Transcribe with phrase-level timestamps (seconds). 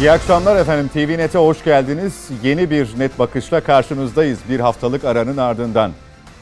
[0.00, 0.90] İyi akşamlar efendim.
[0.94, 2.28] TVNet'e hoş geldiniz.
[2.42, 5.92] Yeni bir net bakışla karşınızdayız bir haftalık aranın ardından.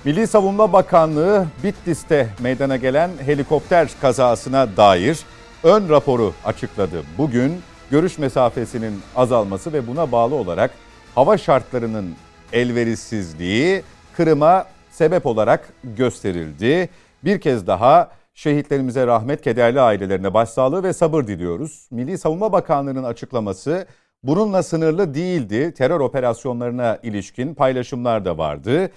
[0.05, 5.19] Milli Savunma Bakanlığı Bitlis'te meydana gelen helikopter kazasına dair
[5.65, 7.03] ön raporu açıkladı.
[7.19, 10.71] Bugün görüş mesafesinin azalması ve buna bağlı olarak
[11.15, 12.15] hava şartlarının
[12.53, 13.83] elverişsizliği
[14.17, 16.89] Kırım'a sebep olarak gösterildi.
[17.25, 21.89] Bir kez daha şehitlerimize rahmet, kederli ailelerine başsağlığı ve sabır diliyoruz.
[21.91, 23.87] Milli Savunma Bakanlığı'nın açıklaması
[24.23, 25.75] bununla sınırlı değildi.
[25.75, 28.91] Terör operasyonlarına ilişkin paylaşımlar da vardı.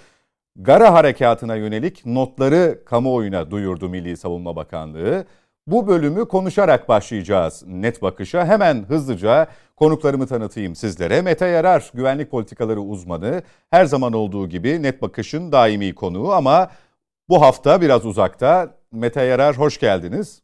[0.55, 5.25] Gara harekatına yönelik notları kamuoyuna duyurdu Milli Savunma Bakanlığı.
[5.67, 8.45] Bu bölümü konuşarak başlayacağız net bakışa.
[8.45, 11.21] Hemen hızlıca konuklarımı tanıtayım sizlere.
[11.21, 13.43] Mete Yarar, güvenlik politikaları uzmanı.
[13.69, 16.69] Her zaman olduğu gibi net bakışın daimi konuğu ama
[17.29, 18.75] bu hafta biraz uzakta.
[18.91, 20.41] Mete Yarar hoş geldiniz.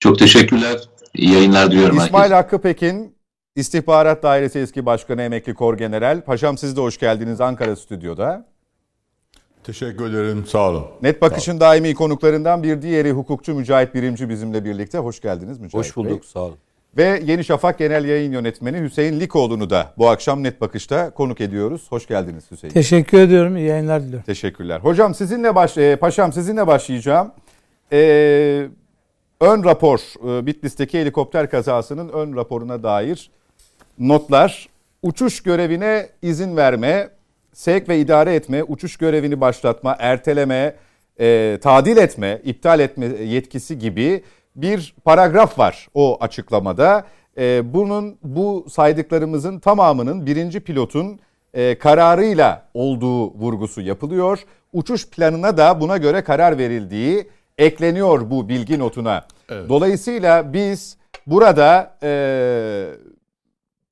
[0.00, 0.80] Çok teşekkürler.
[1.14, 2.34] İyi yayınlar diliyorum İsmail herkese.
[2.34, 3.16] Hakkı Pekin,
[3.56, 6.20] İstihbarat Dairesi eski başkanı emekli kor general.
[6.20, 8.46] Paşam siz de hoş geldiniz Ankara stüdyoda.
[9.64, 10.46] Teşekkür ederim.
[10.46, 10.86] Sağ olun.
[11.02, 14.98] Net Bakış'ın daimi konuklarından bir diğeri hukukçu Mücahit Birimci bizimle birlikte.
[14.98, 16.22] Hoş geldiniz Mücahit Hoş bulduk.
[16.22, 16.28] Bey.
[16.28, 16.58] Sağ olun.
[16.96, 21.86] Ve Yeni Şafak Genel Yayın Yönetmeni Hüseyin Likoğlu'nu da bu akşam Net Bakış'ta konuk ediyoruz.
[21.88, 22.74] Hoş geldiniz Hüseyin.
[22.74, 23.56] Teşekkür ediyorum.
[23.56, 24.24] İyi yayınlar diliyorum.
[24.26, 24.80] Teşekkürler.
[24.80, 27.32] Hocam sizinle baş, e, paşam sizinle başlayacağım.
[27.92, 28.66] Ee,
[29.40, 29.98] ön rapor,
[30.38, 33.30] e, Bitlis'teki helikopter kazasının ön raporuna dair
[33.98, 34.68] notlar.
[35.02, 37.08] Uçuş görevine izin verme,
[37.52, 40.76] sevk ve idare etme, uçuş görevini başlatma, erteleme,
[41.20, 44.22] e, tadil etme, iptal etme yetkisi gibi
[44.56, 47.04] bir paragraf var o açıklamada.
[47.38, 51.20] E, bunun bu saydıklarımızın tamamının birinci pilotun
[51.54, 54.44] e, kararıyla olduğu vurgusu yapılıyor.
[54.72, 59.26] Uçuş planına da buna göre karar verildiği ekleniyor bu bilgi notuna.
[59.48, 59.68] Evet.
[59.68, 62.10] Dolayısıyla biz burada e,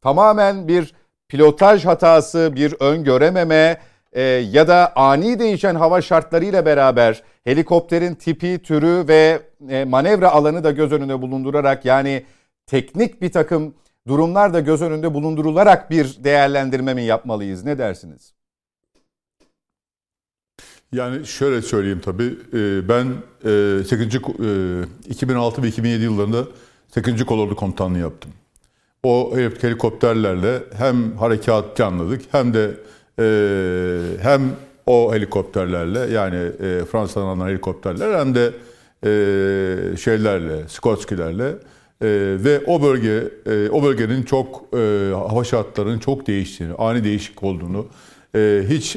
[0.03, 0.95] tamamen bir
[1.29, 3.81] pilotaj hatası, bir öngörememe
[4.15, 10.65] e, ya da ani değişen hava şartlarıyla beraber helikopterin tipi, türü ve e, manevra alanı
[10.65, 12.25] da göz önünde bulundurarak yani
[12.67, 13.75] teknik bir takım
[14.09, 17.65] durumlar da göz önünde bulundurularak bir değerlendirme mi yapmalıyız?
[17.65, 18.35] Ne dersiniz?
[20.93, 22.39] Yani şöyle söyleyeyim tabii.
[22.53, 23.07] E, ben
[23.85, 24.15] 8.
[25.09, 26.45] 2006 ve 2007 yıllarında
[26.89, 27.25] 8.
[27.25, 28.31] Kolordu Komutanlığı yaptım.
[29.03, 32.71] O helikopterlerle hem harekat planladık hem de
[33.19, 34.43] e, hem
[34.87, 38.53] o helikopterlerle yani e, Fransa'dan alınan helikopterler hem de
[39.97, 41.53] şeylerle, Skotsky'lerle
[42.45, 43.25] ve o bölge
[43.71, 44.65] o bölgenin çok
[45.29, 47.87] hava şartlarının çok değiştiğini, ani değişik olduğunu
[48.69, 48.97] hiç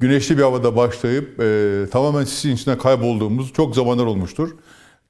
[0.00, 4.50] güneşli bir havada başlayıp e, tamamen sisin içine kaybolduğumuz çok zamanlar olmuştur.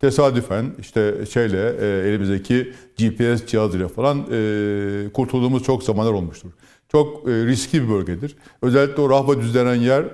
[0.00, 6.50] Tesadüfen işte şeyle e, elimizdeki GPS cihazıyla falan e, kurtulduğumuz çok zamanlar olmuştur.
[6.92, 8.36] Çok e, riskli bir bölgedir.
[8.62, 10.04] Özellikle o Rahva düzlenen yer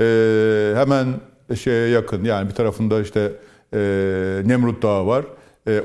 [0.00, 1.06] e, hemen
[1.56, 3.32] şeye yakın yani bir tarafında işte
[3.74, 3.78] e,
[4.44, 5.24] Nemrut Dağı var.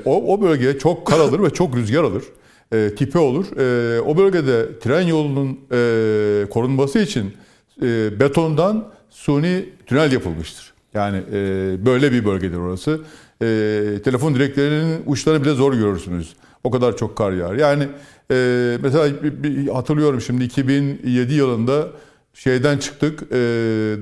[0.04, 2.24] O, o bölge çok kar alır ve çok rüzgar alır.
[2.72, 3.46] E, tipi olur.
[3.56, 7.36] E, o bölgede tren yolunun e, korunması için
[7.82, 10.72] e, betondan suni tünel yapılmıştır.
[10.94, 11.36] Yani e,
[11.86, 13.00] böyle bir bölgedir orası.
[13.42, 13.46] E,
[14.04, 16.34] telefon direklerinin uçlarını bile zor görürsünüz.
[16.64, 17.54] O kadar çok kar yağar.
[17.54, 17.88] Yani
[18.30, 21.88] e, mesela bir, bir, hatırlıyorum şimdi 2007 yılında
[22.34, 23.36] şeyden çıktık, e,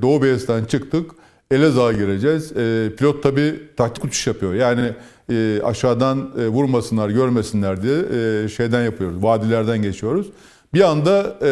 [0.03, 1.11] Doğu Beyaz'dan çıktık.
[1.51, 2.53] Elazığ'a gireceğiz.
[2.53, 4.55] E, pilot tabi taktik uçuş yapıyor.
[4.55, 4.93] Yani
[5.31, 9.23] e, aşağıdan e, vurmasınlar, görmesinler diye e, şeyden yapıyoruz.
[9.23, 10.27] Vadilerden geçiyoruz.
[10.75, 11.49] Bir anda e,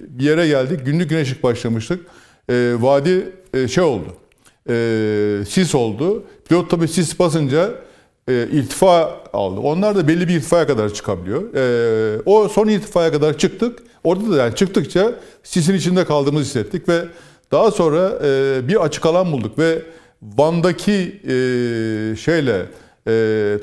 [0.00, 0.80] bir yere geldik.
[0.86, 2.06] Günlük güneşlik başlamıştık.
[2.50, 4.08] E, vadi e, şey oldu.
[4.68, 6.24] E, sis oldu.
[6.48, 7.70] Pilot tabii sis basınca
[8.28, 9.60] e, irtifa aldı.
[9.60, 11.54] Onlar da belli bir irtifaya kadar çıkabiliyor.
[11.54, 13.78] E, o son irtifaya kadar çıktık.
[14.04, 17.04] Orada da yani çıktıkça sisin içinde kaldığımızı hissettik ve
[17.52, 19.82] daha sonra e, bir açık alan bulduk ve
[20.22, 21.36] Van'daki e,
[22.16, 22.66] şeyle
[23.06, 23.12] e,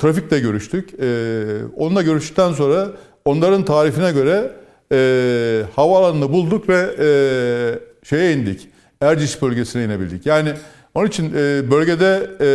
[0.02, 0.94] trafikle görüştük.
[1.00, 1.44] E,
[1.78, 2.88] onunla görüştükten sonra
[3.26, 4.52] onların tarifine göre
[4.92, 7.08] e, havaalanını bulduk ve e,
[8.06, 8.68] şeye indik.
[9.02, 10.26] Erciş bölgesine inebildik.
[10.26, 10.54] Yani
[11.00, 12.48] onun için e, bölgede e,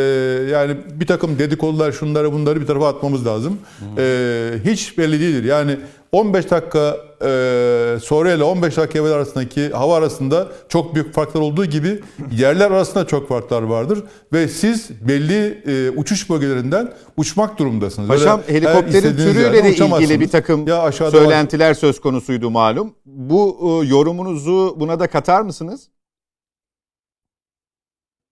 [0.50, 3.58] yani bir takım dedikodular şunları bunları bir tarafa atmamız lazım.
[3.98, 5.44] E, hiç belli değildir.
[5.44, 5.76] Yani
[6.12, 11.64] 15 dakika e, sonra ile 15 dakika evvel arasındaki hava arasında çok büyük farklar olduğu
[11.64, 12.00] gibi
[12.32, 14.02] yerler arasında çok farklar vardır
[14.32, 18.08] ve siz belli e, uçuş bölgelerinden uçmak durumundasınız.
[18.08, 21.74] Paşam Öyle helikopterin türüyle de ilgili bir takım ya söylentiler var.
[21.74, 22.94] söz konusuydu malum.
[23.06, 25.88] Bu e, yorumunuzu buna da katar mısınız?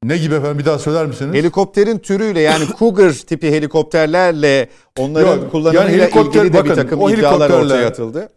[0.02, 1.34] Ne gibi efendim bir daha söyler misiniz?
[1.34, 4.68] Helikopterin türüyle yani Cougar tipi helikopterlerle
[4.98, 8.28] onların Yok, kullanımıyla yani helikopter- ilgili de bir bakın, takım o iddialar ortaya atıldı.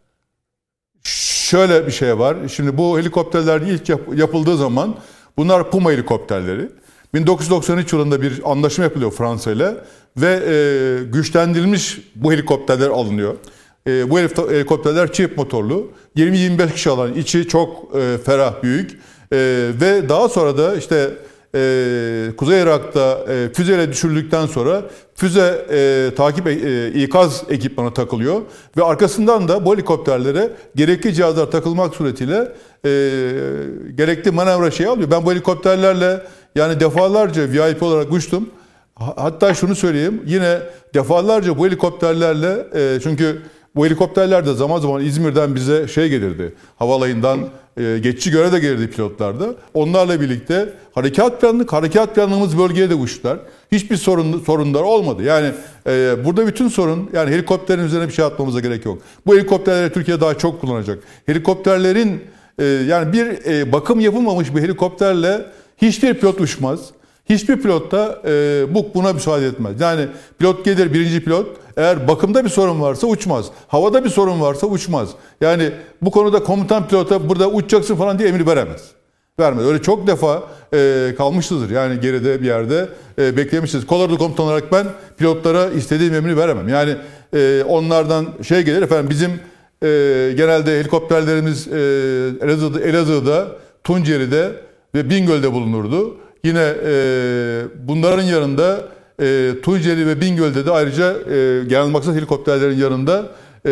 [1.03, 2.37] Şöyle bir şey var.
[2.55, 4.95] Şimdi bu helikopterler ilk yap- yapıldığı zaman
[5.37, 6.69] bunlar Puma helikopterleri.
[7.13, 9.75] 1993 yılında bir anlaşma yapılıyor Fransa ile
[10.17, 13.35] ve e, güçlendirilmiş bu helikopterler alınıyor.
[13.87, 15.91] E, bu helik- helikopterler çift motorlu.
[16.17, 18.91] 20-25 kişi alan içi çok e, ferah büyük.
[19.31, 19.37] E,
[19.81, 21.13] ve daha sonra da işte
[21.55, 24.81] e, Kuzey Irak'ta e, füzeyle düşürüldükten sonra
[25.15, 28.41] füze e, takip e, ikaz ekipmanı takılıyor
[28.77, 32.51] ve arkasından da bu helikopterlere gerekli cihazlar takılmak suretiyle
[32.85, 32.89] e,
[33.95, 35.11] gerekli manevra şeyi alıyor.
[35.11, 36.21] Ben bu helikopterlerle
[36.55, 38.49] yani defalarca VIP olarak uçtum.
[38.95, 40.59] Ha- Hatta şunu söyleyeyim yine
[40.93, 43.41] defalarca bu helikopterlerle e, çünkü
[43.75, 46.53] bu helikopterler de zaman zaman İzmir'den bize şey gelirdi.
[46.79, 47.39] Havalayından
[47.77, 49.55] geçici görev de gelirdi pilotlarda.
[49.73, 53.37] Onlarla birlikte harekat planlık, harekat planladığımız bölgeye de uçtular.
[53.71, 55.23] Hiçbir sorun sorunlar olmadı.
[55.23, 55.51] Yani
[55.87, 58.97] e, burada bütün sorun yani helikopterin üzerine bir şey atmamıza gerek yok.
[59.25, 61.03] Bu helikopterleri Türkiye daha çok kullanacak.
[61.25, 62.23] Helikopterlerin
[62.59, 65.45] e, yani bir e, bakım yapılmamış bir helikopterle
[65.77, 66.79] hiçbir pilot uçmaz.
[67.29, 69.81] Hiçbir pilot da e, bu buna müsaade etmez.
[69.81, 70.07] Yani
[70.39, 73.45] pilot gelir birinci pilot eğer bakımda bir sorun varsa uçmaz.
[73.67, 75.09] Havada bir sorun varsa uçmaz.
[75.41, 78.81] Yani bu konuda komutan pilota burada uçacaksın falan diye emir veremez.
[79.39, 79.65] Vermez.
[79.65, 80.43] Öyle çok defa
[80.73, 81.69] e, kalmışızdır.
[81.69, 82.89] Yani geride bir yerde
[83.19, 83.85] e, beklemişiz.
[83.85, 84.87] Kolordu komutan olarak ben
[85.17, 86.67] pilotlara istediğim emri veremem.
[86.67, 86.95] Yani
[87.33, 89.87] e, onlardan şey gelir efendim bizim e,
[90.37, 91.77] genelde helikopterlerimiz e,
[92.41, 93.47] Elazığ'da, Elazığ'da,
[93.83, 94.51] Tunceli'de
[94.95, 96.17] ve Bingöl'de bulunurdu.
[96.43, 96.93] Yine e,
[97.87, 98.81] bunların yanında
[99.21, 103.31] e, Tunceli ve Bingöl'de de ayrıca e, genel maksat helikopterlerin yanında
[103.65, 103.71] e,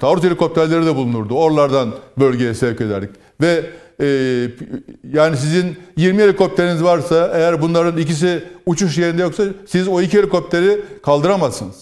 [0.00, 1.34] taarruz helikopterleri de bulunurdu.
[1.34, 3.10] Oralardan bölgeye sevk ederdik.
[3.40, 3.64] Ve
[4.00, 4.06] e,
[5.12, 10.80] yani sizin 20 helikopteriniz varsa eğer bunların ikisi uçuş yerinde yoksa siz o iki helikopteri
[11.02, 11.76] kaldıramazsınız.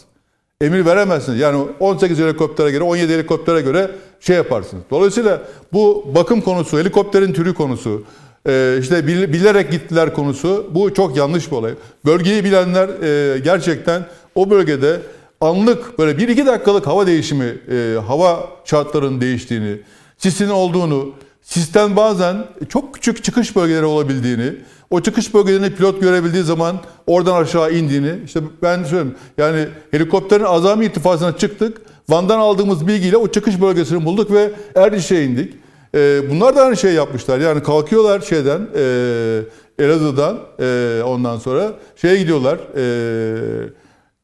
[0.61, 1.41] Emir veremezsiniz.
[1.41, 3.91] Yani 18 helikoptere göre 17 helikoptere göre
[4.21, 4.83] şey yaparsınız.
[4.91, 5.43] Dolayısıyla
[5.73, 8.03] bu bakım konusu, helikopterin türü konusu,
[8.49, 11.73] e, işte bil- bilerek gittiler konusu bu çok yanlış bir olay.
[12.05, 15.01] Bölgeyi bilenler e, gerçekten o bölgede
[15.41, 19.77] anlık böyle 1-2 dakikalık hava değişimi, e, hava şartlarının değiştiğini,
[20.19, 21.13] sisin olduğunu,
[21.43, 22.37] sisten bazen
[22.69, 24.53] çok küçük çıkış bölgeleri olabildiğini,
[24.91, 30.85] o çıkış bölgelerini pilot görebildiği zaman oradan aşağı indiğini, işte ben söyleyeyim yani helikopterin azami
[30.85, 35.55] irtifasına çıktık, Van'dan aldığımız bilgiyle o çıkış bölgesini bulduk ve Erdiş'e indik.
[35.95, 37.39] Ee, bunlar da aynı şey yapmışlar.
[37.39, 39.41] Yani kalkıyorlar şeyden, e,
[39.79, 43.69] Elazığ'dan e, ondan sonra şeye gidiyorlar, e,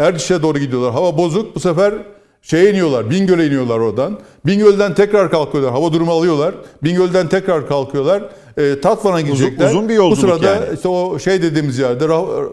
[0.01, 0.93] Erdiş'e doğru gidiyorlar.
[0.93, 1.55] Hava bozuk.
[1.55, 1.95] Bu sefer
[2.43, 4.19] şeye iniyorlar, Bingöl'e iniyorlar oradan.
[4.47, 5.73] Bingöl'den tekrar kalkıyorlar.
[5.73, 6.55] Hava durumu alıyorlar.
[6.85, 8.23] Bingöl'den tekrar kalkıyorlar.
[8.57, 9.71] E, Tatvan'a gidecekler.
[9.71, 10.65] uzun bir yolculuk Bu sırada yani.
[10.75, 12.49] işte o şey dediğimiz yerde, Rah-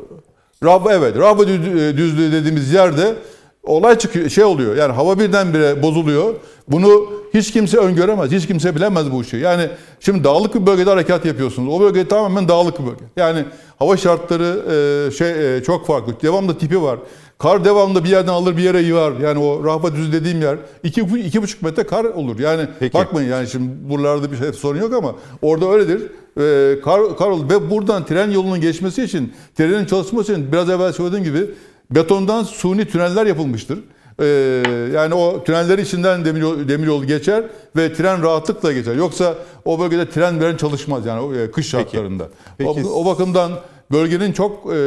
[0.63, 3.15] Rab, evet, Rabba düz- düzlüğü dediğimiz yerde
[3.63, 4.75] olay çıkıyor, şey oluyor.
[4.75, 6.33] Yani hava birdenbire bozuluyor.
[6.67, 9.37] Bunu hiç kimse öngöremez, hiç kimse bilemez bu işi.
[9.37, 9.69] Yani
[9.99, 11.73] şimdi dağlık bir bölgede harekat yapıyorsunuz.
[11.73, 13.03] O bölge tamamen dağlık bir bölge.
[13.17, 13.45] Yani
[13.79, 14.63] hava şartları
[15.07, 16.21] e, şey e, çok farklı.
[16.21, 16.99] Devamlı tipi var.
[17.37, 19.13] Kar devamlı bir yerden alır bir yere yığar.
[19.19, 22.39] Yani o Rahba düz dediğim yer iki, iki buçuk metre kar olur.
[22.39, 22.93] Yani Peki.
[22.93, 26.01] bakmayın yani şimdi buralarda bir şey sorun yok ama orada öyledir.
[26.39, 27.49] Ee, kar, kar olur.
[27.49, 31.45] Ve buradan tren yolunun geçmesi için, trenin çalışması için biraz evvel söylediğim gibi
[31.91, 33.79] betondan suni tüneller yapılmıştır.
[34.21, 34.25] Ee,
[34.93, 37.43] yani o tünelleri içinden demiryolu, demiryolu geçer
[37.75, 38.95] ve tren rahatlıkla geçer.
[38.95, 42.27] Yoksa o bölgede tren veren çalışmaz yani e, kış şartlarında.
[42.57, 42.69] Peki.
[42.69, 43.51] O, o bakımdan
[43.91, 44.77] bölgenin çok e,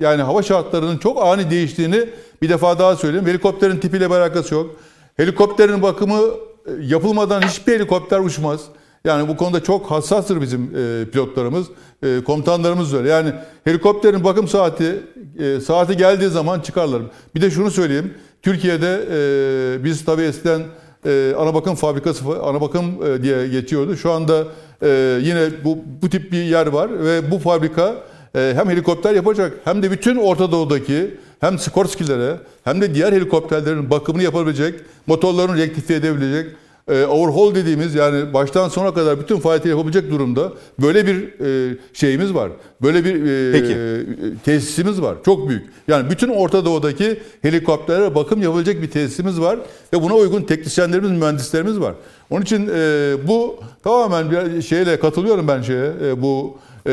[0.00, 2.08] yani hava şartlarının çok ani değiştiğini
[2.42, 3.26] bir defa daha söyleyeyim.
[3.26, 4.70] Helikopterin tipiyle bir alakası yok.
[5.16, 6.20] Helikopterin bakımı
[6.66, 8.60] e, yapılmadan hiçbir helikopter uçmaz.
[9.04, 11.66] Yani bu konuda çok hassastır bizim e, pilotlarımız,
[12.02, 13.08] e, komutanlarımız öyle.
[13.08, 13.32] Yani
[13.64, 15.02] helikopterin bakım saati
[15.38, 17.02] e, saati geldiği zaman çıkarlar.
[17.34, 18.14] Bir de şunu söyleyeyim.
[18.42, 20.62] Türkiye'de e, biz tabii eskiden
[21.06, 23.96] e, ana bakım fabrikası, ana bakım e, diye geçiyordu.
[23.96, 24.44] Şu anda
[24.82, 27.94] e, yine bu, bu tip bir yer var ve bu fabrika
[28.36, 33.90] e, hem helikopter yapacak hem de bütün Orta Doğu'daki hem Sikorsky'lere hem de diğer helikopterlerin
[33.90, 34.74] bakımını yapabilecek,
[35.06, 36.46] motorlarını rektifiye edebilecek,
[36.88, 41.40] e, overhaul dediğimiz yani baştan sona kadar bütün faaliyeti yapabilecek durumda böyle bir
[41.72, 42.50] e, şeyimiz var.
[42.82, 43.72] Böyle bir e, Peki.
[43.72, 45.16] e, tesisimiz var.
[45.24, 45.66] Çok büyük.
[45.88, 49.58] Yani bütün Orta Doğu'daki helikopterlere bakım yapabilecek bir tesisimiz var
[49.92, 51.94] ve buna uygun teknisyenlerimiz, mühendislerimiz var.
[52.30, 55.92] Onun için e, bu tamamen bir şeyle katılıyorum ben şeye.
[56.04, 56.92] E, bu e,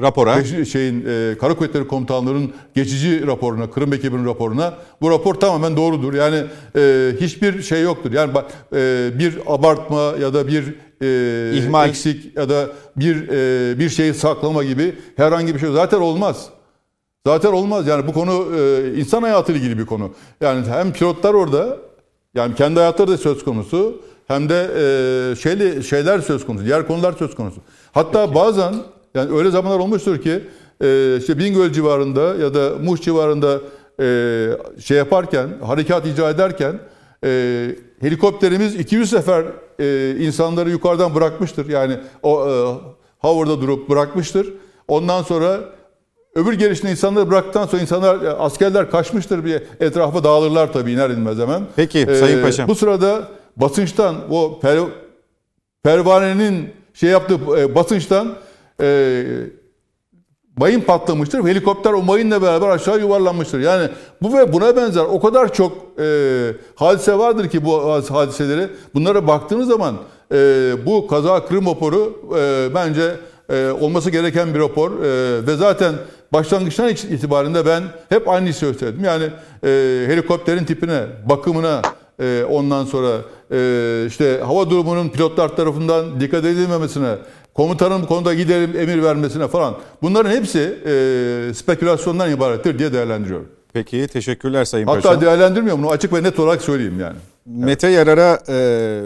[0.00, 0.36] Rapora.
[0.36, 6.14] Beş- şeyin e, Kara Kuvvetleri Komutanlığı'nın geçici raporuna, Kırım ekibinin raporuna bu rapor tamamen doğrudur.
[6.14, 6.42] Yani
[6.76, 8.12] e, hiçbir şey yoktur.
[8.12, 8.32] Yani
[8.74, 11.88] e, bir abartma ya da bir e, İhmal.
[11.88, 16.48] eksik ya da bir e, bir şeyi saklama gibi herhangi bir şey zaten olmaz.
[17.26, 17.86] Zaten olmaz.
[17.86, 20.10] Yani bu konu e, insan hayatıyla ilgili bir konu.
[20.40, 21.76] Yani hem pilotlar orada
[22.34, 24.70] yani kendi hayatları da söz konusu hem de
[25.32, 26.64] e, şeyli şeyler söz konusu.
[26.64, 27.60] Diğer konular söz konusu.
[27.94, 28.74] Hatta bazen
[29.14, 30.40] yani öyle zamanlar olmuştur ki
[30.82, 33.60] e, işte Bingöl civarında ya da Muş civarında
[34.00, 36.80] e, şey yaparken, harekat icra ederken
[37.24, 37.70] e,
[38.00, 39.44] helikopterimiz 200 sefer
[39.80, 41.68] e, insanları yukarıdan bırakmıştır.
[41.68, 42.52] Yani o e,
[43.18, 44.52] hover'da durup bırakmıştır.
[44.88, 45.60] Ondan sonra
[46.34, 51.38] öbür gelişinde insanları bıraktıktan sonra insanlar e, askerler kaçmıştır bir etrafa dağılırlar tabii iner inmez
[51.38, 51.62] hemen.
[51.76, 52.68] Peki, Sayın Paşam.
[52.68, 54.78] Bu sırada basınçtan o per,
[55.82, 58.34] pervanenin şey yaptığı e, basınçtan
[58.80, 59.24] e,
[60.56, 61.44] mayın patlamıştır.
[61.44, 63.60] Helikopter o mayınla beraber aşağı yuvarlanmıştır.
[63.60, 63.88] Yani
[64.22, 66.06] bu ve buna benzer o kadar çok e,
[66.74, 68.68] hadise vardır ki bu hadiseleri.
[68.94, 69.94] Bunlara baktığınız zaman
[70.32, 70.36] e,
[70.86, 73.10] bu kaza kırım raporu e, bence
[73.50, 75.02] e, olması gereken bir rapor.
[75.02, 75.94] E, ve zaten
[76.32, 79.04] başlangıçtan itibarında ben hep aynı şeyi söyledim.
[79.04, 79.24] Yani
[79.64, 79.68] e,
[80.08, 81.82] helikopterin tipine, bakımına,
[82.20, 87.16] e, ondan sonra e, işte hava durumunun pilotlar tarafından dikkat edilmemesine,
[87.54, 89.76] komutanın bu konuda giderim emir vermesine falan.
[90.02, 93.48] Bunların hepsi e, spekülasyondan ibarettir diye değerlendiriyorum.
[93.72, 95.20] Peki teşekkürler Sayın Hatta Paşam.
[95.20, 97.16] değerlendirmiyorum bunu açık ve net olarak söyleyeyim yani.
[97.46, 99.00] Mete Yarar'a e,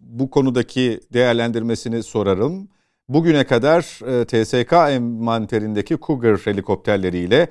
[0.00, 2.68] bu konudaki değerlendirmesini sorarım.
[3.08, 7.48] Bugüne kadar e, TSK envanterindeki Cougar helikopterleriyle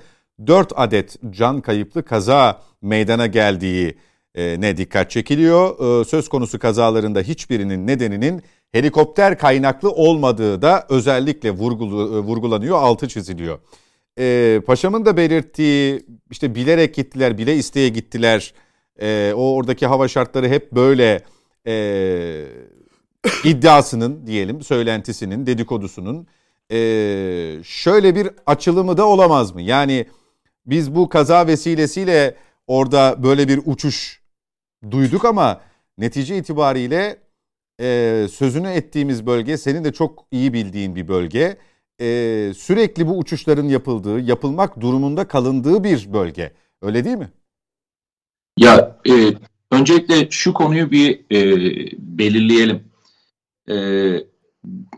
[0.48, 3.98] 4 adet can kayıplı kaza meydana geldiği
[4.36, 6.02] ne dikkat çekiliyor.
[6.02, 13.60] E, söz konusu kazalarında hiçbirinin nedeninin helikopter kaynaklı olmadığı da özellikle e, vurgulanıyor, altı çiziliyor.
[14.20, 18.54] E, paşamın da belirttiği işte bilerek gittiler, bile isteye gittiler.
[19.02, 21.22] E, o oradaki hava şartları hep böyle
[21.68, 22.46] e,
[23.44, 26.28] iddiasının diyelim, söylentisinin, dedikodusunun
[26.72, 26.78] e,
[27.64, 29.62] şöyle bir açılımı da olamaz mı?
[29.62, 30.06] Yani
[30.66, 32.36] biz bu kaza vesilesiyle
[32.68, 34.21] orada böyle bir uçuş
[34.92, 35.62] duyduk ama
[35.98, 37.18] netice itibariyle
[37.82, 41.58] e, sözünü ettiğimiz bölge senin de çok iyi bildiğin bir bölge.
[42.02, 42.06] E,
[42.58, 46.52] sürekli bu uçuşların yapıldığı, yapılmak durumunda kalındığı bir bölge.
[46.82, 47.30] Öyle değil mi?
[48.58, 49.34] Ya e,
[49.72, 51.40] öncelikle şu konuyu bir e,
[51.98, 52.84] belirleyelim.
[53.70, 53.76] E,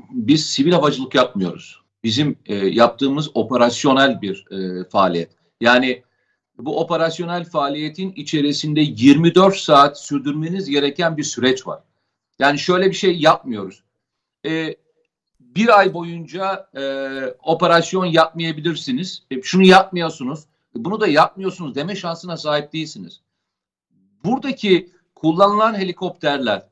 [0.10, 1.82] biz sivil havacılık yapmıyoruz.
[2.04, 5.30] Bizim e, yaptığımız operasyonel bir e, faaliyet.
[5.62, 6.04] Yani
[6.58, 11.84] bu operasyonel faaliyetin içerisinde 24 saat sürdürmeniz gereken bir süreç var.
[12.40, 13.84] Yani şöyle bir şey yapmıyoruz.
[14.46, 14.76] E,
[15.40, 16.82] bir ay boyunca e,
[17.44, 19.24] operasyon yapmayabilirsiniz.
[19.32, 20.46] E, şunu yapmıyorsunuz.
[20.76, 23.22] Bunu da yapmıyorsunuz deme şansına sahip değilsiniz.
[24.26, 26.70] Buradaki kullanılan helikopterler,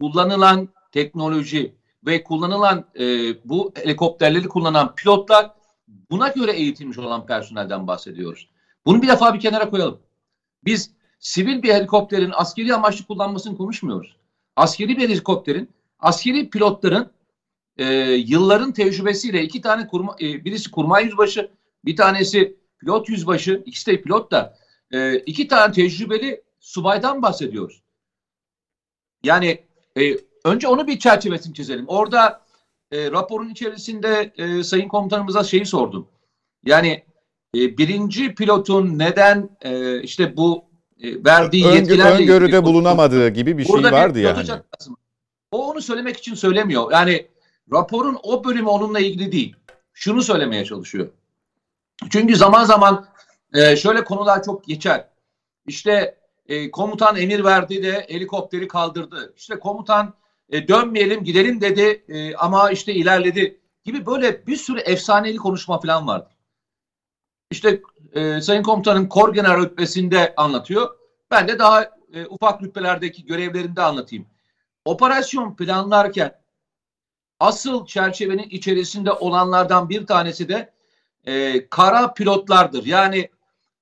[0.00, 1.74] kullanılan teknoloji
[2.06, 3.04] ve kullanılan e,
[3.44, 5.50] bu helikopterleri kullanan pilotlar
[6.10, 8.48] buna göre eğitilmiş olan personelden bahsediyoruz.
[8.86, 10.00] Bunu bir defa bir kenara koyalım.
[10.64, 14.16] Biz sivil bir helikopterin askeri amaçlı kullanmasını konuşmuyoruz.
[14.56, 17.12] Askeri bir helikopterin, askeri pilotların
[17.76, 21.50] e, yılların tecrübesiyle iki tane kurma, e, birisi kurmay yüzbaşı,
[21.84, 24.58] bir tanesi pilot yüzbaşı, ikisi de pilot da
[24.92, 27.82] e, iki tane tecrübeli subaydan bahsediyoruz.
[29.22, 29.64] Yani
[29.98, 31.84] e, önce onu bir çerçevesini çizelim.
[31.88, 32.42] Orada
[32.92, 36.08] e, raporun içerisinde e, sayın komutanımıza şeyi sordum.
[36.64, 37.04] Yani
[37.56, 40.64] e, birinci pilotun neden e, işte bu
[41.02, 44.48] e, verdiği Öngö- yetkilerle öngörüde ilgili- bulunamadığı gibi bir şey vardı bir yani.
[45.52, 46.92] O onu söylemek için söylemiyor.
[46.92, 47.26] Yani
[47.72, 49.56] raporun o bölümü onunla ilgili değil.
[49.92, 51.08] Şunu söylemeye çalışıyor.
[52.10, 53.06] Çünkü zaman zaman
[53.54, 55.08] e, şöyle konular çok geçer.
[55.66, 56.16] İşte
[56.48, 59.34] e, komutan emir verdi de helikopteri kaldırdı.
[59.36, 60.14] İşte komutan
[60.50, 66.06] e, dönmeyelim gidelim dedi e, ama işte ilerledi gibi böyle bir sürü efsaneli konuşma falan
[66.06, 66.32] vardır.
[67.50, 70.96] İşte e, Sayın Komutanın Kor General rütbesinde anlatıyor.
[71.30, 74.26] Ben de daha e, ufak rütbelerdeki görevlerinde anlatayım.
[74.84, 76.40] Operasyon planlarken
[77.40, 80.72] asıl çerçevenin içerisinde olanlardan bir tanesi de
[81.24, 82.86] e, kara pilotlardır.
[82.86, 83.28] Yani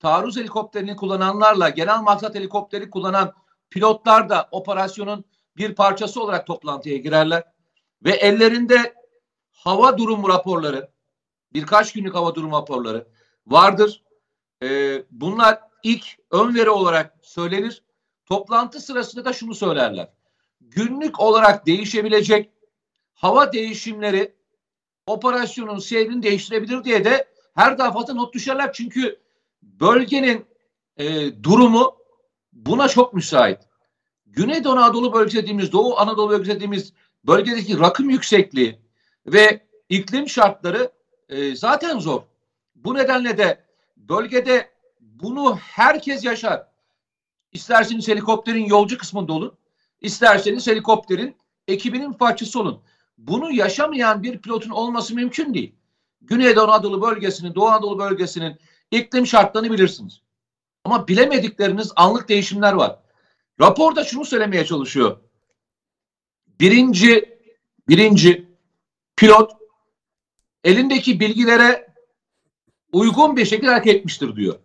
[0.00, 3.32] taarruz helikopterini kullananlarla genel maksat helikopteri kullanan
[3.70, 5.24] pilotlar da operasyonun
[5.56, 7.42] bir parçası olarak toplantıya girerler.
[8.04, 8.94] Ve ellerinde
[9.52, 10.90] hava durumu raporları,
[11.52, 13.06] birkaç günlük hava durumu raporları
[13.50, 14.02] vardır.
[14.62, 17.82] Ee, bunlar ilk ön veri olarak söylenir.
[18.26, 20.08] Toplantı sırasında da şunu söylerler.
[20.60, 22.50] Günlük olarak değişebilecek
[23.14, 24.34] hava değişimleri
[25.06, 28.72] operasyonun seyrini değiştirebilir diye de her defasında not düşerler.
[28.72, 29.20] Çünkü
[29.62, 30.46] bölgenin
[30.96, 31.96] e, durumu
[32.52, 33.58] buna çok müsait.
[34.26, 36.92] Güneydoğu Anadolu bölgesi dediğimiz, Doğu Anadolu bölgesi dediğimiz
[37.26, 38.78] bölgedeki rakım yüksekliği
[39.26, 40.92] ve iklim şartları
[41.28, 42.22] e, zaten zor.
[42.84, 43.64] Bu nedenle de
[43.96, 44.70] bölgede
[45.00, 46.66] bunu herkes yaşar.
[47.52, 49.58] İsterseniz helikopterin yolcu kısmında olun,
[50.00, 51.36] isterseniz helikopterin
[51.68, 52.82] ekibinin parçası olun.
[53.18, 55.74] Bunu yaşamayan bir pilotun olması mümkün değil.
[56.20, 58.56] Güneydoğu Anadolu bölgesinin, Doğu Anadolu bölgesinin
[58.90, 60.22] iklim şartlarını bilirsiniz.
[60.84, 62.98] Ama bilemedikleriniz anlık değişimler var.
[63.60, 65.20] Raporda şunu söylemeye çalışıyor.
[66.60, 67.38] Birinci,
[67.88, 68.48] birinci
[69.16, 69.52] pilot
[70.64, 71.87] elindeki bilgilere
[72.92, 74.58] uygun bir şekilde hareket etmiştir diyor.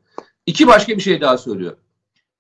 [0.46, 1.78] İki başka bir şey daha söylüyor.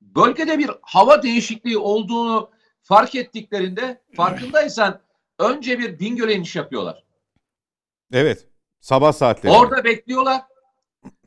[0.02, 2.50] Bölgede bir hava değişikliği olduğunu
[2.82, 5.02] fark ettiklerinde farkındaysan
[5.40, 7.04] önce bir Bingöl'e iniş yapıyorlar.
[8.12, 8.48] Evet.
[8.80, 9.54] Sabah saatleri.
[9.54, 10.42] Orada bekliyorlar.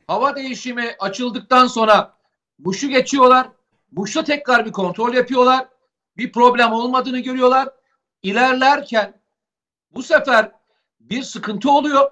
[0.07, 2.17] Hava değişimi açıldıktan sonra
[2.57, 3.49] Muş'u geçiyorlar.
[3.91, 5.67] Muş'ta tekrar bir kontrol yapıyorlar.
[6.17, 7.69] Bir problem olmadığını görüyorlar.
[8.23, 9.21] İlerlerken
[9.91, 10.51] bu sefer
[10.99, 12.11] bir sıkıntı oluyor.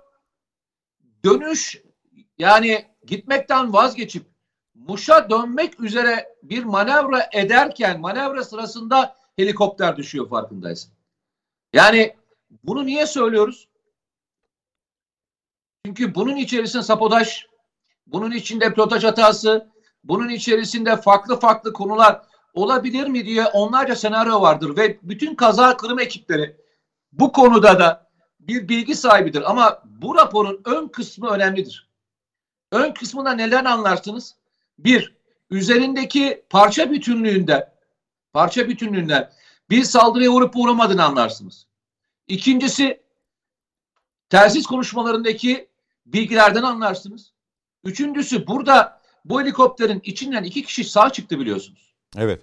[1.25, 1.81] Dönüş
[2.37, 4.25] yani gitmekten vazgeçip
[4.75, 10.91] Muş'a dönmek üzere bir manevra ederken manevra sırasında helikopter düşüyor farkındaysın.
[11.73, 12.15] Yani
[12.63, 13.67] bunu niye söylüyoruz?
[15.85, 17.45] Çünkü bunun içerisinde sabotaj,
[18.07, 19.71] bunun içinde pilotaj hatası,
[20.03, 22.21] bunun içerisinde farklı farklı konular
[22.53, 26.57] olabilir mi diye onlarca senaryo vardır ve bütün kaza kırım ekipleri
[27.11, 29.51] bu konuda da bir bilgi sahibidir.
[29.51, 31.84] Ama bu raporun ön kısmı önemlidir.
[32.71, 34.35] Ön kısmında neler anlarsınız?
[34.79, 35.15] Bir,
[35.49, 37.71] üzerindeki parça bütünlüğünde,
[38.33, 39.31] parça bütünlüğünden
[39.69, 41.67] bir saldırıya uğrayıp uğramadığını anlarsınız.
[42.27, 43.01] İkincisi,
[44.29, 45.69] telsiz konuşmalarındaki
[46.05, 47.31] bilgilerden anlarsınız.
[47.83, 51.93] Üçüncüsü, burada bu helikopterin içinden iki kişi sağ çıktı biliyorsunuz.
[52.17, 52.41] Evet.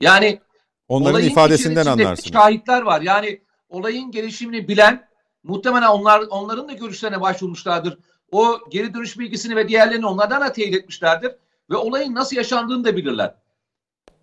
[0.00, 0.40] Yani
[0.88, 2.32] Onların ifadesinden anlarsınız.
[2.32, 3.00] Şahitler var.
[3.00, 5.08] Yani olayın gelişimini bilen
[5.42, 7.98] muhtemelen onlar onların da görüşlerine başvurmuşlardır.
[8.36, 11.32] O geri dönüş bilgisini ve diğerlerini onlardan da teyit etmişlerdir
[11.70, 13.34] ve olayın nasıl yaşandığını da bilirler.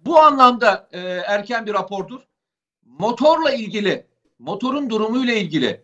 [0.05, 2.21] Bu anlamda e, erken bir rapordur.
[2.85, 4.07] Motorla ilgili,
[4.39, 5.83] motorun durumuyla ilgili,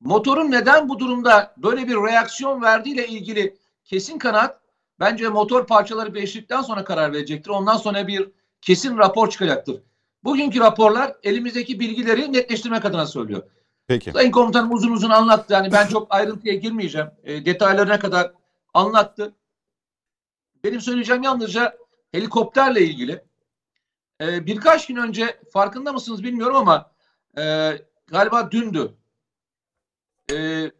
[0.00, 4.60] motorun neden bu durumda böyle bir reaksiyon verdiğiyle ilgili kesin kanaat
[5.00, 7.50] bence motor parçaları değiştikten sonra karar verecektir.
[7.50, 9.82] Ondan sonra bir kesin rapor çıkacaktır.
[10.24, 13.42] Bugünkü raporlar elimizdeki bilgileri netleştirmek adına söylüyor.
[13.88, 14.12] Peki.
[14.12, 15.52] Sayın komutanım uzun uzun anlattı.
[15.52, 17.10] Yani ben çok ayrıntıya girmeyeceğim.
[17.24, 18.32] E, detaylarına kadar
[18.74, 19.34] anlattı.
[20.64, 21.78] Benim söyleyeceğim yalnızca
[22.12, 23.24] helikopterle ilgili.
[24.20, 26.90] E, birkaç gün önce farkında mısınız bilmiyorum ama
[27.38, 27.72] e,
[28.06, 28.94] galiba dündü.
[30.32, 30.70] E,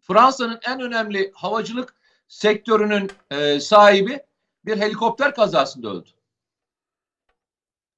[0.00, 1.94] Fransa'nın en önemli havacılık
[2.28, 4.22] sektörünün e, sahibi
[4.64, 6.10] bir helikopter kazasında öldü.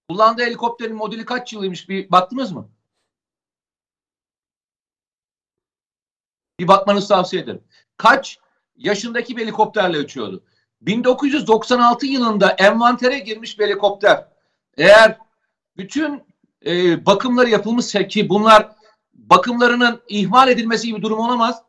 [0.08, 2.73] Kullandığı helikopterin modeli kaç yılıymış bir baktınız mı?
[6.60, 7.60] Bir bakmanızı tavsiye ederim.
[7.96, 8.38] Kaç
[8.76, 10.44] yaşındaki bir helikopterle uçuyordu?
[10.80, 14.26] 1996 yılında envantere girmiş bir helikopter.
[14.76, 15.18] Eğer
[15.76, 16.22] bütün
[16.66, 18.68] e, bakımları yapılmışsa ki bunlar
[19.14, 21.62] bakımlarının ihmal edilmesi gibi durum olamaz.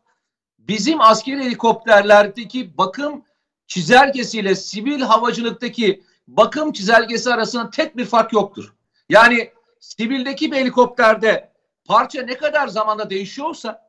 [0.60, 3.26] Bizim askeri helikopterlerdeki bakım
[3.68, 8.74] çizelgesiyle sivil havacılıktaki bakım çizelgesi arasında tek bir fark yoktur.
[9.10, 11.52] Yani sivildeki bir helikopterde
[11.86, 13.85] parça ne kadar zamanda değişiyorsa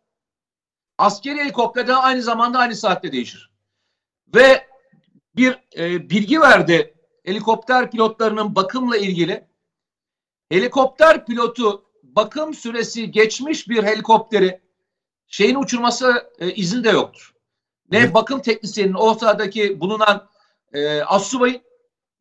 [0.98, 3.50] askeri helikopterde aynı zamanda aynı saatte değişir.
[4.34, 4.66] Ve
[5.36, 9.46] bir e, bilgi verdi helikopter pilotlarının bakımla ilgili.
[10.48, 14.60] Helikopter pilotu bakım süresi geçmiş bir helikopteri
[15.26, 17.34] şeyin uçurması e, izni de yoktur.
[17.90, 20.28] Ne bakım teknisyeninin ortadaki bulunan
[20.72, 21.62] e, assubayın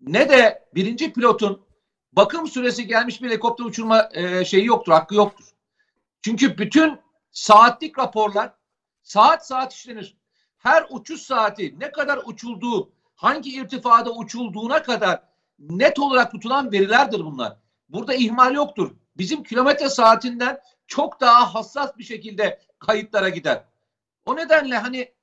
[0.02, 1.66] ne de birinci pilotun
[2.14, 5.46] bakım süresi gelmiş bir helikopter uçurma e, şeyi yoktur, hakkı yoktur.
[6.22, 7.00] Çünkü bütün
[7.32, 8.54] saatlik raporlar
[9.06, 10.18] saat saat işlenir.
[10.58, 15.24] Her uçuş saati ne kadar uçulduğu, hangi irtifada uçulduğuna kadar
[15.60, 17.58] net olarak tutulan verilerdir bunlar.
[17.90, 18.92] Burada ihmal yoktur.
[19.18, 23.64] Bizim kilometre saatinden çok daha hassas bir şekilde kayıtlara gider.
[24.26, 25.14] O nedenle hani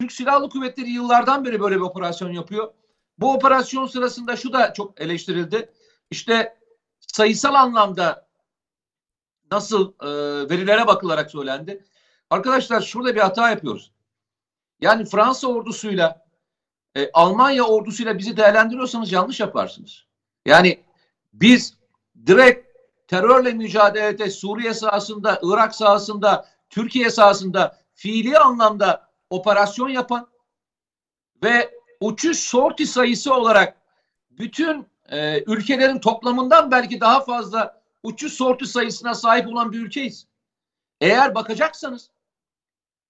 [0.00, 2.72] Türk Silahlı Kuvvetleri yıllardan beri böyle bir operasyon yapıyor.
[3.18, 5.72] Bu operasyon sırasında şu da çok eleştirildi.
[6.10, 6.58] İşte
[7.00, 8.28] sayısal anlamda
[9.50, 10.08] nasıl e,
[10.50, 11.84] verilere bakılarak söylendi.
[12.34, 13.92] Arkadaşlar şurada bir hata yapıyoruz.
[14.80, 16.26] Yani Fransa ordusuyla
[16.96, 20.04] e, Almanya ordusuyla bizi değerlendiriyorsanız yanlış yaparsınız.
[20.46, 20.80] Yani
[21.32, 21.74] biz
[22.26, 22.68] direkt
[23.08, 30.28] terörle mücadelede Suriye sahasında, Irak sahasında, Türkiye sahasında fiili anlamda operasyon yapan
[31.42, 31.70] ve
[32.00, 33.76] uçuş sorti sayısı olarak
[34.30, 40.26] bütün e, ülkelerin toplamından belki daha fazla uçuş sortu sayısına sahip olan bir ülkeyiz.
[41.00, 42.13] Eğer bakacaksanız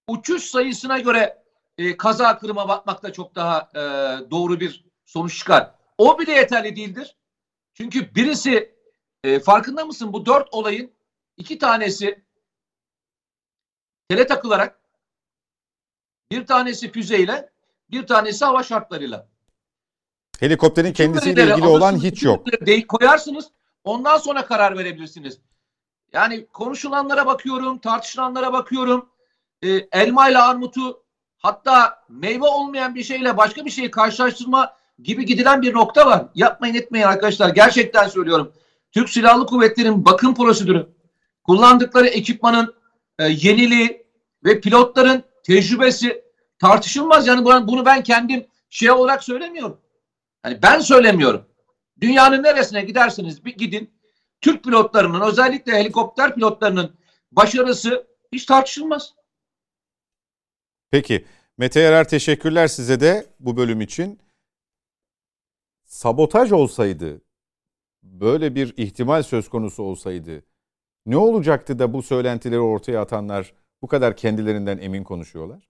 [0.07, 1.43] uçuş sayısına göre
[1.77, 3.81] e, kaza kırıma bakmak da çok daha e,
[4.31, 5.71] doğru bir sonuç çıkar.
[5.97, 7.15] O bile yeterli değildir.
[7.73, 8.75] Çünkü birisi
[9.23, 10.91] e, farkında mısın bu dört olayın
[11.37, 12.25] iki tanesi
[14.09, 14.79] tele takılarak
[16.31, 17.49] bir tanesi füzeyle
[17.91, 19.27] bir tanesi hava şartlarıyla.
[20.39, 22.47] Helikopterin kendisiyle ilgili olan hiç yok.
[22.87, 23.51] Koyarsınız
[23.83, 25.39] ondan sonra karar verebilirsiniz.
[26.13, 29.09] Yani konuşulanlara bakıyorum, tartışılanlara bakıyorum.
[29.61, 31.03] E, elma ile armutu
[31.37, 36.25] hatta meyve olmayan bir şeyle başka bir şeyi karşılaştırma gibi gidilen bir nokta var.
[36.35, 37.49] Yapmayın etmeyin arkadaşlar.
[37.49, 38.53] Gerçekten söylüyorum.
[38.91, 40.89] Türk Silahlı Kuvvetleri'nin bakım prosedürü,
[41.43, 42.75] kullandıkları ekipmanın
[43.19, 44.05] e, yeniliği
[44.43, 46.23] ve pilotların tecrübesi
[46.59, 47.27] tartışılmaz.
[47.27, 49.81] Yani bunu ben kendim şey olarak söylemiyorum.
[50.43, 51.45] Hani ben söylemiyorum.
[52.01, 53.95] Dünyanın neresine giderseniz bir gidin.
[54.41, 56.95] Türk pilotlarının özellikle helikopter pilotlarının
[57.31, 59.13] başarısı hiç tartışılmaz.
[60.95, 61.25] Peki.
[61.57, 64.19] Mete Yarar teşekkürler size de bu bölüm için.
[65.85, 67.21] Sabotaj olsaydı,
[68.03, 70.43] böyle bir ihtimal söz konusu olsaydı
[71.05, 75.67] ne olacaktı da bu söylentileri ortaya atanlar bu kadar kendilerinden emin konuşuyorlar?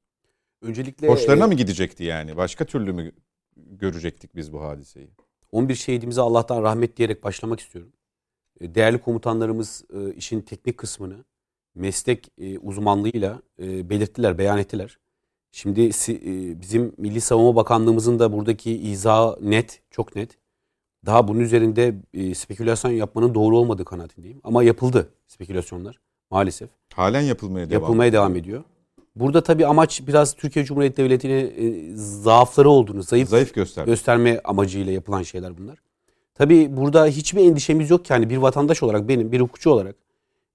[0.61, 2.37] Öncelikle hoşlarına mı gidecekti yani?
[2.37, 3.11] Başka türlü mü
[3.55, 5.09] görecektik biz bu hadiseyi?
[5.51, 7.93] 11 şehidimize Allah'tan rahmet diyerek başlamak istiyorum.
[8.59, 11.25] E, değerli komutanlarımız e, işin teknik kısmını
[11.75, 14.97] meslek e, uzmanlığıyla belirttiler, beyan ettiler.
[15.55, 15.89] Şimdi
[16.61, 20.29] bizim Milli Savunma Bakanlığımızın da buradaki izahı net, çok net.
[21.05, 21.95] Daha bunun üzerinde
[22.35, 24.41] spekülasyon yapmanın doğru olmadığı kanaatindeyim.
[24.43, 25.99] Ama yapıldı spekülasyonlar
[26.31, 26.69] maalesef.
[26.93, 28.63] Halen yapılmaya devam Yapılmaya devam ediyor.
[29.15, 33.91] Burada tabii amaç biraz Türkiye Cumhuriyeti Devleti'nin e, zaafları olduğunu, zayıf, zayıf gösterme.
[33.91, 35.81] gösterme amacıyla yapılan şeyler bunlar.
[36.33, 39.95] Tabii burada hiçbir endişemiz yok ki hani bir vatandaş olarak benim, bir hukukçu olarak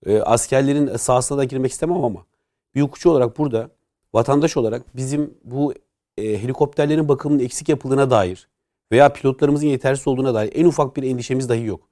[0.06, 2.26] e, askerlerin sahasına da girmek istemem ama
[2.74, 3.70] bir hukukçu olarak burada
[4.14, 5.74] vatandaş olarak bizim bu
[6.16, 8.48] e, helikopterlerin bakımının eksik yapıldığına dair
[8.92, 11.88] veya pilotlarımızın yetersiz olduğuna dair en ufak bir endişemiz dahi yok.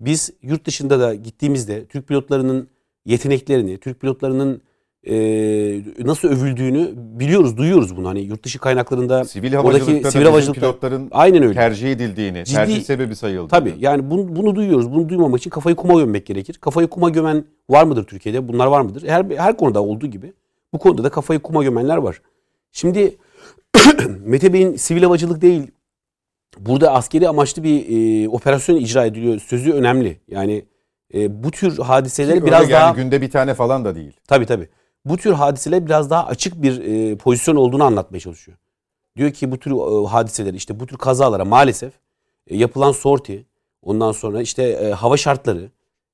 [0.00, 2.68] Biz yurt dışında da gittiğimizde Türk pilotlarının
[3.04, 4.62] yeteneklerini, Türk pilotlarının
[5.06, 5.14] e,
[6.04, 8.08] nasıl övüldüğünü biliyoruz, duyuyoruz bunu.
[8.08, 11.54] Hani yurt dışı kaynaklarında sivil havacılıkta sivil havacılıkta pilotların aynen öyle.
[11.54, 13.48] tercih edildiğini, Ciddi, tercih sebebi sayıldığını.
[13.48, 14.92] Tabii yani bunu, bunu duyuyoruz.
[14.92, 16.58] Bunu duymamak için kafayı kuma gömmek gerekir.
[16.60, 18.48] Kafayı kuma gömen var mıdır Türkiye'de?
[18.48, 19.08] Bunlar var mıdır?
[19.08, 20.32] Her her konuda olduğu gibi
[20.72, 22.22] bu konuda da kafayı kuma gömenler var.
[22.72, 23.18] Şimdi
[24.20, 25.70] Mete Bey'in sivil havacılık değil
[26.58, 29.40] burada askeri amaçlı bir e, operasyon icra ediliyor.
[29.40, 30.20] Sözü önemli.
[30.28, 30.64] Yani
[31.14, 34.12] e, bu tür hadiseleri Ki biraz yani daha günde bir tane falan da değil.
[34.26, 34.68] Tabii tabii
[35.04, 38.58] bu tür hadiseler biraz daha açık bir e, pozisyon olduğunu anlatmaya çalışıyor.
[39.16, 41.92] Diyor ki bu tür e, hadiseler işte bu tür kazalara maalesef
[42.46, 43.46] e, yapılan sorti
[43.82, 45.70] ondan sonra işte e, hava şartları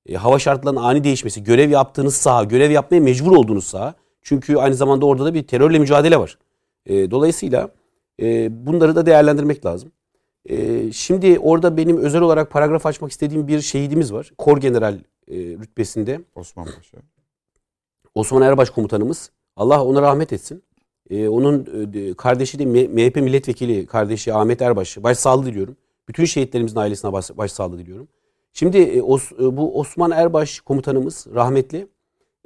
[0.08, 4.74] e, hava şartlarının ani değişmesi görev yaptığınız saha görev yapmaya mecbur olduğunuz saha çünkü aynı
[4.74, 6.38] zamanda orada da bir terörle mücadele var.
[6.86, 7.70] E, dolayısıyla
[8.22, 9.92] e, bunları da değerlendirmek lazım.
[10.48, 14.32] E, şimdi orada benim özel olarak paragraf açmak istediğim bir şehidimiz var.
[14.38, 14.94] Kor General
[15.28, 16.20] e, rütbesinde.
[16.34, 16.98] Osman Paşa.
[18.14, 20.62] Osman Erbaş komutanımız Allah ona rahmet etsin.
[21.10, 25.02] Ee, onun e, kardeşi de MHP milletvekili kardeşi Ahmet Erbaş.
[25.02, 25.76] Başsağlığı diliyorum.
[26.08, 28.08] Bütün şehitlerimizin ailesine baş, başsağlığı diliyorum.
[28.52, 31.86] Şimdi e, os, e, bu Osman Erbaş komutanımız rahmetli.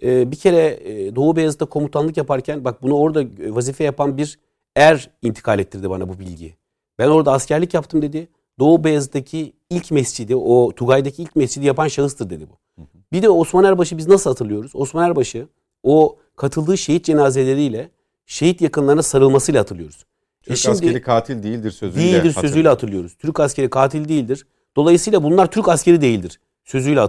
[0.03, 3.25] E, bir kere e, Doğu Beyazıt'ta komutanlık yaparken bak bunu orada
[3.55, 4.39] vazife yapan bir
[4.77, 6.57] er intikal ettirdi bana bu bilgiyi.
[6.99, 8.29] Ben orada askerlik yaptım dedi.
[8.59, 12.85] Doğu Beyazıt'taki ilk mescidi, o Tugay'daki ilk mescidi yapan şahıstır dedi bu.
[13.13, 14.71] Bir de Osman Erbaş'ı biz nasıl hatırlıyoruz?
[14.75, 15.49] Osman Erbaş'ı
[15.83, 17.91] o katıldığı şehit cenazeleriyle
[18.27, 19.97] şehit yakınlarına sarılmasıyla hatırlıyoruz.
[19.97, 23.15] E Türk e şimdi, askeri katil değildir sözüyle Değildir sözüyle hatırlıyoruz.
[23.15, 24.47] Türk askeri katil değildir.
[24.77, 26.41] Dolayısıyla bunlar Türk askeri değildir.
[26.65, 27.01] Sözüyle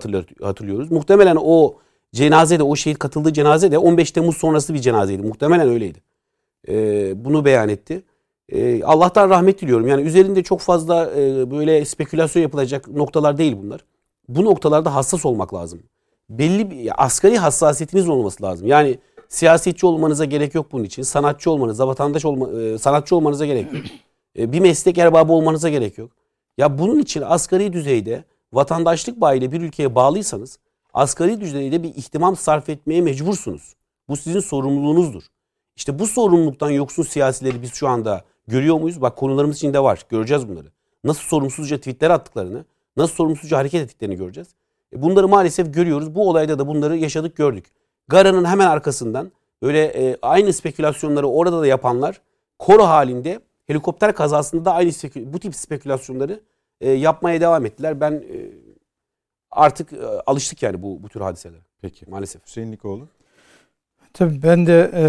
[0.41, 0.91] hatırlıyoruz.
[0.91, 1.75] Muhtemelen o
[2.13, 5.21] cenazede, o şehit katıldığı cenaze de 15 Temmuz sonrası bir cenazeydi.
[5.21, 5.99] Muhtemelen öyleydi.
[6.67, 8.03] Ee, bunu beyan etti.
[8.49, 9.87] Ee, Allah'tan rahmet diliyorum.
[9.87, 13.85] Yani üzerinde çok fazla e, böyle spekülasyon yapılacak noktalar değil bunlar.
[14.27, 15.79] Bu noktalarda hassas olmak lazım
[16.29, 18.67] belli bir asgari hassasiyetiniz olması lazım.
[18.67, 18.99] Yani
[19.29, 21.03] siyasetçi olmanıza gerek yok bunun için.
[21.03, 23.83] Sanatçı olmanıza, vatandaş olma, e, sanatçı olmanıza gerek yok.
[24.39, 26.11] E, bir meslek erbabı olmanıza gerek yok.
[26.57, 28.23] Ya bunun için asgari düzeyde
[28.53, 30.59] vatandaşlık bağıyla bir ülkeye bağlıysanız
[30.93, 33.75] asgari düzeyde bir ihtimam sarf etmeye mecbursunuz.
[34.09, 35.23] Bu sizin sorumluluğunuzdur.
[35.75, 39.01] İşte bu sorumluluktan yoksun siyasileri biz şu anda görüyor muyuz?
[39.01, 40.05] Bak konularımız içinde var.
[40.09, 40.67] Göreceğiz bunları.
[41.03, 42.65] Nasıl sorumsuzca tweetler attıklarını,
[42.97, 44.47] nasıl sorumsuzca hareket ettiklerini göreceğiz.
[44.93, 46.15] E, bunları maalesef görüyoruz.
[46.15, 47.65] Bu olayda da bunları yaşadık gördük.
[48.07, 52.21] Gara'nın hemen arkasından böyle e, aynı spekülasyonları orada da yapanlar
[52.59, 56.39] koro halinde helikopter kazasında da aynı bu tip spekülasyonları
[56.81, 58.01] e, yapmaya devam ettiler.
[58.01, 58.37] Ben e,
[59.55, 61.61] artık e, alıştık yani bu bu tür hadiselere.
[61.81, 62.05] Peki.
[62.09, 62.45] Maalesef.
[62.45, 63.07] Hüseyin Likoğlu.
[64.13, 65.03] Tabii ben de e,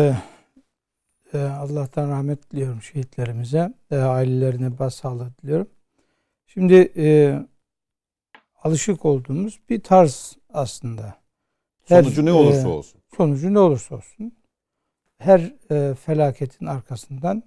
[1.38, 3.72] e, Allah'tan rahmet diliyorum şehitlerimize.
[3.90, 5.68] E, ailelerine başsağlığı diliyorum.
[6.46, 7.38] Şimdi e,
[8.62, 11.14] alışık olduğumuz bir tarz aslında.
[11.84, 13.00] Her, Sonucu ne olursa e, olsun.
[13.16, 14.32] sonucu ne olursa olsun.
[15.18, 17.42] Her e, felaketin arkasından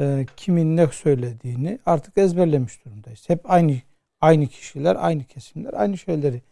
[0.00, 3.28] e, kimin ne söylediğini artık ezberlemiş durumdayız.
[3.28, 3.72] Hep aynı
[4.20, 6.42] aynı kişiler, aynı kesimler aynı şeyleri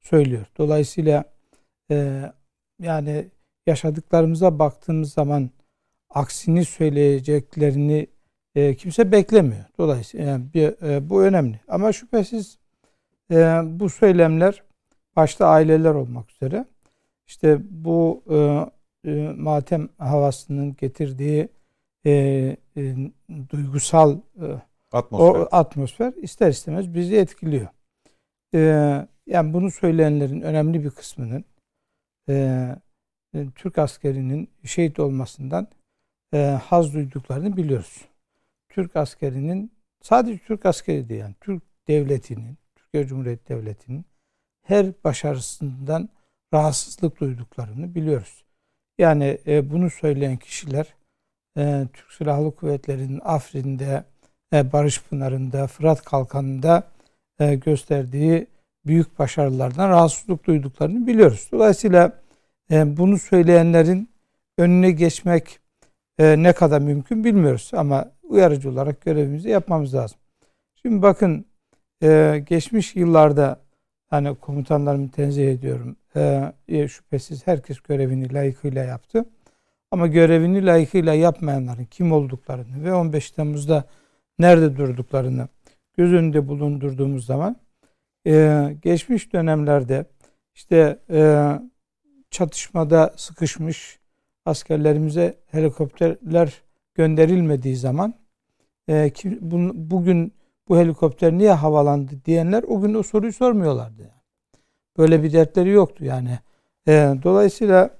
[0.00, 0.46] söylüyor.
[0.58, 1.24] Dolayısıyla
[1.90, 2.22] e,
[2.80, 3.26] yani
[3.66, 5.50] yaşadıklarımıza baktığımız zaman
[6.10, 8.06] aksini söyleyeceklerini
[8.54, 9.64] e, kimse beklemiyor.
[9.78, 11.60] Dolayısıyla yani bir, e, bu önemli.
[11.68, 12.58] Ama şüphesiz
[13.30, 14.62] e, bu söylemler
[15.16, 16.64] başta aileler olmak üzere
[17.26, 18.36] işte bu e,
[19.10, 21.48] e, matem havasının getirdiği
[22.06, 22.10] e,
[22.76, 22.96] e,
[23.50, 24.46] duygusal e,
[24.92, 25.40] Atmosfer.
[25.40, 27.68] o atmosfer ister istemez bizi etkiliyor.
[28.54, 28.60] E,
[29.26, 31.44] yani bunu söyleyenlerin önemli bir kısmının
[32.28, 32.34] e,
[33.34, 35.68] e, Türk askerinin şehit olmasından
[36.34, 38.04] e, haz duyduklarını biliyoruz.
[38.68, 39.72] Türk askerinin
[40.02, 44.04] sadece Türk askeri değil yani Türk devletinin, Türkiye Cumhuriyeti Devleti'nin
[44.62, 46.08] her başarısından
[46.54, 48.44] rahatsızlık duyduklarını biliyoruz.
[48.98, 50.94] Yani e, bunu söyleyen kişiler
[51.58, 54.04] e, Türk Silahlı Kuvvetleri'nin Afrin'de,
[54.52, 56.82] Barış Pınarı'nda, Fırat Kalkanı'nda
[57.40, 58.46] e, gösterdiği
[58.86, 61.48] büyük başarılardan rahatsızlık duyduklarını biliyoruz.
[61.52, 62.12] Dolayısıyla
[62.70, 64.08] e, bunu söyleyenlerin
[64.58, 65.58] önüne geçmek
[66.18, 70.18] e, ne kadar mümkün bilmiyoruz ama uyarıcı olarak görevimizi yapmamız lazım.
[70.82, 71.46] Şimdi bakın
[72.02, 73.60] e, geçmiş yıllarda
[74.10, 75.96] hani komutanlarımı tenzih ediyorum.
[76.16, 79.24] E, e, şüphesiz herkes görevini layıkıyla yaptı.
[79.90, 83.84] Ama görevini layıkıyla yapmayanların kim olduklarını ve 15 Temmuz'da
[84.38, 85.48] nerede durduklarını
[85.96, 87.56] göz önünde bulundurduğumuz zaman
[88.26, 90.04] e, geçmiş dönemlerde
[90.54, 91.50] işte e,
[92.30, 93.98] çatışmada sıkışmış
[94.44, 96.62] askerlerimize helikopterler
[96.94, 98.14] gönderilmediği zaman
[98.88, 100.32] e, kim, bu, bugün
[100.68, 104.10] bu helikopter niye havalandı diyenler o gün o soruyu sormuyorlardı.
[104.98, 106.38] Böyle bir dertleri yoktu yani.
[106.88, 107.90] E, dolayısıyla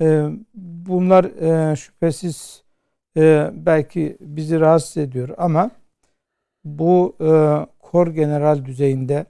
[0.00, 2.64] e, bunlar e, şüphesiz
[3.18, 5.70] e, belki bizi rahatsız ediyor ama
[6.64, 7.30] bu e,
[7.78, 9.26] kor general düzeyinde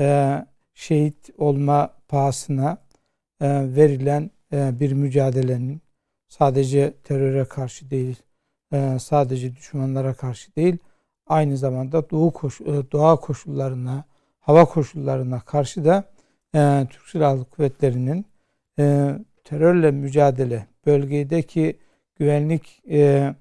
[0.00, 0.38] e,
[0.74, 2.78] şehit olma pahasına
[3.40, 5.80] e, verilen e, bir mücadelenin
[6.28, 8.22] sadece teröre karşı değil,
[8.72, 10.78] e, sadece düşmanlara karşı değil,
[11.26, 14.04] aynı zamanda doğu koş, e, doğa koşullarına,
[14.40, 16.04] hava koşullarına karşı da
[16.54, 18.26] e, Türk Silahlı Kuvvetleri'nin
[18.78, 21.78] e, terörle mücadele, bölgedeki
[22.20, 23.34] güvenlik e,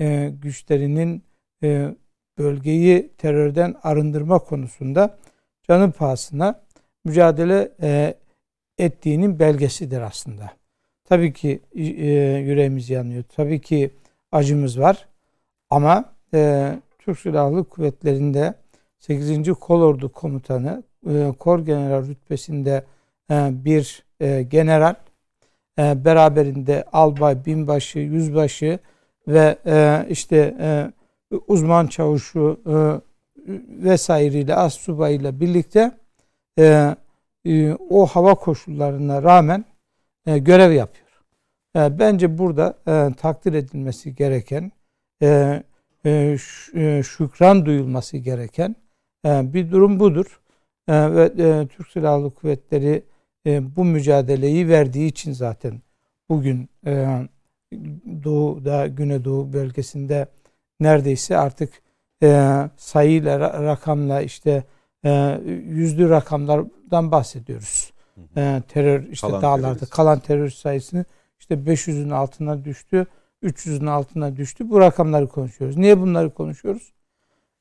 [0.00, 1.22] e, güçlerinin
[1.62, 1.94] e,
[2.38, 5.18] bölgeyi terörden arındırma konusunda
[5.68, 6.60] canı pahasına
[7.04, 8.14] mücadele e,
[8.78, 10.50] ettiğinin belgesidir aslında.
[11.04, 11.84] Tabii ki e,
[12.38, 13.24] yüreğimiz yanıyor.
[13.36, 13.90] Tabii ki
[14.32, 15.08] acımız var.
[15.70, 18.54] Ama e, Türk Silahlı Kuvvetleri'nde
[18.98, 19.52] 8.
[19.52, 22.84] Kolordu Komutanı, e, Kor General rütbesinde
[23.30, 24.94] e, bir e, general,
[25.78, 28.78] e, beraberinde albay, binbaşı, yüzbaşı
[29.28, 30.92] ve e, işte e,
[31.48, 32.60] uzman çavuşu
[33.68, 35.92] vesaireyle, as subayıyla birlikte
[37.90, 39.64] o hava koşullarına rağmen
[40.26, 41.08] görev yapıyor.
[41.74, 42.74] Bence burada
[43.12, 44.72] takdir edilmesi gereken,
[47.02, 48.76] şükran duyulması gereken
[49.24, 50.40] bir durum budur.
[50.88, 53.02] Ve Türk Silahlı Kuvvetleri
[53.46, 55.82] e, bu mücadeleyi verdiği için zaten
[56.28, 57.18] bugün e,
[58.24, 60.26] Doğu'da, Güneydoğu bölgesinde
[60.80, 61.72] neredeyse artık
[62.22, 64.64] e, sayıyla, rakamla işte
[65.04, 67.92] e, yüzlü rakamlardan bahsediyoruz.
[68.36, 69.90] E, terör işte kalan dağlarda terörist.
[69.90, 71.04] kalan terörist sayısını
[71.38, 73.06] işte 500'ün altına düştü,
[73.42, 74.70] 300'ün altına düştü.
[74.70, 75.76] Bu rakamları konuşuyoruz.
[75.76, 76.92] Niye bunları konuşuyoruz?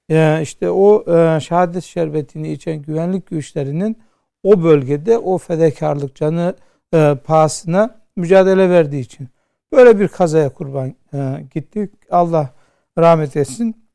[0.10, 3.98] E, işte o e, şehadet şerbetini içen güvenlik güçlerinin
[4.44, 6.56] o bölgede o fedakarlık canı
[6.94, 9.28] e, pahasına mücadele verdiği için.
[9.72, 11.92] Böyle bir kazaya kurban e, gittik.
[12.12, 12.54] Allah
[12.98, 13.88] rahmet etsin.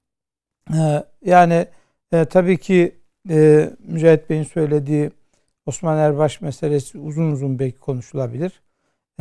[0.74, 1.66] E, yani
[2.12, 2.96] e, tabii ki
[3.30, 5.10] e, Mücahit Bey'in söylediği
[5.66, 8.62] Osman Erbaş meselesi uzun uzun belki konuşulabilir.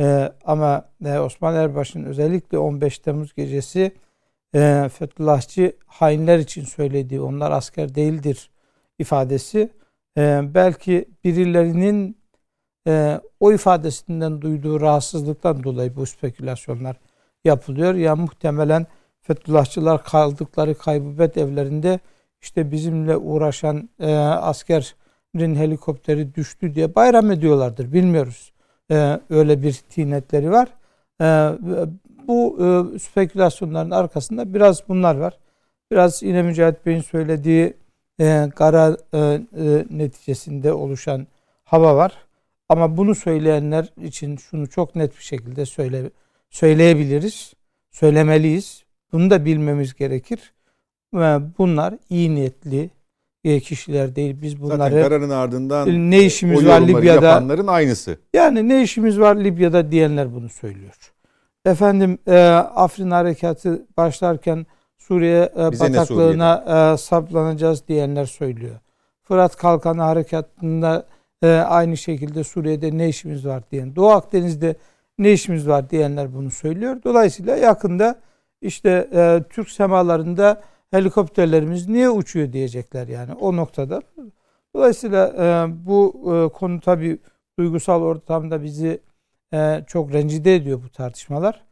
[0.00, 3.92] E, ama e, Osman Erbaş'ın özellikle 15 Temmuz gecesi
[4.54, 8.50] e, Fethullahçı hainler için söylediği onlar asker değildir
[8.98, 9.70] ifadesi
[10.18, 12.18] e, belki birilerinin
[12.86, 16.96] e, o ifadesinden duyduğu rahatsızlıktan dolayı bu spekülasyonlar
[17.44, 17.94] yapılıyor.
[17.94, 18.86] Ya muhtemelen
[19.20, 22.00] Fethullahçılar kaldıkları kaybubet evlerinde
[22.42, 24.94] işte bizimle uğraşan e, asker
[25.34, 27.92] helikopteri düştü diye bayram ediyorlardır.
[27.92, 28.52] Bilmiyoruz.
[28.90, 30.68] Ee, öyle bir tinetleri var.
[31.20, 31.24] Ee,
[32.26, 35.38] bu e, spekülasyonların arkasında biraz bunlar var.
[35.90, 37.74] Biraz yine Mücahit Bey'in söylediği
[38.20, 39.40] e, kara e, e,
[39.90, 41.26] neticesinde oluşan
[41.64, 42.12] hava var.
[42.68, 46.10] Ama bunu söyleyenler için şunu çok net bir şekilde söyle,
[46.50, 47.54] söyleyebiliriz.
[47.90, 48.84] Söylemeliyiz.
[49.12, 50.52] Bunu da bilmemiz gerekir.
[51.14, 52.90] Ve bunlar iyi niyetli
[53.44, 54.36] e, kişiler değil.
[54.42, 57.26] Biz bunları Zaten kararın ardından ne işimiz o var Libya'da?
[57.26, 58.18] yapanların aynısı.
[58.34, 61.12] Yani ne işimiz var Libya'da diyenler bunu söylüyor.
[61.64, 62.38] Efendim e,
[62.74, 64.66] Afrin harekatı başlarken
[65.08, 68.76] Suriye e, Bize ne bataklığına e, saplanacağız diyenler söylüyor.
[69.22, 71.06] Fırat Kalkanı harekatında
[71.42, 74.76] e, aynı şekilde Suriye'de ne işimiz var diyen, Doğu Akdeniz'de
[75.18, 76.96] ne işimiz var diyenler bunu söylüyor.
[77.04, 78.20] Dolayısıyla yakında
[78.60, 79.08] işte
[79.50, 84.02] Türk semalarında helikopterlerimiz niye uçuyor diyecekler yani o noktada.
[84.76, 85.32] Dolayısıyla
[85.86, 86.12] bu
[86.54, 87.18] konu tabii
[87.58, 89.00] duygusal ortamda bizi
[89.86, 91.64] çok rencide ediyor bu tartışmalar.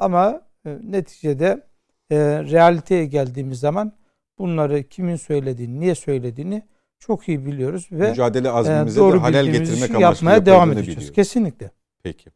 [0.00, 0.40] Ama
[0.82, 1.69] neticede
[2.10, 3.92] e, realiteye geldiğimiz zaman
[4.38, 6.62] bunları kimin söylediğini, niye söylediğini
[6.98, 10.72] çok iyi biliyoruz ve Mücadele e, azmimize de doğru halel bildiğimiz getirmek amaçlı yapmaya devam
[10.72, 10.96] edeceğiz.
[10.96, 11.14] biliyoruz.
[11.14, 11.70] Kesinlikle.
[12.02, 12.30] Peki.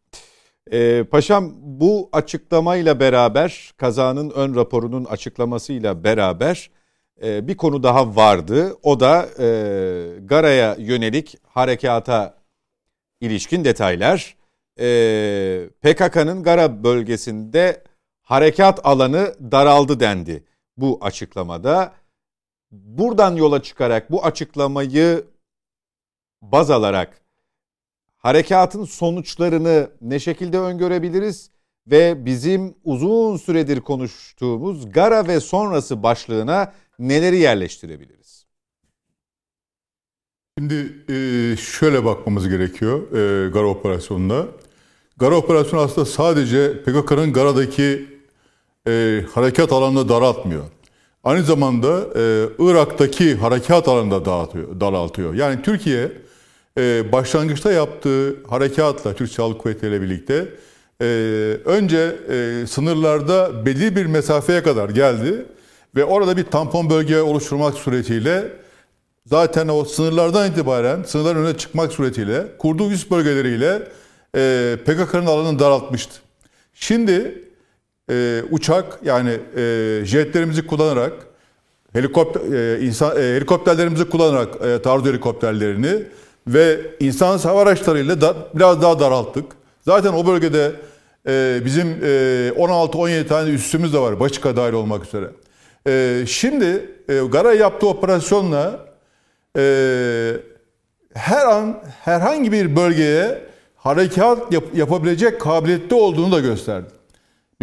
[0.72, 6.70] Ee, paşam bu açıklamayla beraber kazanın ön raporunun açıklamasıyla beraber
[7.22, 8.76] e, bir konu daha vardı.
[8.82, 9.46] O da e,
[10.24, 12.34] Gara'ya yönelik harekata
[13.20, 14.37] ilişkin detaylar.
[14.80, 14.87] E,
[15.82, 17.82] PKK'nın Gara bölgesinde
[18.24, 20.44] harekat alanı daraldı dendi
[20.76, 21.92] bu açıklamada.
[22.70, 25.24] Buradan yola çıkarak bu açıklamayı
[26.42, 27.20] baz alarak
[28.16, 31.50] harekatın sonuçlarını ne şekilde öngörebiliriz
[31.87, 38.46] ve bizim uzun süredir konuştuğumuz Gara ve sonrası başlığına neleri yerleştirebiliriz?
[40.58, 44.46] Şimdi e, şöyle bakmamız gerekiyor e, Gara operasyonuna.
[45.16, 48.13] Gara operasyonu aslında sadece PKK'nın Gara'daki
[48.88, 50.62] e, harekat alanını daraltmıyor.
[51.25, 54.49] Aynı zamanda e, Irak'taki harekat alanını da
[54.81, 55.35] daraltıyor.
[55.35, 56.12] Yani Türkiye
[56.79, 60.49] e, başlangıçta yaptığı harekatla Türk Silahlı Kuvvetleri ile birlikte
[61.01, 61.05] e,
[61.64, 65.47] önce e, sınırlarda belli bir mesafeye kadar geldi
[65.97, 68.53] ve orada bir tampon bölge oluşturmak suretiyle
[69.27, 73.88] zaten o sınırlardan itibaren sınırların önüne çıkmak suretiyle kurduğu üst bölgeleriyle
[74.37, 76.14] e, PKK'nın alanını daraltmıştı.
[76.75, 77.44] Şimdi
[78.10, 81.12] e, uçak yani e, jetlerimizi kullanarak
[81.92, 86.02] helikopter e, insan e, helikopterlerimizi kullanarak e, taarruz helikopterlerini
[86.46, 89.44] ve insan hava araçlarıyla da, biraz daha daralttık.
[89.82, 90.72] Zaten o bölgede
[91.28, 94.20] e, bizim e, 16-17 tane üssümüz de var.
[94.20, 95.30] Başka dahil olmak üzere.
[95.86, 98.86] E, şimdi e, Gara yaptığı operasyonla
[99.56, 99.62] e,
[101.14, 103.42] her an herhangi bir bölgeye
[103.76, 106.93] harekat yap, yapabilecek kabiliyette olduğunu da gösterdi.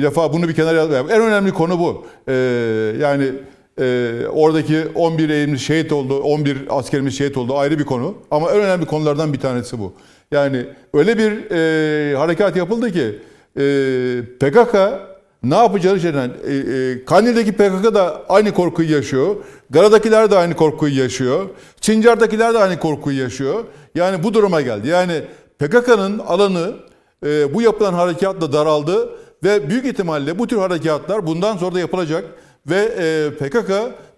[0.02, 1.12] Bir defa bunu bir kenara yazmayalım.
[1.12, 2.06] En önemli konu bu.
[2.28, 2.34] E,
[3.00, 3.32] yani
[3.80, 8.16] e, oradaki 11 eğimli şehit oldu, 11 askerimiz şehit oldu ayrı bir konu.
[8.32, 9.94] Ama en önemli konulardan bir tanesi bu.
[10.32, 13.20] Yani öyle bir e, harekat yapıldı ki
[13.60, 13.64] e,
[14.40, 14.76] PKK
[15.44, 19.36] ne yapacağını şeyden, e, e, Kandil'deki PKK da aynı korkuyu yaşıyor.
[19.70, 21.46] Gara'dakiler de aynı korkuyu yaşıyor.
[21.82, 23.64] Çincar'dakiler de aynı korkuyu yaşıyor.
[23.96, 24.88] Yani bu duruma geldi.
[24.88, 25.22] Yani
[25.60, 26.74] PKK'nın alanı
[27.26, 29.10] e, bu yapılan harekatla daraldı
[29.44, 32.26] ve büyük ihtimalle bu tür harekatlar bundan sonra da yapılacak
[32.68, 33.72] ve e, PKK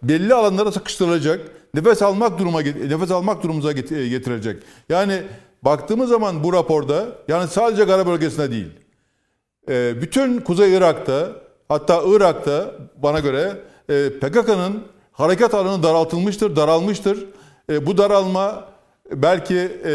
[0.03, 1.41] belli alanlara sıkıştırılacak.
[1.73, 4.63] Nefes almak duruma nefes almak durumumuza getirecek.
[4.89, 5.21] Yani
[5.61, 8.69] baktığımız zaman bu raporda yani sadece Gara bölgesinde değil.
[9.69, 11.29] E, bütün Kuzey Irak'ta
[11.67, 13.53] hatta Irak'ta bana göre
[13.89, 17.25] e, PKK'nın harekat alanı daraltılmıştır, daralmıştır.
[17.69, 18.65] E, bu daralma
[19.11, 19.91] belki e,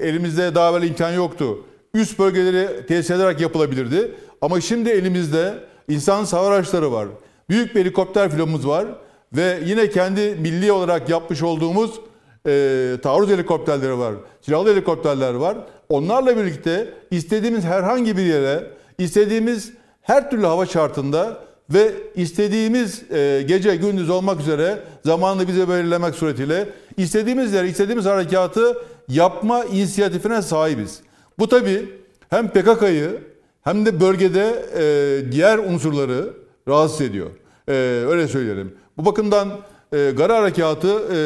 [0.00, 1.64] elimizde daha evvel imkan yoktu.
[1.94, 4.14] Üst bölgeleri tesis ederek yapılabilirdi.
[4.40, 5.54] Ama şimdi elimizde
[5.88, 7.08] insan hava araçları var.
[7.48, 8.86] Büyük bir helikopter filomuz var.
[9.32, 12.00] Ve yine kendi milli olarak yapmış olduğumuz
[12.46, 14.14] e, taarruz helikopterleri var.
[14.40, 15.58] Silahlı helikopterler var.
[15.88, 19.72] Onlarla birlikte istediğimiz herhangi bir yere, istediğimiz
[20.02, 21.38] her türlü hava şartında
[21.70, 28.76] ve istediğimiz e, gece gündüz olmak üzere zamanını bize belirlemek suretiyle istediğimiz yere, istediğimiz harekatı
[29.08, 31.00] yapma inisiyatifine sahibiz.
[31.38, 31.88] Bu tabi
[32.30, 33.20] hem PKK'yı
[33.66, 36.30] hem de bölgede e, diğer unsurları
[36.68, 37.30] rahatsız ediyor.
[37.68, 37.72] E,
[38.08, 38.74] öyle söyleyelim.
[38.96, 39.48] Bu bakımdan
[39.92, 41.16] e, Gara Harekatı e,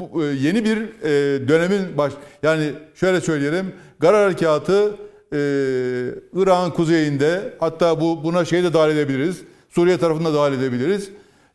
[0.00, 2.12] bu, e, yeni bir e, dönemin baş...
[2.42, 3.72] Yani şöyle söyleyelim.
[4.00, 4.94] Gara Harekatı
[5.32, 5.38] e,
[6.34, 9.42] Irak'ın kuzeyinde hatta bu buna şey de dahil edebiliriz.
[9.70, 11.10] Suriye tarafında dahil edebiliriz.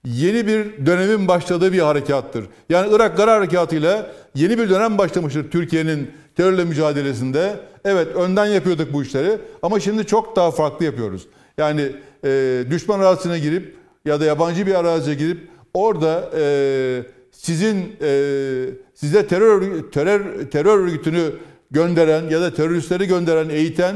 [0.05, 2.45] yeni bir dönemin başladığı bir harekattır.
[2.69, 4.05] Yani Irak Gara Harekatı ile
[4.35, 7.59] yeni bir dönem başlamıştır Türkiye'nin terörle mücadelesinde.
[7.85, 11.27] Evet önden yapıyorduk bu işleri ama şimdi çok daha farklı yapıyoruz.
[11.57, 11.91] Yani
[12.23, 13.75] e, düşman arazisine girip
[14.05, 18.09] ya da yabancı bir araziye girip orada e, sizin e,
[18.93, 21.31] size terör terör terör örgütünü
[21.71, 23.95] gönderen ya da teröristleri gönderen, eğiten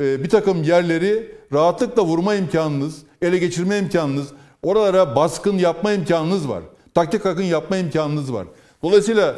[0.00, 4.28] e, bir takım yerleri rahatlıkla vurma imkanınız, ele geçirme imkanınız,
[4.62, 6.62] oralara baskın yapma imkanınız var.
[6.94, 8.46] Taktik akın yapma imkanınız var.
[8.82, 9.36] Dolayısıyla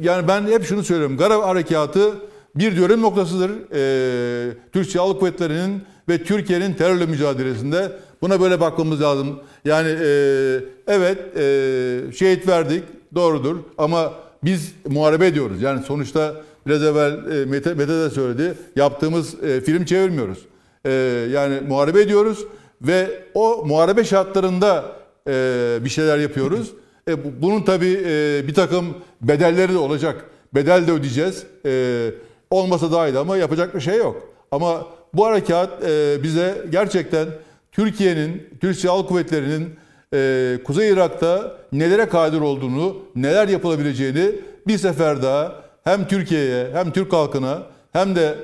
[0.00, 1.16] yani ben hep şunu söylüyorum.
[1.16, 2.12] Gara harekatı
[2.54, 3.50] bir dönüm noktasıdır.
[3.50, 7.92] E, Türk Silahlı Kuvvetleri'nin ve Türkiye'nin terörle mücadelesinde
[8.22, 9.40] buna böyle bakmamız lazım.
[9.64, 12.82] Yani e, evet e, şehit verdik
[13.14, 14.12] doğrudur ama
[14.44, 15.62] biz muharebe ediyoruz.
[15.62, 16.34] Yani sonuçta
[16.66, 20.38] biraz evvel e, Mete, Mete de söyledi yaptığımız e, film çevirmiyoruz.
[20.84, 20.92] E,
[21.30, 22.44] yani muharebe ediyoruz
[22.82, 24.84] ve o muharebe şartlarında
[25.28, 26.72] e, bir şeyler yapıyoruz.
[27.08, 30.24] E, bunun tabii e, bir takım bedelleri de olacak.
[30.54, 31.46] Bedel de ödeyeceğiz.
[31.66, 32.10] E,
[32.50, 34.28] olmasa daha iyi ama yapacak bir şey yok.
[34.50, 37.28] Ama bu harekat e, bize gerçekten
[37.72, 39.74] Türkiye'nin, Türk Silahlı Kuvvetleri'nin
[40.14, 44.32] e, Kuzey Irak'ta nelere kadir olduğunu, neler yapılabileceğini
[44.66, 45.54] bir sefer daha
[45.84, 48.34] hem Türkiye'ye hem Türk halkına hem de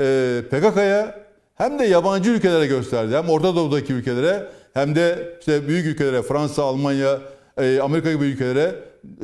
[0.00, 1.20] e, PKK'ya
[1.54, 3.16] hem de yabancı ülkelere gösterdi.
[3.16, 7.18] Hem Orta Doğu'daki ülkelere hem de işte büyük ülkelere Fransa, Almanya,
[7.82, 8.74] Amerika gibi ülkelere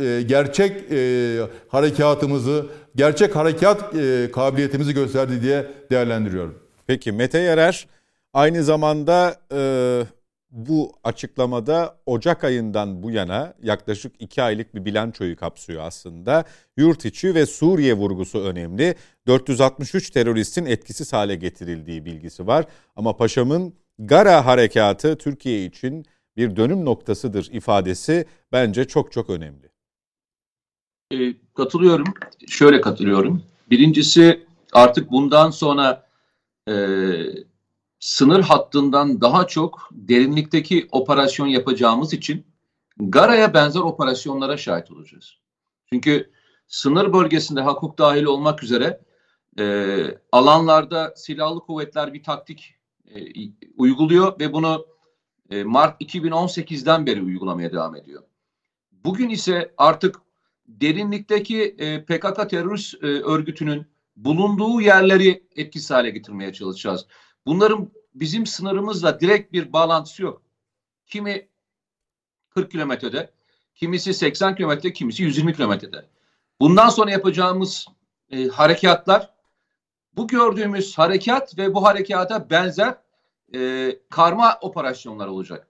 [0.01, 2.67] e, gerçek e, harekatımızı,
[2.97, 6.59] gerçek harekat e, kabiliyetimizi gösterdi diye değerlendiriyorum.
[6.87, 7.87] Peki Mete Yarar
[8.33, 9.61] aynı zamanda e,
[10.51, 16.45] bu açıklamada Ocak ayından bu yana yaklaşık iki aylık bir bilançoyu kapsıyor aslında.
[16.77, 18.95] Yurt içi ve Suriye vurgusu önemli.
[19.27, 22.65] 463 teröristin etkisiz hale getirildiği bilgisi var.
[22.97, 26.05] Ama Paşam'ın Gara harekatı Türkiye için
[26.37, 29.71] bir dönüm noktasıdır ifadesi bence çok çok önemli.
[31.13, 31.17] E,
[31.55, 32.07] katılıyorum.
[32.49, 33.43] Şöyle katılıyorum.
[33.71, 36.09] Birincisi artık bundan sonra
[36.69, 36.75] e,
[38.01, 42.47] sınır hattından daha çok derinlikteki operasyon yapacağımız için
[42.97, 45.39] Gara'ya benzer operasyonlara şahit olacağız.
[45.93, 46.31] Çünkü
[46.67, 49.01] sınır bölgesinde hukuk dahil olmak üzere
[49.59, 49.97] e,
[50.33, 52.75] alanlarda silahlı kuvvetler bir taktik
[53.15, 53.21] e,
[53.77, 54.87] uyguluyor ve bunu
[55.51, 58.23] e, Mart 2018'den beri uygulamaya devam ediyor.
[58.93, 60.17] Bugün ise artık
[60.69, 63.87] derinlikteki e, PKK terörist e, örgütünün
[64.17, 67.07] bulunduğu yerleri etkisiz hale getirmeye çalışacağız.
[67.47, 70.43] Bunların bizim sınırımızla direkt bir bağlantısı yok.
[71.07, 71.49] Kimi
[72.51, 73.31] 40 kilometrede,
[73.75, 76.07] kimisi 80 kilometre, kimisi 120 kilometrede.
[76.61, 77.87] Bundan sonra yapacağımız
[78.31, 79.35] e, harekatlar
[80.17, 82.95] bu gördüğümüz harekat ve bu harekata benzer
[83.55, 85.69] e, karma operasyonlar olacak.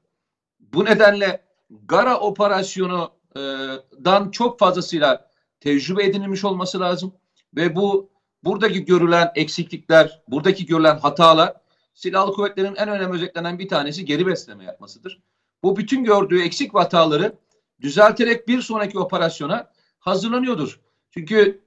[0.61, 7.14] Bu nedenle Gara operasyonundan çok fazlasıyla tecrübe edinilmiş olması lazım
[7.57, 8.11] ve bu
[8.45, 11.55] buradaki görülen eksiklikler, buradaki görülen hatalar
[11.95, 15.22] silahlı kuvvetlerin en önemli özetlenen bir tanesi geri besleme yapmasıdır.
[15.62, 17.39] Bu bütün gördüğü eksik hataları
[17.81, 20.81] düzelterek bir sonraki operasyona hazırlanıyordur.
[21.11, 21.64] Çünkü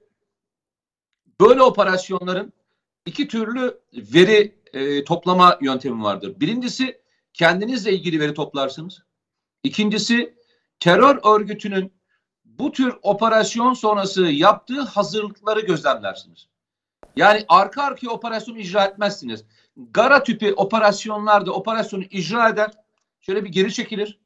[1.40, 2.52] böyle operasyonların
[3.06, 6.40] iki türlü veri e, toplama yöntemi vardır.
[6.40, 7.00] Birincisi
[7.32, 9.02] kendinizle ilgili veri toplarsınız.
[9.64, 10.34] İkincisi
[10.80, 11.92] terör örgütünün
[12.44, 16.48] bu tür operasyon sonrası yaptığı hazırlıkları gözlemlersiniz.
[17.16, 19.44] Yani arka arkaya operasyon icra etmezsiniz.
[19.76, 22.70] Gara tipi operasyonlarda operasyonu icra eder.
[23.20, 24.18] Şöyle bir geri çekilir.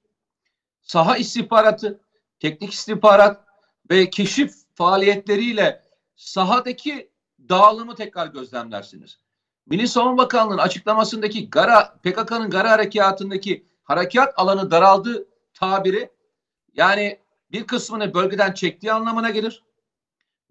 [0.83, 2.01] Saha istihbaratı,
[2.41, 3.45] teknik istihbarat
[3.91, 5.83] ve keşif faaliyetleriyle
[6.17, 7.11] sahadaki
[7.49, 9.19] dağılımı tekrar gözlemlersiniz.
[9.67, 16.11] Milli Savunma Bakanlığı'nın açıklamasındaki Gara PKK'nın Gara harekatındaki harekat alanı daraldı tabiri
[16.75, 17.21] yani
[17.53, 19.63] bir kısmını bölgeden çektiği anlamına gelir.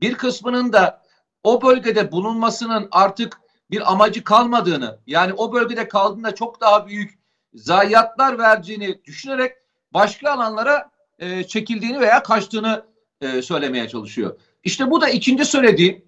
[0.01, 1.03] Bir kısmının da
[1.43, 3.41] o bölgede bulunmasının artık
[3.71, 7.19] bir amacı kalmadığını yani o bölgede kaldığında çok daha büyük
[7.53, 9.57] zayiatlar vereceğini düşünerek
[9.91, 12.85] başka alanlara e, çekildiğini veya kaçtığını
[13.21, 14.39] e, söylemeye çalışıyor.
[14.63, 16.05] İşte bu da ikinci söylediğim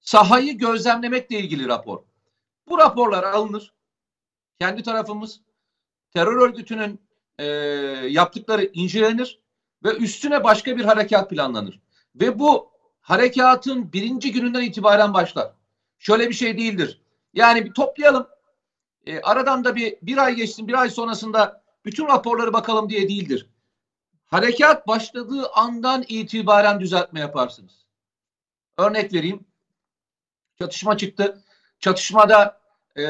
[0.00, 2.07] sahayı gözlemlemekle ilgili rapor.
[2.70, 3.72] Bu raporlar alınır.
[4.60, 5.40] Kendi tarafımız
[6.14, 7.00] terör örgütünün
[7.38, 7.44] e,
[8.08, 9.40] yaptıkları incelenir
[9.84, 11.80] ve üstüne başka bir harekat planlanır.
[12.14, 15.52] Ve bu harekatın birinci gününden itibaren başlar.
[15.98, 17.00] Şöyle bir şey değildir.
[17.34, 18.26] Yani bir toplayalım.
[19.06, 23.46] E, aradan da bir, bir ay geçsin, bir ay sonrasında bütün raporları bakalım diye değildir.
[24.26, 27.86] Harekat başladığı andan itibaren düzeltme yaparsınız.
[28.76, 29.46] Örnek vereyim.
[30.58, 31.44] Çatışma çıktı.
[31.80, 32.60] Çatışmada
[32.98, 33.02] e,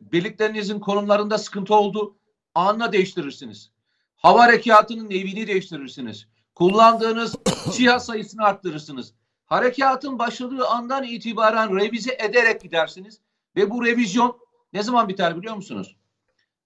[0.00, 2.16] birliklerinizin konumlarında sıkıntı oldu.
[2.54, 3.70] Anla değiştirirsiniz.
[4.16, 6.26] Hava harekatının evini değiştirirsiniz.
[6.54, 7.36] Kullandığınız
[7.70, 9.14] siyah sayısını arttırırsınız.
[9.46, 13.20] Harekatın başladığı andan itibaren revize ederek gidersiniz.
[13.56, 14.38] Ve bu revizyon
[14.72, 15.96] ne zaman biter biliyor musunuz?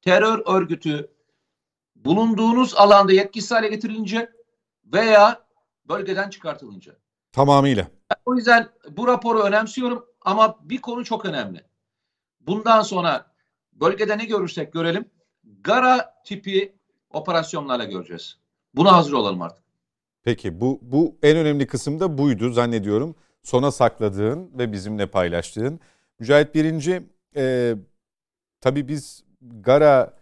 [0.03, 1.11] Terör örgütü
[1.97, 4.31] bulunduğunuz alanda yetkisiz hale getirilince
[4.85, 5.43] veya
[5.89, 6.97] bölgeden çıkartılınca.
[7.33, 7.87] Tamamıyla.
[8.27, 11.65] O yüzden bu raporu önemsiyorum ama bir konu çok önemli.
[12.41, 13.27] Bundan sonra
[13.73, 15.05] bölgede ne görürsek görelim
[15.63, 16.77] gara tipi
[17.11, 18.39] operasyonlarla göreceğiz.
[18.75, 19.65] Buna hazır olalım artık.
[20.23, 23.15] Peki bu bu en önemli kısım da buydu zannediyorum.
[23.43, 25.81] Sona sakladığın ve bizimle paylaştığın.
[26.19, 27.03] Mücahit Birinci,
[27.37, 27.75] e,
[28.61, 29.27] tabii biz
[29.61, 30.15] Gara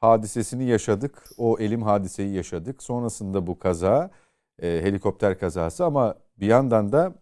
[0.00, 1.24] hadisesini yaşadık.
[1.38, 2.82] O elim hadiseyi yaşadık.
[2.82, 4.10] Sonrasında bu kaza,
[4.62, 7.14] e, helikopter kazası ama bir yandan da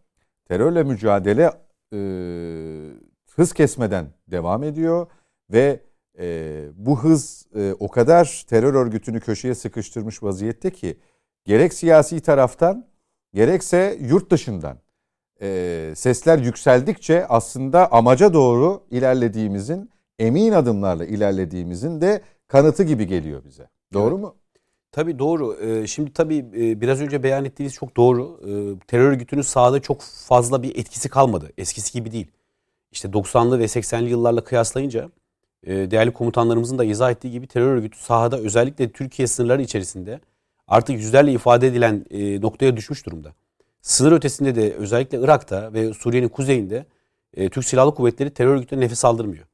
[0.48, 1.50] terörle mücadele
[1.92, 1.98] e,
[3.36, 5.06] hız kesmeden devam ediyor
[5.52, 5.80] ve
[6.18, 10.98] e, bu hız e, o kadar terör örgütünü köşeye sıkıştırmış vaziyette ki
[11.44, 12.86] gerek siyasi taraftan
[13.34, 14.78] gerekse yurt dışından
[15.42, 23.68] e, sesler yükseldikçe aslında amaca doğru ilerlediğimizin emin adımlarla ilerlediğimizin de kanıtı gibi geliyor bize.
[23.92, 24.24] Doğru Evet.
[24.24, 24.36] mu?
[24.92, 25.56] Tabii doğru.
[25.60, 28.40] Ee, Şimdi tabii e, biraz önce beyan ettiğiniz çok doğru.
[28.42, 31.50] Ee, Terör örgütünün sahada çok fazla bir etkisi kalmadı.
[31.58, 32.26] Eskisi gibi değil.
[32.92, 35.10] İşte 90'lı ve 80'li yıllarla kıyaslayınca
[35.66, 40.20] e, değerli komutanlarımızın da izah ettiği gibi terör örgütü sahada özellikle Türkiye sınırları içerisinde
[40.68, 43.32] artık yüzlerle ifade edilen e, noktaya düşmüş durumda.
[43.82, 46.86] Sınır ötesinde de özellikle Irak'ta ve Suriye'nin kuzeyinde
[47.50, 49.44] Türk Silahlı Kuvvetleri terör örgütüne nefes aldırmıyor.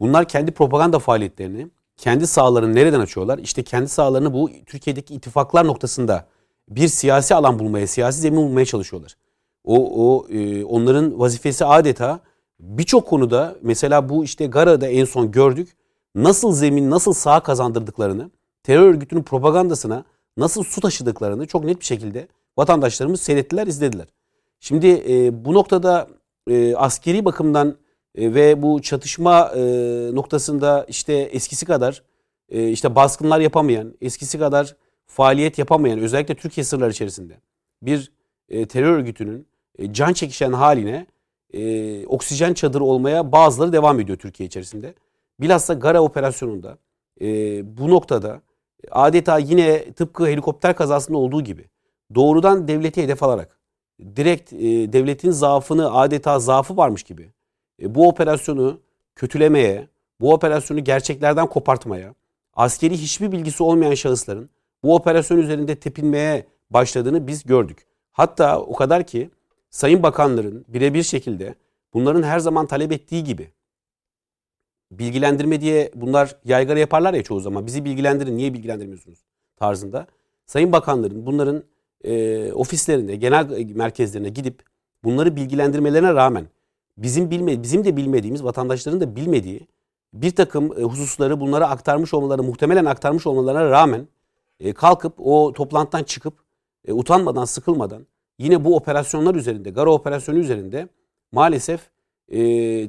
[0.00, 1.68] Bunlar kendi propaganda faaliyetlerini
[2.02, 3.38] kendi sahalarını nereden açıyorlar?
[3.38, 6.26] İşte kendi sahalarını bu Türkiye'deki ittifaklar noktasında
[6.68, 9.16] bir siyasi alan bulmaya, siyasi zemin bulmaya çalışıyorlar.
[9.64, 9.76] O,
[10.06, 12.20] o e, onların vazifesi adeta
[12.60, 15.76] birçok konuda mesela bu işte Gara'da en son gördük.
[16.14, 18.30] Nasıl zemin, nasıl saha kazandırdıklarını,
[18.62, 20.04] terör örgütünün propagandasına
[20.36, 22.28] nasıl su taşıdıklarını çok net bir şekilde
[22.58, 24.06] vatandaşlarımız seyrettiler, izlediler.
[24.60, 26.08] Şimdi e, bu noktada
[26.50, 27.76] e, askeri bakımdan
[28.14, 29.60] e, ve bu çatışma e,
[30.14, 32.02] noktasında işte eskisi kadar
[32.48, 37.34] e, işte baskınlar yapamayan, eskisi kadar faaliyet yapamayan özellikle Türkiye sınırları içerisinde
[37.82, 38.12] bir
[38.68, 39.46] terör örgütünün
[39.90, 41.06] can çekişen haline
[42.06, 44.94] oksijen çadırı olmaya bazıları devam ediyor Türkiye içerisinde.
[45.40, 46.78] Bilhassa Gara operasyonunda
[47.78, 48.42] bu noktada
[48.90, 51.64] adeta yine tıpkı helikopter kazasında olduğu gibi
[52.14, 53.58] doğrudan devleti hedef alarak
[54.16, 54.52] direkt
[54.92, 57.30] devletin zaafını adeta zaafı varmış gibi
[57.82, 58.80] e, bu operasyonu
[59.16, 59.88] kötülemeye,
[60.20, 62.14] bu operasyonu gerçeklerden kopartmaya,
[62.54, 64.50] askeri hiçbir bilgisi olmayan şahısların
[64.82, 67.86] bu operasyon üzerinde tepinmeye başladığını biz gördük.
[68.12, 69.30] Hatta o kadar ki
[69.70, 71.54] sayın bakanların birebir şekilde
[71.94, 73.52] bunların her zaman talep ettiği gibi
[74.90, 77.66] bilgilendirme diye bunlar yaygara yaparlar ya çoğu zaman.
[77.66, 79.18] Bizi bilgilendirin, niye bilgilendirmiyorsunuz
[79.56, 80.06] tarzında.
[80.46, 81.62] Sayın bakanların bunların
[82.04, 84.62] e, ofislerinde, genel merkezlerine gidip
[85.04, 86.46] bunları bilgilendirmelerine rağmen
[86.96, 89.66] bizim bilme, bizim de bilmediğimiz, vatandaşların da bilmediği
[90.14, 94.08] bir takım e, hususları bunlara aktarmış olmaları, muhtemelen aktarmış olmalarına rağmen
[94.60, 96.34] e, kalkıp o toplantıdan çıkıp
[96.84, 98.06] e, utanmadan, sıkılmadan
[98.38, 100.88] yine bu operasyonlar üzerinde, Gara operasyonu üzerinde
[101.32, 101.92] maalesef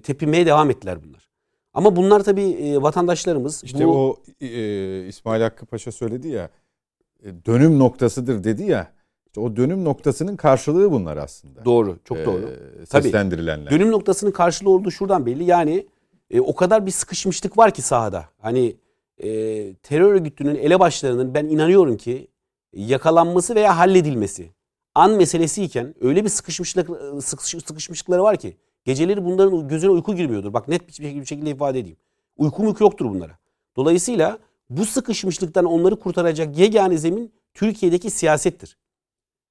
[0.03, 1.29] tepinmeye devam ettiler bunlar.
[1.73, 6.49] Ama bunlar tabii vatandaşlarımız İşte bu o e, İsmail Hakkı Paşa söyledi ya
[7.45, 8.91] dönüm noktasıdır dedi ya.
[9.33, 11.65] İşte o dönüm noktasının karşılığı bunlar aslında.
[11.65, 12.49] doğru, çok E, doğru.
[12.89, 13.03] Tabii.
[13.03, 13.71] Seslendirilenler.
[13.71, 15.43] Dönüm noktasının karşılığı olduğu şuradan belli.
[15.43, 15.87] Yani
[16.31, 18.25] e, o kadar bir sıkışmışlık var ki sahada.
[18.41, 18.75] Hani
[19.17, 19.27] e,
[19.73, 22.27] terör örgütünün elebaşlarının ben inanıyorum ki
[22.73, 24.49] yakalanması veya halledilmesi
[24.95, 26.89] an meselesiyken öyle bir sıkışmışlık
[27.21, 30.53] sıkış- sıkışmışlıkları var ki geceleri bunların gözüne uyku girmiyordur.
[30.53, 30.93] Bak net bir
[31.25, 31.97] şekilde, ifade edeyim.
[32.37, 33.37] Uyku muyku yoktur bunlara.
[33.75, 38.77] Dolayısıyla bu sıkışmışlıktan onları kurtaracak yegane zemin Türkiye'deki siyasettir.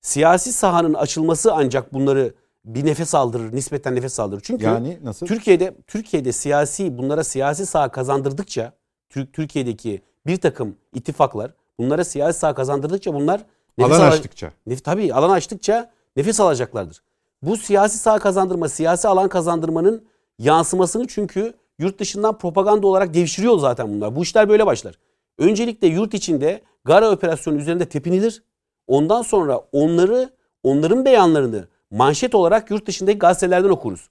[0.07, 2.34] Siyasi sahanın açılması ancak bunları
[2.64, 4.40] bir nefes aldırır, nispeten nefes aldırır.
[4.44, 5.26] Çünkü Yani nasıl?
[5.26, 8.72] Türkiye'de Türkiye'de siyasi bunlara siyasi saha kazandırdıkça
[9.11, 13.40] Türk Türkiye'deki bir takım ittifaklar bunlara siyasi saha kazandırdıkça bunlar
[13.78, 14.53] nefes Alan ala- açtıkça.
[14.68, 17.03] Nef- tabii alan açtıkça nefes alacaklardır.
[17.42, 20.05] Bu siyasi saha kazandırma, siyasi alan kazandırmanın
[20.38, 24.16] yansımasını çünkü yurt dışından propaganda olarak devşiriyor zaten bunlar.
[24.16, 24.98] Bu işler böyle başlar.
[25.38, 28.42] Öncelikle yurt içinde Gara operasyonu üzerinde tepinilir.
[28.87, 30.30] Ondan sonra onları,
[30.62, 34.09] onların beyanlarını manşet olarak yurt dışındaki gazetelerden okuruz.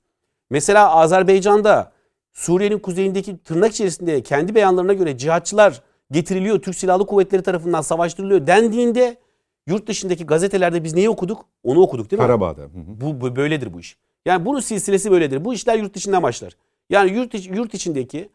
[0.50, 1.92] Mesela Azerbaycan'da
[2.34, 9.18] Suriye'nin kuzeyindeki tırnak içerisinde kendi beyanlarına göre cihatçılar getiriliyor, Türk Silahlı Kuvvetleri tarafından savaştırılıyor dendiğinde
[9.68, 11.46] yurt dışındaki gazetelerde biz neyi okuduk?
[11.64, 12.28] Onu okuduk değil mi?
[12.28, 12.62] Karabağ'da.
[12.62, 13.02] Hı hı.
[13.02, 13.98] Bu, bu böyledir bu iş.
[14.26, 15.46] Yani bunun silsilesi böyledir.
[15.46, 16.54] Bu işler yurt dışından başlar.
[16.90, 18.30] Yani yurt, iç- yurt içindeki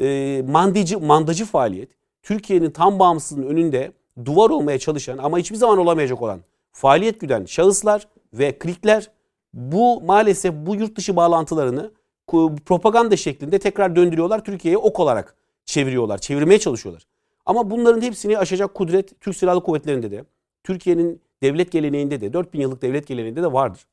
[0.00, 1.88] e, mandacı, mandacı faaliyet
[2.22, 3.92] Türkiye'nin tam bağımsızlığının önünde
[4.24, 6.40] duvar olmaya çalışan ama hiçbir zaman olamayacak olan
[6.72, 9.10] faaliyet güden şahıslar ve klikler
[9.54, 11.90] bu maalesef bu yurt dışı bağlantılarını
[12.66, 14.44] propaganda şeklinde tekrar döndürüyorlar.
[14.44, 15.34] Türkiye'ye ok olarak
[15.64, 16.18] çeviriyorlar.
[16.18, 17.06] Çevirmeye çalışıyorlar.
[17.46, 20.24] Ama bunların hepsini aşacak kudret Türk Silahlı Kuvvetleri'nde de,
[20.64, 23.86] Türkiye'nin devlet geleneğinde de, 4000 yıllık devlet geleneğinde de vardır.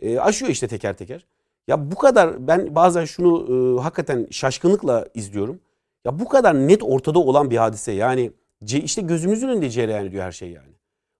[0.00, 1.26] E, aşıyor işte teker teker.
[1.68, 3.46] Ya bu kadar ben bazen şunu
[3.78, 5.60] e, hakikaten şaşkınlıkla izliyorum.
[6.04, 8.32] Ya bu kadar net ortada olan bir hadise yani
[8.72, 10.72] işte gözümüzün önünde cereyan ediyor her şey yani.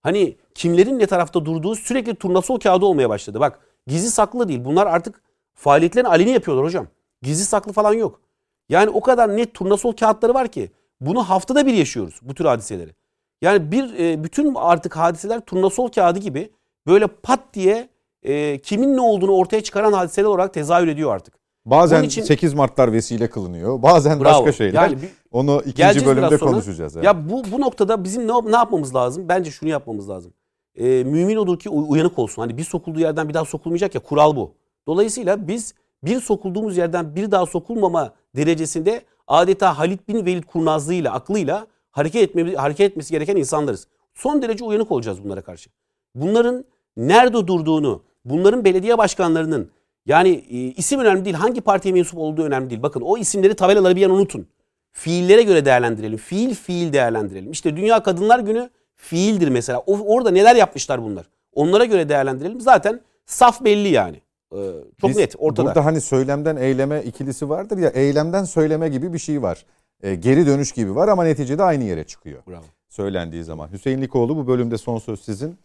[0.03, 3.40] Hani kimlerin ne tarafta durduğu sürekli turnasol kağıdı olmaya başladı.
[3.40, 4.64] Bak gizli saklı değil.
[4.64, 5.22] Bunlar artık
[5.55, 6.86] faaliyetlerini aleni yapıyorlar hocam.
[7.22, 8.20] Gizli saklı falan yok.
[8.68, 10.70] Yani o kadar net turnasol kağıtları var ki
[11.01, 12.94] bunu haftada bir yaşıyoruz bu tür hadiseleri.
[13.42, 16.51] Yani bir e, bütün artık hadiseler turnasol kağıdı gibi
[16.86, 17.88] böyle pat diye
[18.22, 21.34] e, kimin ne olduğunu ortaya çıkaran hadiseler olarak tezahür ediyor artık.
[21.66, 23.82] Bazen için, 8 Mart'lar vesile kılınıyor.
[23.82, 24.82] Bazen bravo, başka şeyler.
[24.82, 26.94] Yani bir, Onu ikinci bölümde konuşacağız.
[26.94, 27.06] Yani.
[27.06, 29.28] Ya bu bu noktada bizim ne, ne yapmamız lazım?
[29.28, 30.32] Bence şunu yapmamız lazım.
[30.74, 32.42] E, mümin olur ki uyanık olsun.
[32.42, 34.54] Hani bir sokulduğu yerden bir daha sokulmayacak ya kural bu.
[34.86, 41.66] Dolayısıyla biz bir sokulduğumuz yerden bir daha sokulmama derecesinde adeta Halit bin Velid kurnazlığıyla, aklıyla
[41.90, 43.88] hareket, etme, hareket etmesi gereken insanlarız.
[44.14, 45.70] Son derece uyanık olacağız bunlara karşı.
[46.14, 46.64] Bunların
[46.96, 49.70] nerede durduğunu, bunların belediye başkanlarının
[50.07, 52.82] yani e, isim önemli değil, hangi partiye mensup olduğu önemli değil.
[52.82, 54.46] Bakın o isimleri, tabelaları bir an unutun.
[54.92, 56.18] Fiillere göre değerlendirelim.
[56.18, 57.50] Fiil fiil değerlendirelim.
[57.50, 59.78] İşte Dünya Kadınlar Günü fiildir mesela.
[59.86, 61.26] O, orada neler yapmışlar bunlar?
[61.54, 62.61] Onlara göre değerlendirelim.
[62.61, 64.20] Zaten saf belli yani.
[64.52, 64.57] Ee,
[65.00, 65.66] çok Biz, net ortada.
[65.66, 69.66] Burada hani söylemden eyleme ikilisi vardır ya eylemden söyleme gibi bir şey var.
[70.02, 72.42] Ee, geri dönüş gibi var ama neticede aynı yere çıkıyor.
[72.48, 72.64] Bravo.
[72.88, 73.72] Söylendiği zaman.
[73.72, 75.59] Hüseyin Likoğlu bu bölümde son söz sizin.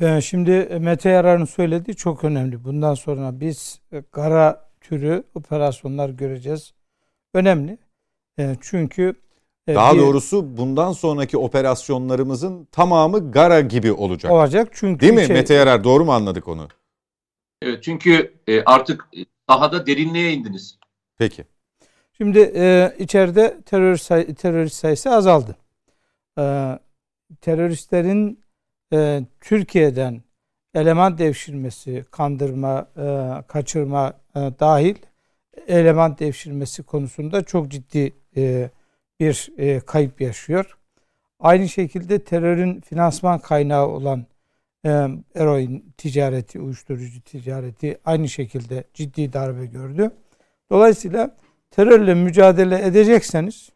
[0.00, 2.64] Ee, şimdi Mete Yarar'ın söylediği çok önemli.
[2.64, 3.80] Bundan sonra biz
[4.10, 6.74] kara e, türü operasyonlar göreceğiz.
[7.34, 7.78] Önemli.
[8.38, 9.14] Ee, çünkü
[9.66, 14.32] e, daha bir, doğrusu bundan sonraki operasyonlarımızın tamamı Gara gibi olacak.
[14.32, 16.68] Olacak çünkü Değil mi şey, Mete Yarar doğru mu anladık onu?
[17.62, 19.08] Evet çünkü e, artık
[19.48, 20.78] sahada derinliğe indiniz.
[21.18, 21.44] Peki.
[22.16, 25.56] Şimdi e, içeride terörist, say terörist sayısı azaldı.
[26.38, 26.42] E,
[27.40, 28.42] teröristlerin
[28.92, 30.22] e, Türkiye'den
[30.74, 34.96] eleman devşirmesi, kandırma, e, kaçırma e, dahil
[35.66, 38.70] eleman devşirmesi konusunda çok ciddi e,
[39.20, 40.78] bir e, kayıp yaşıyor.
[41.40, 44.26] Aynı şekilde terörün finansman kaynağı olan
[44.86, 44.88] e,
[45.34, 50.10] eroin ticareti, uyuşturucu ticareti aynı şekilde ciddi darbe gördü.
[50.70, 51.36] Dolayısıyla
[51.70, 53.72] terörle mücadele edecekseniz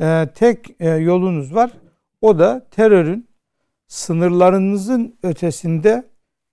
[0.00, 1.70] e, tek e, yolunuz var.
[2.20, 3.28] O da terörün
[3.92, 6.04] sınırlarınızın ötesinde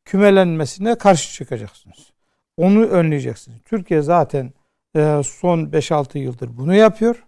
[0.05, 2.11] kümelenmesine karşı çıkacaksınız.
[2.57, 3.57] Onu önleyeceksiniz.
[3.65, 4.53] Türkiye zaten
[4.95, 7.25] e, son 5-6 yıldır bunu yapıyor.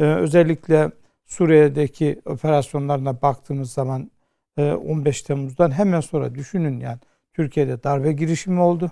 [0.00, 0.90] E, özellikle
[1.26, 4.10] Suriye'deki operasyonlarına baktığımız zaman
[4.58, 6.98] 15 e, Temmuz'dan hemen sonra düşünün yani
[7.32, 8.90] Türkiye'de darbe girişimi oldu.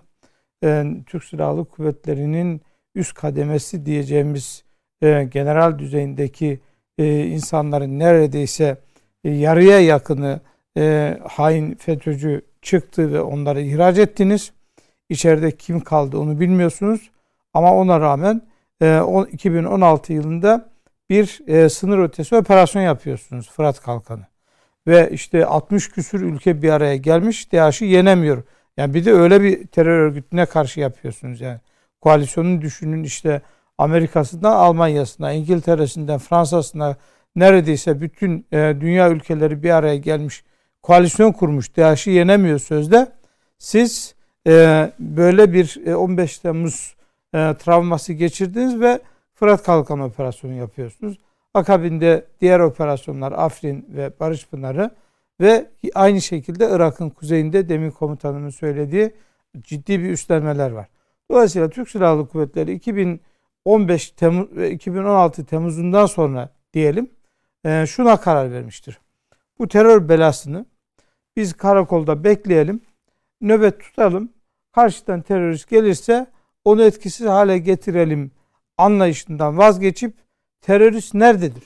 [1.06, 2.60] Türk Silahlı Kuvvetleri'nin
[2.94, 4.64] üst kademesi diyeceğimiz
[5.30, 6.60] general düzeyindeki
[6.98, 8.76] insanların neredeyse
[9.24, 10.40] yarıya yakını
[11.28, 14.52] hain FETÖ'cü çıktı ve onları ihraç ettiniz.
[15.08, 17.10] İçeride kim kaldı onu bilmiyorsunuz.
[17.54, 18.42] Ama ona rağmen
[19.32, 20.68] 2016 yılında
[21.10, 21.26] bir
[21.68, 24.26] sınır ötesi operasyon yapıyorsunuz Fırat Kalkanı
[24.86, 28.42] ve işte 60 küsür ülke bir araya gelmiş DAEŞ'i yenemiyor.
[28.76, 31.60] Yani bir de öyle bir terör örgütüne karşı yapıyorsunuz yani.
[32.00, 33.42] Koalisyonun düşünün işte
[33.78, 36.96] Amerika'sından Almanya'sına, İngiltere'sinden Fransa'sına
[37.36, 40.44] neredeyse bütün e, dünya ülkeleri bir araya gelmiş
[40.82, 41.76] koalisyon kurmuş.
[41.76, 43.12] DAEŞ'i yenemiyor sözde.
[43.58, 44.14] Siz
[44.46, 46.94] e, böyle bir e, 15 Temmuz
[47.34, 49.00] e, travması geçirdiniz ve
[49.34, 51.18] Fırat Kalkan operasyonu yapıyorsunuz.
[51.54, 54.90] Akabinde diğer operasyonlar Afrin ve Barış Pınarı
[55.40, 59.10] ve aynı şekilde Irak'ın kuzeyinde demin komutanımın söylediği
[59.60, 60.88] ciddi bir üstlenmeler var.
[61.30, 67.10] Dolayısıyla Türk Silahlı Kuvvetleri 2015 Temmuz ve 2016 Temmuz'undan sonra diyelim
[67.64, 68.98] e, şuna karar vermiştir.
[69.58, 70.66] Bu terör belasını
[71.36, 72.80] biz karakolda bekleyelim,
[73.40, 74.32] nöbet tutalım.
[74.72, 76.26] Karşıdan terörist gelirse
[76.64, 78.30] onu etkisiz hale getirelim
[78.78, 80.14] anlayışından vazgeçip
[80.60, 81.62] terörist nerededir?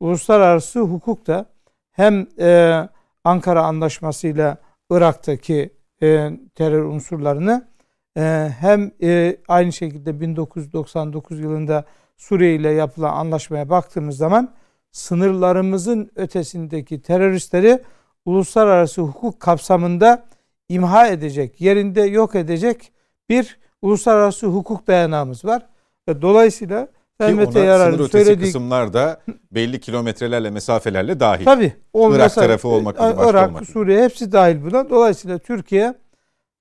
[0.00, 1.46] Uluslararası hukukta
[1.90, 2.80] hem e,
[3.24, 4.56] Ankara Anlaşması ile
[4.90, 5.70] Irak'taki
[6.02, 7.68] e, terör unsurlarını
[8.16, 11.84] e, hem e, aynı şekilde 1999 yılında
[12.16, 14.54] Suriye ile yapılan anlaşmaya baktığımız zaman
[14.92, 17.82] sınırlarımızın ötesindeki teröristleri
[18.24, 20.24] uluslararası hukuk kapsamında
[20.68, 22.92] imha edecek, yerinde yok edecek
[23.28, 25.66] bir uluslararası hukuk dayanağımız var.
[26.08, 26.88] Ve dolayısıyla
[27.20, 29.20] ona Yarar'ın sınır ötesi söylediği- kısımlarda
[29.52, 31.44] belli kilometrelerle mesafelerle dahil.
[31.44, 31.72] Tabii.
[32.16, 33.66] Irak mesela, tarafı olmak üzere, e, başta Irak, olmak.
[33.66, 34.90] Suriye hepsi dahil buna.
[34.90, 35.94] Dolayısıyla Türkiye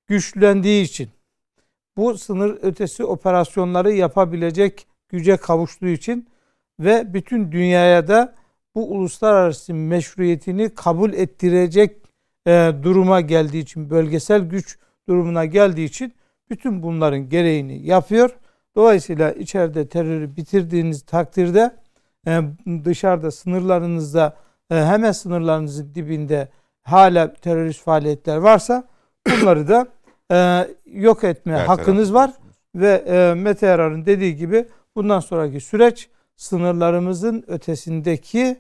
[0.07, 1.09] güçlendiği için
[1.97, 6.27] bu sınır ötesi operasyonları yapabilecek güce kavuştuğu için
[6.79, 8.35] ve bütün dünyaya da
[8.75, 11.97] bu uluslararası meşruiyetini kabul ettirecek
[12.47, 14.77] e, duruma geldiği için bölgesel güç
[15.09, 16.13] durumuna geldiği için
[16.49, 18.29] bütün bunların gereğini yapıyor.
[18.75, 21.75] Dolayısıyla içeride terörü bitirdiğiniz takdirde
[22.27, 22.41] e,
[22.85, 24.37] dışarıda sınırlarınızda
[24.71, 26.47] e, hemen sınırlarınızın dibinde
[26.81, 28.83] hala terörist faaliyetler varsa
[29.27, 29.87] bunları da
[30.31, 32.31] e, yok etme Her hakkınız var
[32.75, 34.65] ve e, Mete Yarar'ın dediği gibi
[34.95, 38.57] bundan sonraki süreç sınırlarımızın ötesindeki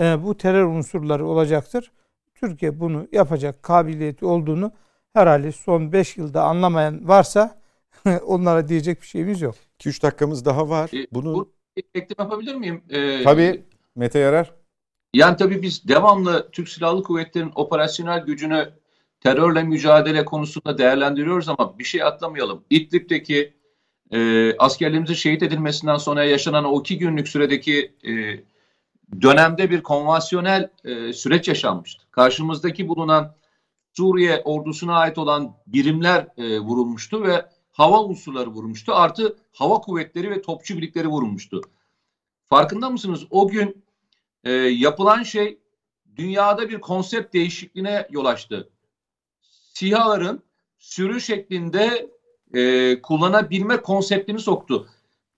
[0.00, 1.92] e, bu terör unsurları olacaktır.
[2.34, 4.72] Türkiye bunu yapacak kabiliyeti olduğunu
[5.12, 7.60] herhalde son 5 yılda anlamayan varsa
[8.26, 9.54] onlara diyecek bir şeyimiz yok.
[9.80, 10.90] 2-3 dakikamız daha var.
[10.94, 11.52] E, Bunu bu-
[11.94, 12.82] ekleme yapabilir miyim?
[12.90, 13.64] Ee, tabii
[13.94, 14.52] Mete Yarar.
[15.14, 18.68] Yani tabii biz devamlı Türk Silahlı Kuvvetleri'nin operasyonel gücünü
[19.20, 22.64] terörle mücadele konusunda değerlendiriyoruz ama bir şey atlamayalım.
[22.70, 23.54] İdlib'deki
[24.10, 28.12] e, askerlerimizin şehit edilmesinden sonra yaşanan o iki günlük süredeki e,
[29.22, 32.04] dönemde bir konvansiyonel e, süreç yaşanmıştı.
[32.10, 33.36] Karşımızdaki bulunan
[33.96, 38.94] Suriye ordusuna ait olan birimler e, vurulmuştu ve hava unsurları vurulmuştu.
[38.94, 41.60] Artı hava kuvvetleri ve topçu birlikleri vurulmuştu.
[42.48, 43.26] Farkında mısınız?
[43.30, 43.84] O gün
[44.44, 45.58] e, yapılan şey
[46.16, 48.70] dünyada bir konsept değişikliğine yol açtı.
[49.74, 50.42] SİHA'ların
[50.78, 52.10] sürü şeklinde
[52.56, 54.88] e, kullanabilme konseptini soktu.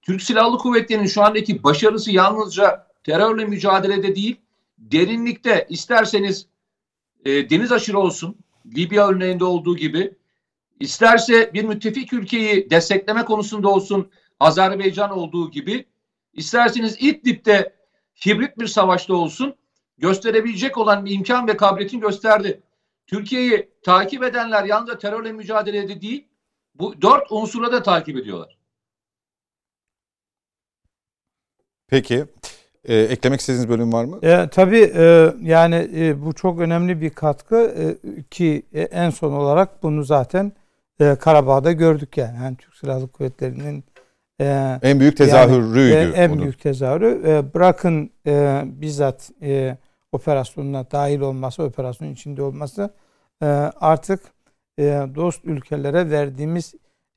[0.02, 4.36] Türk Silahlı Kuvvetleri'nin şu andaki başarısı yalnızca terörle mücadelede değil,
[4.78, 6.46] derinlikte isterseniz
[7.24, 8.36] e, deniz aşırı olsun,
[8.76, 10.14] Libya örneğinde olduğu gibi,
[10.80, 14.10] isterse bir müttefik ülkeyi destekleme konusunda olsun,
[14.40, 15.84] Azerbaycan olduğu gibi,
[16.32, 17.74] isterseniz İdlib'de
[18.26, 19.54] hibrit bir savaşta olsun,
[19.98, 22.62] gösterebilecek olan imkan ve kabiliyetini gösterdi.
[23.06, 26.27] Türkiye'yi takip edenler yalnızca terörle mücadelede değil,
[26.78, 28.58] bu dört unsura da takip ediyorlar.
[31.88, 32.24] Peki.
[32.84, 34.18] Ee, eklemek istediğiniz bölüm var mı?
[34.22, 39.32] E, tabii e, yani e, bu çok önemli bir katkı e, ki e, en son
[39.32, 40.52] olarak bunu zaten
[41.00, 42.36] e, Karabağ'da gördük yani.
[42.36, 43.84] yani Türk Silahlı Kuvvetleri'nin
[44.40, 45.94] e, En büyük tezahürüydü.
[45.94, 46.42] Yani, e, en bunun.
[46.42, 47.22] büyük tezahürü.
[47.26, 49.76] E, bırakın e, bizzat e,
[50.12, 52.90] operasyonuna dahil olması, operasyonun içinde olması
[53.42, 53.46] e,
[53.80, 54.37] artık e,
[55.14, 56.74] dost ülkelere verdiğimiz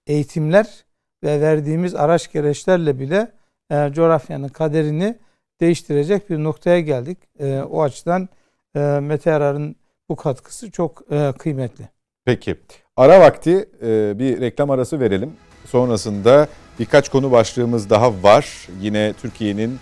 [0.08, 0.86] eğitimler
[1.24, 3.32] ve verdiğimiz araç gereçlerle bile
[3.72, 5.18] e, coğrafyanın kaderini
[5.62, 7.18] değiştirecek bir noktaya geldik.
[7.40, 8.30] E, o açıdan
[8.76, 9.76] e, Mete Yarar'ın
[10.10, 11.90] bu katkısı çok e, kıymetli.
[12.26, 12.56] Peki.
[12.98, 15.34] Ara vakti e, bir reklam arası verelim.
[15.66, 16.48] Sonrasında
[16.80, 18.68] birkaç konu başlığımız daha var.
[18.82, 19.80] Yine Türkiye'nin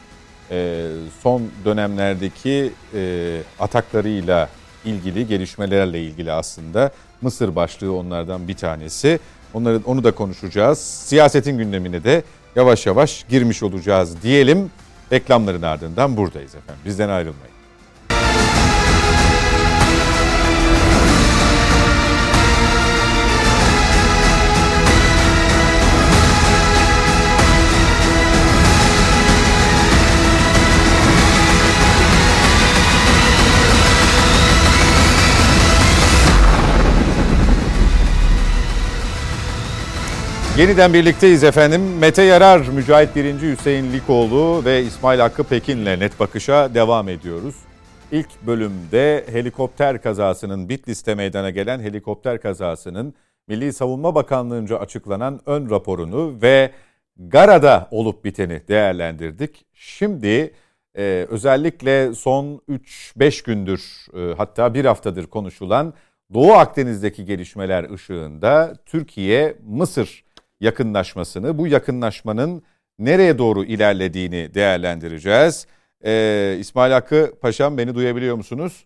[0.52, 0.88] e,
[1.22, 4.50] son dönemlerdeki e, ataklarıyla
[4.86, 6.92] ilgili, gelişmelerle ilgili aslında.
[7.22, 9.20] Mısır başlığı onlardan bir tanesi.
[9.54, 10.80] Onları, onu da konuşacağız.
[10.80, 12.24] Siyasetin gündemine de
[12.56, 14.72] yavaş yavaş girmiş olacağız diyelim.
[15.12, 16.82] Reklamların ardından buradayız efendim.
[16.86, 17.59] Bizden ayrılmayın.
[40.60, 41.82] Yeniden birlikteyiz efendim.
[41.98, 47.56] Mete Yarar, Mücahit Birinci Hüseyin Likoğlu ve İsmail Hakkı Pekin'le net bakışa devam ediyoruz.
[48.12, 53.14] İlk bölümde helikopter kazasının Bitlis'te meydana gelen helikopter kazasının
[53.48, 56.72] Milli Savunma Bakanlığı'nca açıklanan ön raporunu ve
[57.18, 59.66] Gara'da olup biteni değerlendirdik.
[59.74, 60.54] Şimdi
[60.98, 63.82] e, özellikle son 3-5 gündür
[64.18, 65.94] e, hatta bir haftadır konuşulan
[66.34, 70.29] Doğu Akdeniz'deki gelişmeler ışığında Türkiye-Mısır
[70.60, 72.64] yakınlaşmasını, bu yakınlaşmanın
[73.00, 75.68] nereye doğru ilerlediğini değerlendireceğiz.
[76.06, 78.86] Ee, İsmail Hakkı Paşam beni duyabiliyor musunuz?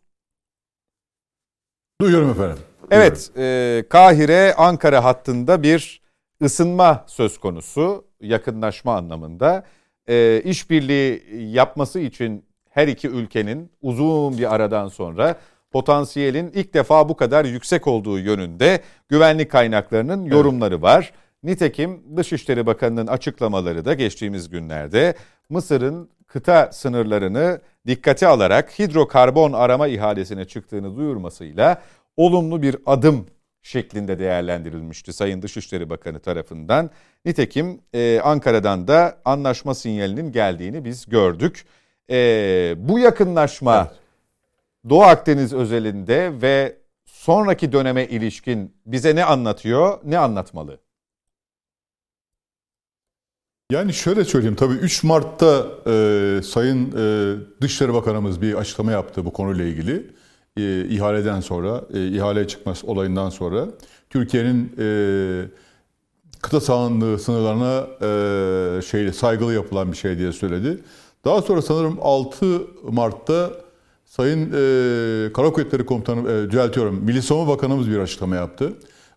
[2.02, 2.58] Duyuyorum efendim.
[2.92, 6.02] Evet, e, Kahire-Ankara hattında bir
[6.42, 9.64] ısınma söz konusu yakınlaşma anlamında.
[10.08, 15.40] E, işbirliği yapması için her iki ülkenin uzun bir aradan sonra
[15.72, 21.14] potansiyelin ilk defa bu kadar yüksek olduğu yönünde güvenlik kaynaklarının yorumları var.
[21.44, 25.16] Nitekim Dışişleri Bakanı'nın açıklamaları da geçtiğimiz günlerde
[25.50, 31.82] Mısır'ın kıta sınırlarını dikkate alarak hidrokarbon arama ihalesine çıktığını duyurmasıyla
[32.18, 33.26] olumlu bir adım
[33.62, 36.90] şeklinde değerlendirilmişti Sayın Dışişleri Bakanı tarafından.
[37.26, 41.66] Nitekim e, Ankara'dan da anlaşma sinyalinin geldiğini biz gördük.
[42.10, 42.16] E,
[42.78, 43.92] bu yakınlaşma
[44.90, 50.83] Doğu Akdeniz özelinde ve sonraki döneme ilişkin bize ne anlatıyor, ne anlatmalı?
[53.74, 59.34] Yani şöyle söyleyeyim tabii 3 Mart'ta e, Sayın e, Dışişleri Bakanımız bir açıklama yaptı bu
[59.34, 60.08] konuyla ilgili.
[60.58, 63.68] E, ihaleden sonra, e, ihale çıkması olayından sonra
[64.10, 64.86] Türkiye'nin e,
[66.42, 70.80] kıta sahanlığı sınırlarına e, şeyle saygılı yapılan bir şey diye söyledi.
[71.26, 72.62] Daha sonra sanırım 6
[72.92, 73.52] Mart'ta
[74.06, 78.74] Sayın e, Kara Kuvvetleri Komutanı, e, düzeltiyorum, Milli Savunma Bakanımız bir açıklama yaptı.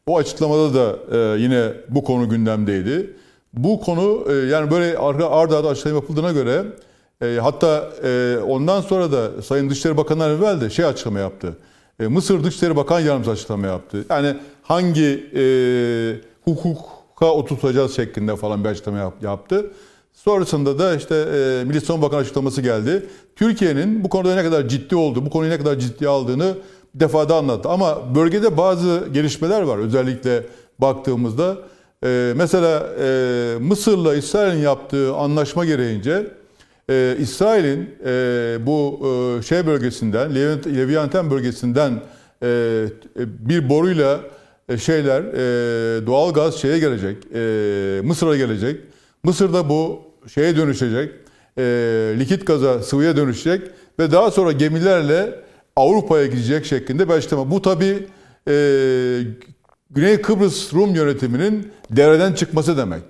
[0.07, 3.16] O açıklamada da e, yine bu konu gündemdeydi.
[3.57, 6.64] Bu konu e, yani böyle arka arda arda açıklama yapıldığına göre
[7.22, 11.57] e, hatta e, ondan sonra da Sayın Dışişleri Bakanı evvel de şey açıklama yaptı.
[12.00, 14.04] E, Mısır Dışişleri Bakan Yardımcısı açıklama yaptı.
[14.11, 15.44] Yani hangi e,
[16.44, 19.70] hukuka oturtacağız şeklinde falan bir açıklama yap, yaptı.
[20.12, 23.07] Sonrasında da işte e, Milli Savunma Bakanı açıklaması geldi.
[23.36, 26.54] Türkiye'nin bu konuda ne kadar ciddi olduğu, bu konuyu ne kadar ciddiye aldığını
[26.94, 27.68] bir defada anlattı.
[27.68, 29.78] Ama bölgede bazı gelişmeler var.
[29.78, 30.42] Özellikle
[30.78, 31.57] baktığımızda
[32.05, 36.26] e, mesela e, Mısır'la İsrail'in yaptığı anlaşma gereğince
[36.90, 39.01] e, İsrail'in e, bu
[39.38, 40.34] e, şey bölgesinden,
[40.76, 42.03] Leviathan bölgesinden
[42.42, 42.84] e,
[43.16, 44.20] bir boruyla
[44.68, 48.80] e, şeyler e, doğal gaz şeye gelecek, e, Mısır'a gelecek.
[49.22, 50.03] Mısır'da bu
[50.34, 51.12] şeye dönüşecek,
[51.59, 51.62] e,
[52.18, 53.62] likit gaza, sıvıya dönüşecek
[53.99, 55.40] ve daha sonra gemilerle
[55.76, 57.51] Avrupa'ya gidecek şeklinde bir açıklama.
[57.51, 58.07] Bu tabi
[58.49, 58.55] e,
[59.91, 63.03] Güney Kıbrıs Rum yönetiminin devreden çıkması demek.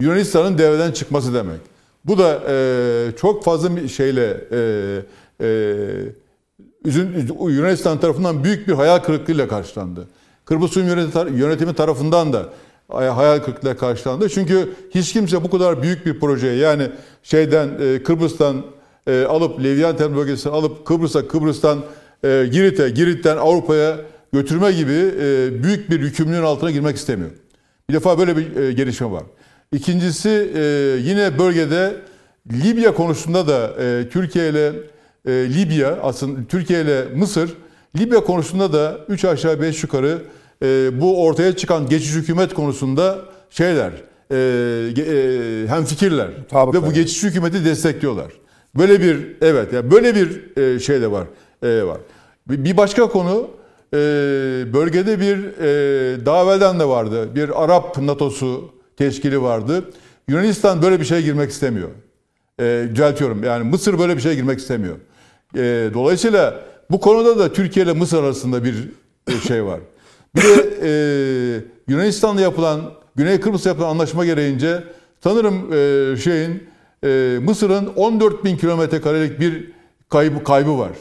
[0.00, 1.60] Yunanistan'ın devreden çıkması demek.
[2.04, 4.58] Bu da e, çok fazla bir şeyle e,
[5.40, 5.48] e,
[7.48, 10.08] Yunanistan tarafından büyük bir hayal kırıklığıyla karşılandı.
[10.44, 12.48] Kıbrıs Rum yöneti- yönetimi tarafından da
[12.88, 14.28] hayal kırıklığıyla karşılandı.
[14.28, 16.90] Çünkü hiç kimse bu kadar büyük bir projeye yani
[17.22, 18.62] şeyden e, Kıbrıs'tan
[19.06, 21.78] e, alıp Leviathan bölgesini alıp Kıbrıs'a, Kıbrıs'tan
[22.24, 23.96] e, Girit'e, Girit'ten Avrupa'ya
[24.32, 27.30] götürme gibi e, büyük bir yükümlülüğün altına girmek istemiyor.
[27.88, 29.22] Bir defa böyle bir e, gelişme var.
[29.72, 30.60] İkincisi e,
[31.02, 31.96] yine bölgede
[32.52, 34.72] Libya konusunda da e, Türkiye ile
[35.26, 37.50] e, Libya aslında Türkiye ile Mısır
[37.98, 40.22] Libya konusunda da 3 aşağı 5 yukarı
[40.62, 43.18] e, bu ortaya çıkan geçici hükümet konusunda
[43.50, 43.92] şeyler
[44.30, 46.82] e, e, hem fikirler Mutabıklar.
[46.82, 48.32] ve bu geçici hükümeti destekliyorlar.
[48.78, 51.26] Böyle bir evet yani böyle bir e, şey de var
[51.62, 51.98] e, var.
[52.48, 53.50] Bir başka konu
[53.94, 53.98] e,
[54.72, 59.90] bölgede bir e, daha evvelden de vardı bir Arap NATO'su teşkili vardı.
[60.28, 61.88] Yunanistan böyle bir şeye girmek istemiyor.
[62.60, 64.96] E, düzeltiyorum yani Mısır böyle bir şeye girmek istemiyor.
[65.54, 66.60] E, dolayısıyla
[66.90, 68.88] bu konuda da Türkiye ile Mısır arasında bir
[69.28, 69.80] e, şey var.
[70.36, 70.90] Bir de e,
[71.88, 72.80] Yunanistan'la yapılan,
[73.16, 74.84] Güney Kıbrıs'la yapılan anlaşma gereğince
[75.22, 76.68] sanırım e, şeyin
[77.04, 79.72] e, Mısır'ın 14 bin kilometre karelik bir
[80.08, 80.92] kaybı, kaybı var.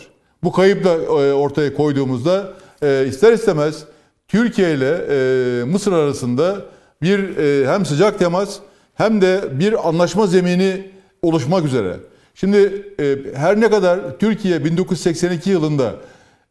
[0.44, 3.84] Bu kayıp da e, ortaya koyduğumuzda e, ister istemez
[4.28, 6.66] Türkiye ile e, Mısır arasında
[7.02, 8.60] bir e, hem sıcak temas
[8.96, 11.98] hem de bir anlaşma zemini oluşmak üzere.
[12.36, 15.96] Şimdi e, her ne kadar Türkiye 1982 yılında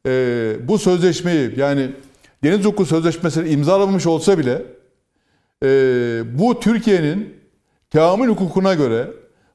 [0.07, 1.91] e, bu sözleşmeyi yani
[2.45, 4.63] Deniz Hukuku Sözleşmesi'ni imzalamamış olsa bile
[5.63, 5.69] e,
[6.39, 7.35] bu Türkiye'nin
[7.91, 9.07] teamül hukukuna göre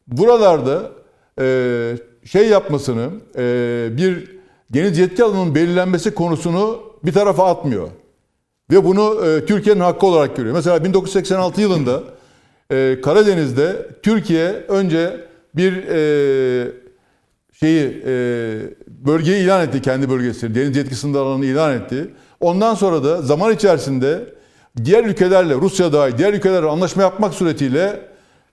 [0.08, 0.92] buralarda
[1.40, 4.41] e, şey yapmasını e, bir
[4.74, 7.90] deniz yetki alanının belirlenmesi konusunu bir tarafa atmıyor.
[8.72, 10.56] Ve bunu e, Türkiye'nin hakkı olarak görüyor.
[10.56, 12.04] Mesela 1986 yılında
[12.72, 16.72] e, Karadeniz'de Türkiye önce bir e,
[17.60, 18.14] şeyi e,
[18.88, 20.56] bölgeyi ilan etti kendi bölgesini.
[20.56, 22.10] Deniz yetkisinde alanını ilan etti.
[22.40, 24.34] Ondan sonra da zaman içerisinde
[24.86, 28.00] diğer ülkelerle Rusya dahil diğer ülkelerle anlaşma yapmak suretiyle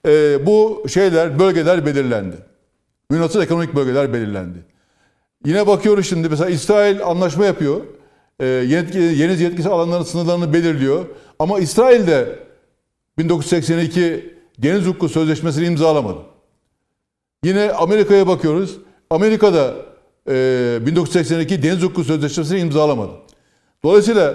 [0.07, 2.37] e, bu şeyler bölgeler belirlendi.
[3.11, 4.59] Münhasır ekonomik bölgeler belirlendi.
[5.47, 7.81] Yine bakıyoruz şimdi mesela İsrail anlaşma yapıyor.
[8.41, 11.05] E, yetki, yeni yetkisi alanların sınırlarını belirliyor.
[11.39, 12.39] Ama İsrail de
[13.19, 16.19] 1982 Deniz Hukuku Sözleşmesi'ni imzalamadı.
[17.45, 18.79] Yine Amerika'ya bakıyoruz.
[19.11, 19.75] Amerika'da
[20.29, 23.13] e, 1982 Deniz Hukuku Sözleşmesi'ni imzalamadı.
[23.85, 24.35] Dolayısıyla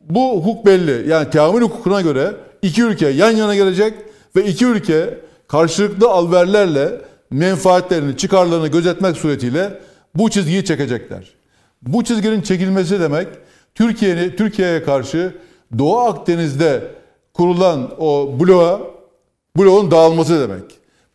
[0.00, 1.10] bu hukuk belli.
[1.10, 3.94] Yani teamül hukukuna göre iki ülke yan yana gelecek
[4.36, 5.18] ve iki ülke
[5.48, 9.80] karşılıklı alverlerle menfaatlerini, çıkarlarını gözetmek suretiyle
[10.18, 11.34] bu çizgiyi çekecekler.
[11.82, 13.28] Bu çizginin çekilmesi demek
[13.74, 15.34] Türkiye'nin Türkiye'ye karşı
[15.78, 16.82] Doğu Akdeniz'de
[17.34, 18.80] kurulan o bloğa
[19.58, 20.62] bloğun dağılması demek.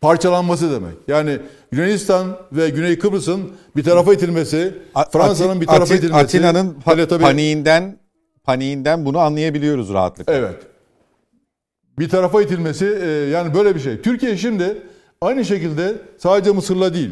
[0.00, 0.94] Parçalanması demek.
[1.08, 1.38] Yani
[1.72, 4.74] Yunanistan ve Güney Kıbrıs'ın bir tarafa itilmesi,
[5.12, 6.24] Fransa'nın bir tarafa itilmesi.
[6.24, 7.98] Atina'nın pa- tabii- paniğinden
[8.44, 10.32] paniğinden bunu anlayabiliyoruz rahatlıkla.
[10.34, 10.56] Evet.
[11.98, 14.02] Bir tarafa itilmesi e, yani böyle bir şey.
[14.02, 14.82] Türkiye şimdi
[15.20, 17.10] aynı şekilde sadece Mısır'la değil.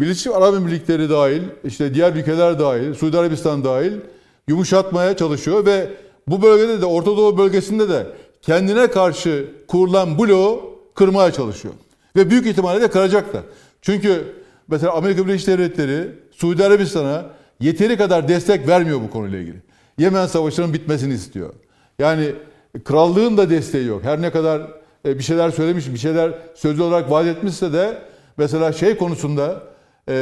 [0.00, 3.92] Birleşik Arap Emirlikleri dahil, işte diğer ülkeler dahil, Suudi Arabistan dahil
[4.48, 5.88] yumuşatmaya çalışıyor ve
[6.28, 8.06] bu bölgede de Orta Doğu bölgesinde de
[8.42, 11.74] kendine karşı kurulan bloğu kırmaya çalışıyor.
[12.16, 13.42] Ve büyük ihtimalle de kıracaklar.
[13.82, 14.24] Çünkü
[14.68, 17.26] mesela Amerika Birleşik Devletleri Suudi Arabistan'a
[17.60, 19.62] yeteri kadar destek vermiyor bu konuyla ilgili.
[19.98, 21.52] Yemen Savaşı'nın bitmesini istiyor.
[21.98, 22.32] Yani
[22.84, 24.04] krallığın da desteği yok.
[24.04, 24.62] Her ne kadar
[25.06, 28.02] e, bir şeyler söylemiş, bir şeyler sözlü olarak vaat etmişse de
[28.36, 29.73] mesela şey konusunda
[30.08, 30.14] e,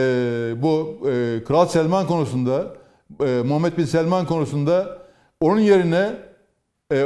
[0.56, 2.74] bu e, Kral Selman konusunda
[3.44, 4.98] Muhammed Bin Selman konusunda
[5.40, 6.10] onun yerine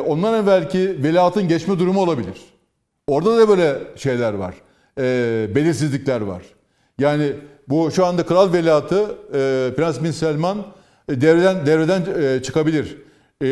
[0.07, 2.35] ondan evvelki veliahtın geçme durumu olabilir.
[3.07, 4.55] Orada da böyle şeyler var.
[5.55, 6.43] Belirsizlikler var.
[6.99, 7.33] Yani
[7.68, 9.07] bu şu anda kral veliahtı
[9.77, 10.66] Prens Bin Selman
[11.11, 12.97] devreden devreden çıkabilir.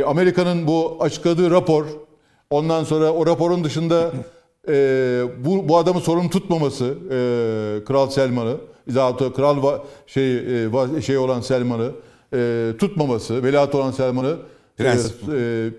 [0.07, 1.87] Amerika'nın bu açıkladığı rapor,
[2.51, 4.12] ondan sonra o raporun dışında
[4.68, 4.72] e,
[5.45, 8.57] bu, bu adamı sorumlu tutmaması, e, Kral Selman'ı,
[8.89, 11.91] zaten kral va, şey e, şey olan Selman'ı
[12.35, 14.37] e, tutmaması, veliaht olan Selman'ı
[14.78, 15.70] e, e,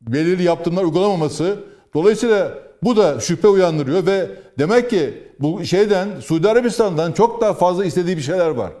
[0.00, 1.58] belirli yaptırımlar uygulamaması,
[1.94, 7.84] dolayısıyla bu da şüphe uyandırıyor ve demek ki bu şeyden Suudi Arabistan'dan çok daha fazla
[7.84, 8.72] istediği bir şeyler var.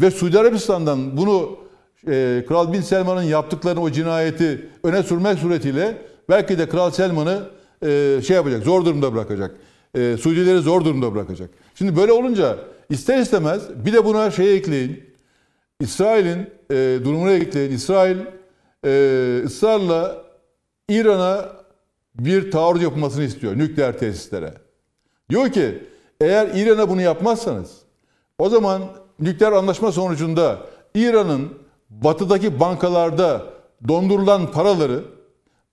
[0.00, 1.50] Ve Suudi Arabistan'dan bunu
[2.08, 5.98] e, Kral Bin Selman'ın yaptıklarını o cinayeti öne sürmek suretiyle
[6.28, 7.42] belki de Kral Selman'ı
[7.86, 9.54] e, şey yapacak, zor durumda bırakacak.
[9.94, 11.50] E, Suudileri zor durumda bırakacak.
[11.74, 12.58] Şimdi böyle olunca
[12.92, 15.04] ister istemez bir de buna şey ekleyin.
[15.80, 17.72] İsrail'in e, durumuna ekleyin.
[17.72, 18.18] İsrail
[18.84, 20.24] e, ısrarla
[20.88, 21.48] İran'a
[22.14, 24.54] bir taarruz yapılmasını istiyor nükleer tesislere.
[25.30, 25.82] Diyor ki
[26.20, 27.70] eğer İran'a bunu yapmazsanız
[28.38, 28.82] o zaman
[29.20, 31.58] nükleer anlaşma sonucunda İran'ın
[31.90, 33.46] batıdaki bankalarda
[33.88, 35.04] dondurulan paraları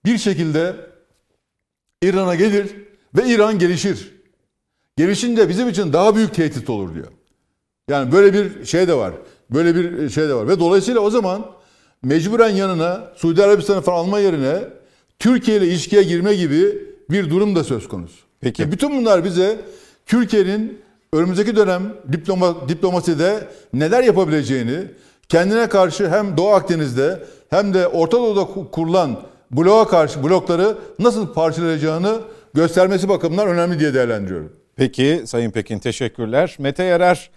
[0.04, 0.76] bir şekilde
[2.02, 2.76] İran'a gelir
[3.16, 4.19] ve İran gelişir.
[4.96, 7.06] Gelişince bizim için daha büyük tehdit olur diyor.
[7.90, 9.12] Yani böyle bir şey de var.
[9.50, 10.48] Böyle bir şey de var.
[10.48, 11.46] Ve dolayısıyla o zaman
[12.02, 14.58] mecburen yanına Suudi Arabistan'ı falan alma yerine
[15.18, 16.78] Türkiye ile ilişkiye girme gibi
[17.10, 18.16] bir durum da söz konusu.
[18.40, 18.62] Peki.
[18.62, 19.60] E bütün bunlar bize
[20.06, 20.82] Türkiye'nin
[21.12, 21.82] önümüzdeki dönem
[22.12, 24.78] diploma, diplomaside neler yapabileceğini,
[25.28, 29.20] kendine karşı hem Doğu Akdeniz'de hem de Orta Doğu'da kurulan
[29.50, 32.20] bloğa karşı blokları nasıl parçalayacağını
[32.54, 34.52] göstermesi bakımından önemli diye değerlendiriyorum.
[34.80, 36.56] Peki Sayın Pekin teşekkürler.
[36.58, 37.30] Mete Yarar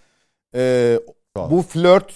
[0.56, 1.00] e,
[1.36, 2.14] bu flört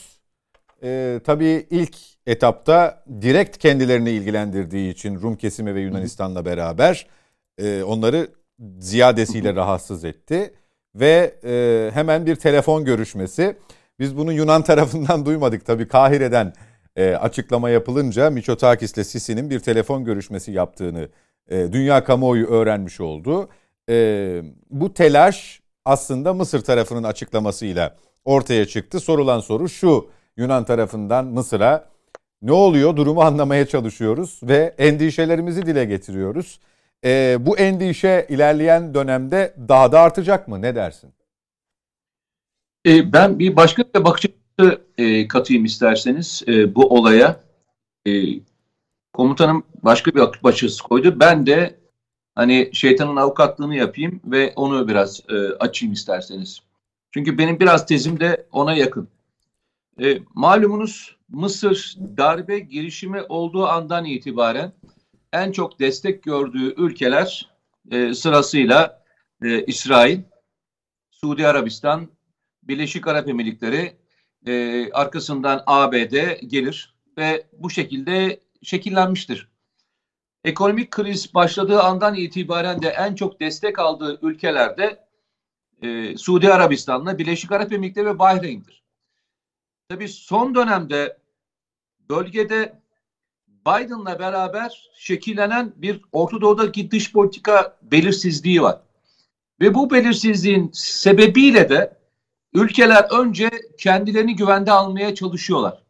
[0.84, 1.97] e, tabii ilk
[2.28, 7.07] etapta direkt kendilerini ilgilendirdiği için Rum kesimi ve Yunanistan'la beraber
[7.57, 8.28] e, onları
[8.80, 10.53] ziyadesiyle rahatsız etti.
[10.95, 13.57] Ve e, hemen bir telefon görüşmesi.
[13.99, 16.53] Biz bunu Yunan tarafından duymadık tabii Kahire'den
[16.95, 21.09] e, açıklama yapılınca Miçotakis ile Sisi'nin bir telefon görüşmesi yaptığını
[21.49, 23.49] e, dünya kamuoyu öğrenmiş oldu.
[23.89, 28.99] E, bu telaş aslında Mısır tarafının açıklamasıyla ortaya çıktı.
[28.99, 31.89] Sorulan soru şu Yunan tarafından Mısır'a
[32.41, 36.59] ne oluyor durumu anlamaya çalışıyoruz ve endişelerimizi dile getiriyoruz.
[37.05, 41.09] E, bu endişe ilerleyen dönemde daha da artacak mı ne dersin?
[42.88, 47.39] E, ben bir başka bir bakış açısı e, katayım isterseniz e, bu olaya.
[48.07, 48.11] E,
[49.13, 51.19] komutanım başka bir bakış açısı koydu.
[51.19, 51.75] Ben de
[52.38, 56.59] hani şeytanın avukatlığını yapayım ve onu biraz e, açayım isterseniz.
[57.11, 59.09] Çünkü benim biraz tezim de ona yakın.
[60.03, 64.71] E, malumunuz Mısır darbe girişimi olduğu andan itibaren
[65.33, 67.49] en çok destek gördüğü ülkeler
[67.91, 69.03] e, sırasıyla
[69.43, 70.19] e, İsrail,
[71.11, 72.07] Suudi Arabistan,
[72.63, 73.93] Birleşik Arap Emirlikleri,
[74.47, 79.57] e, arkasından ABD gelir ve bu şekilde şekillenmiştir.
[80.47, 85.05] Ekonomik kriz başladığı andan itibaren de en çok destek aldığı ülkelerde
[85.81, 88.83] e, Suudi Arabistan'la Birleşik Arap Emirlikleri ve Bahreyn'dir.
[89.89, 91.17] Tabii son dönemde
[92.09, 92.81] bölgede
[93.47, 98.81] Biden'la beraber şekillenen bir Orta Doğu'daki dış politika belirsizliği var.
[99.61, 101.97] Ve bu belirsizliğin sebebiyle de
[102.53, 105.83] ülkeler önce kendilerini güvende almaya çalışıyorlar.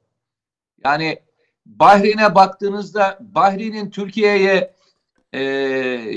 [0.86, 1.27] Yani
[1.68, 4.74] Bahreyn'e baktığınızda Bahreyn'in Türkiye'ye
[5.34, 5.40] e,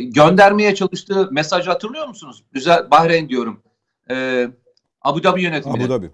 [0.04, 2.44] göndermeye çalıştığı mesaj hatırlıyor musunuz?
[2.52, 3.62] Güzel Bahreyn diyorum.
[4.10, 4.46] E,
[5.02, 5.74] Abu Dhabi yönetimi.
[5.74, 6.10] Abu Dhabi.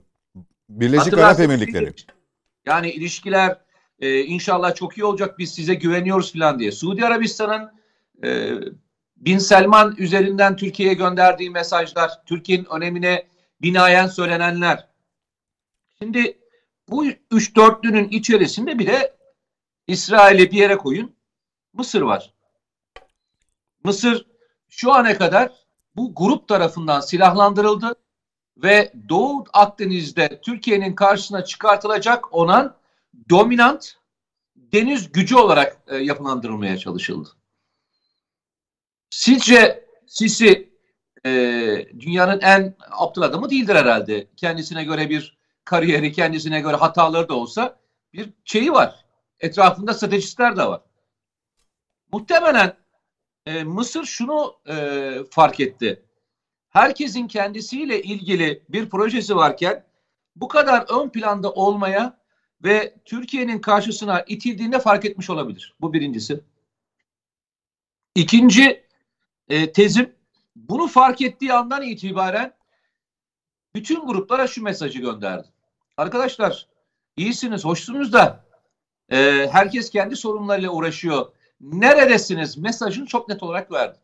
[0.68, 1.92] Birleşik Arap Emirlikleri.
[2.66, 3.58] Yani ilişkiler
[4.00, 6.72] e, inşallah çok iyi olacak biz size güveniyoruz falan diye.
[6.72, 7.70] Suudi Arabistan'ın
[8.24, 8.50] e,
[9.16, 13.26] Bin Selman üzerinden Türkiye'ye gönderdiği mesajlar, Türkiye'nin önemine
[13.62, 14.88] binaen söylenenler.
[15.98, 16.38] Şimdi
[16.88, 19.15] bu üç dörtlünün içerisinde bir de
[19.86, 21.16] İsrail'i bir yere koyun.
[21.72, 22.32] Mısır var.
[23.84, 24.26] Mısır
[24.68, 25.52] şu ana kadar
[25.96, 27.94] bu grup tarafından silahlandırıldı
[28.56, 32.76] ve Doğu Akdeniz'de Türkiye'nin karşısına çıkartılacak olan
[33.30, 33.96] dominant
[34.56, 37.28] deniz gücü olarak e, yapılandırılmaya çalışıldı.
[39.10, 40.72] Sizce Sisi
[41.26, 41.30] e,
[42.00, 44.26] dünyanın en aptal adamı değildir herhalde.
[44.36, 47.78] Kendisine göre bir kariyeri, kendisine göre hataları da olsa
[48.12, 49.05] bir şeyi var.
[49.40, 50.80] Etrafında stratejistler de var.
[52.12, 52.76] Muhtemelen
[53.46, 56.02] e, Mısır şunu e, fark etti.
[56.68, 59.86] Herkesin kendisiyle ilgili bir projesi varken
[60.36, 62.20] bu kadar ön planda olmaya
[62.64, 65.74] ve Türkiye'nin karşısına itildiğinde fark etmiş olabilir.
[65.80, 66.40] Bu birincisi.
[68.14, 68.86] İkinci
[69.48, 70.16] e, tezim
[70.56, 72.56] bunu fark ettiği andan itibaren
[73.74, 75.48] bütün gruplara şu mesajı gönderdi.
[75.96, 76.66] Arkadaşlar
[77.16, 78.45] iyisiniz, hoşsunuz da
[79.12, 81.26] e, herkes kendi sorunlarıyla uğraşıyor.
[81.60, 83.98] Neredesiniz mesajını çok net olarak verdi.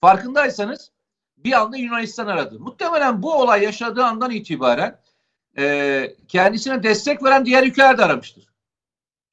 [0.00, 0.90] Farkındaysanız
[1.36, 2.60] bir anda Yunanistan aradı.
[2.60, 5.00] Muhtemelen bu olay yaşadığı andan itibaren
[5.58, 8.46] e, kendisine destek veren diğer ülkeler de aramıştır.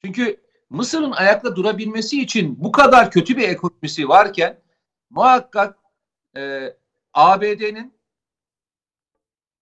[0.04, 0.40] Çünkü
[0.70, 4.60] Mısır'ın ayakta durabilmesi için bu kadar kötü bir ekonomisi varken
[5.10, 5.78] muhakkak
[6.36, 6.74] e,
[7.14, 7.94] ABD'nin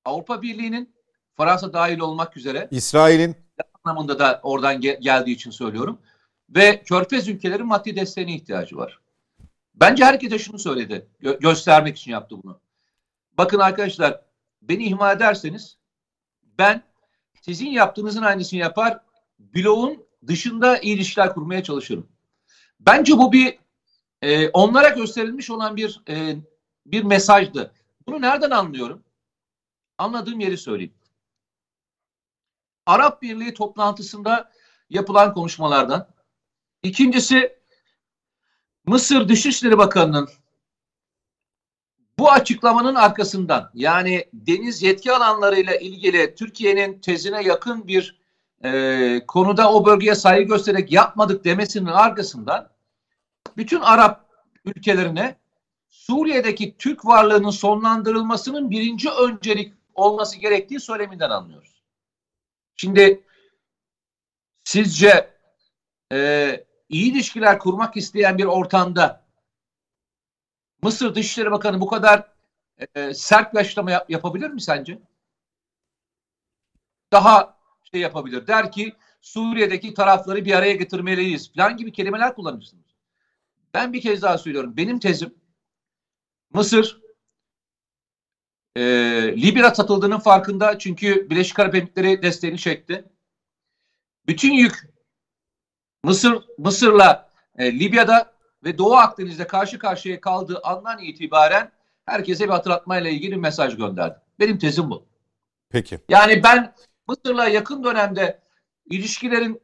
[0.05, 0.95] Avrupa Birliği'nin
[1.37, 3.46] Fransa dahil olmak üzere İsrail'in
[3.87, 5.99] anlamında da oradan ge- geldiği için söylüyorum.
[6.51, 9.01] Ve Körfez ülkelerin maddi desteğine ihtiyacı var.
[9.75, 11.07] Bence herkese şunu söyledi.
[11.23, 12.61] Gö- göstermek için yaptı bunu.
[13.39, 14.21] Bakın arkadaşlar
[14.63, 15.77] beni ihmal ederseniz
[16.59, 16.83] ben
[17.43, 19.01] sizin yaptığınızın aynısını yapar
[19.39, 22.09] bloğun dışında iyi ilişkiler kurmaya çalışırım.
[22.81, 23.59] Bence bu bir
[24.23, 26.37] e, onlara gösterilmiş olan bir e,
[26.87, 27.73] bir mesajdı.
[28.07, 29.03] Bunu nereden anlıyorum?
[29.99, 30.95] Anladığım yeri söyleyeyim.
[32.87, 34.51] Arap Birliği toplantısında
[34.91, 36.09] yapılan konuşmalardan.
[36.83, 37.59] İkincisi
[38.87, 40.29] Mısır Dışişleri Bakanı'nın
[42.19, 48.21] bu açıklamanın arkasından yani deniz yetki alanlarıyla ilgili Türkiye'nin tezine yakın bir
[48.65, 52.69] e, konuda o bölgeye saygı göstererek yapmadık demesinin arkasından
[53.57, 54.27] bütün Arap
[54.65, 55.37] ülkelerine
[55.89, 61.76] Suriye'deki Türk varlığının sonlandırılmasının birinci öncelik olması gerektiği söyleminden anlıyoruz.
[62.77, 63.25] Şimdi
[64.65, 65.31] sizce
[66.13, 69.27] e, iyi ilişkiler kurmak isteyen bir ortamda
[70.83, 72.33] Mısır Dışişleri Bakanı bu kadar
[72.95, 74.99] e, sert bir açıklama yap- yapabilir mi sence?
[77.13, 77.59] Daha
[77.93, 78.47] şey yapabilir.
[78.47, 82.85] Der ki Suriye'deki tarafları bir araya getirmeliyiz falan gibi kelimeler kullanırsınız.
[83.75, 84.77] Ben bir kez daha söylüyorum.
[84.77, 85.35] Benim tezim
[86.53, 87.06] Mısır
[88.77, 88.83] e,
[89.43, 93.05] Libya satıldığının farkında çünkü Birleşik Arap Emirlikleri desteğini çekti.
[94.27, 94.75] Bütün yük
[96.05, 98.33] Mısır Mısır'la e, Libya'da
[98.65, 101.73] ve Doğu Akdeniz'de karşı karşıya kaldığı andan itibaren
[102.07, 104.17] herkese bir hatırlatmayla ilgili bir mesaj gönderdi.
[104.41, 105.07] Benim tezim bu.
[105.71, 106.01] peki.
[106.09, 106.75] Yani ben
[107.09, 108.41] Mısır'la yakın dönemde
[108.91, 109.63] ilişkilerin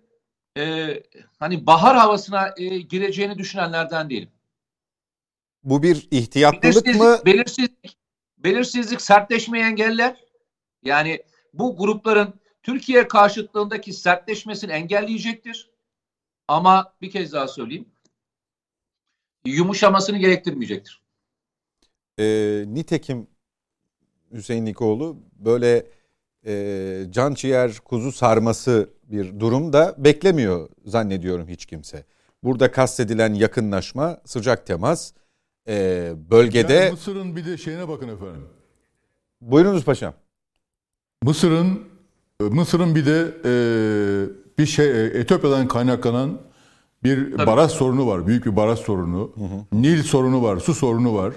[0.59, 0.89] e,
[1.39, 4.31] hani bahar havasına e, gireceğini düşünenlerden değilim.
[5.65, 7.19] Bu bir ihtiyatlılık Belirsizlik, mı?
[7.27, 7.99] belirsizlik,
[8.45, 10.25] belirsizlik sertleşmeyi engeller.
[10.83, 11.23] Yani
[11.55, 15.71] bu grupların Türkiye karşıtlığındaki sertleşmesini engelleyecektir.
[16.49, 17.89] Ama bir kez daha söyleyeyim.
[19.45, 21.03] Yumuşamasını gerektirmeyecektir.
[22.19, 22.25] E,
[22.67, 23.27] nitekim
[24.33, 25.87] Hüseyin Nikoğlu böyle
[26.47, 32.05] e, can ciğer kuzu sarması bir durum da beklemiyor zannediyorum hiç kimse.
[32.43, 35.13] Burada kastedilen yakınlaşma, sıcak temas
[35.69, 36.75] e, bölgede...
[36.75, 38.45] Yani Mısır'ın bir de şeyine bakın efendim.
[39.41, 40.15] Buyurunuz paşam.
[41.23, 41.81] Mısır'ın
[42.41, 43.53] Mısır'ın bir de e,
[44.59, 46.39] bir şey e, Etiyopya'dan kaynaklanan
[47.05, 48.27] bir baraj sorunu var.
[48.27, 49.33] Büyük bir baraj sorunu.
[49.73, 51.33] Nil sorunu var, su sorunu var.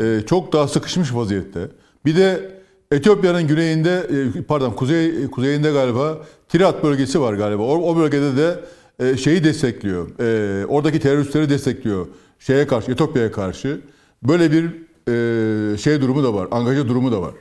[0.00, 1.68] E, çok daha sıkışmış vaziyette.
[2.04, 2.58] Bir de
[2.92, 4.06] Etiyopya'nın güneyinde
[4.38, 6.18] e, pardon kuzey kuzeyinde galiba
[6.48, 7.62] Tirat bölgesi var galiba.
[7.62, 8.60] O, o bölgede de
[8.98, 10.18] e, şeyi destekliyor.
[10.20, 12.06] E, oradaki teröristleri destekliyor.
[12.38, 13.80] Şeye karşı, Etiyopya'ya karşı.
[14.22, 16.48] Böyle bir e, şey durumu da var.
[16.50, 17.34] Angaja durumu da var.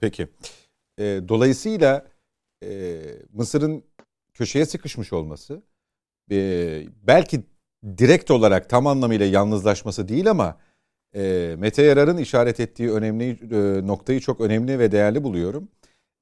[0.00, 0.28] Peki.
[0.98, 2.06] E, dolayısıyla
[2.64, 3.00] e,
[3.32, 3.84] Mısır'ın
[4.34, 5.62] köşeye sıkışmış olması
[6.30, 7.42] e, belki
[7.98, 10.56] direkt olarak tam anlamıyla yalnızlaşması değil ama
[11.14, 15.68] e, Mete Yarar'ın işaret ettiği önemli e, noktayı çok önemli ve değerli buluyorum.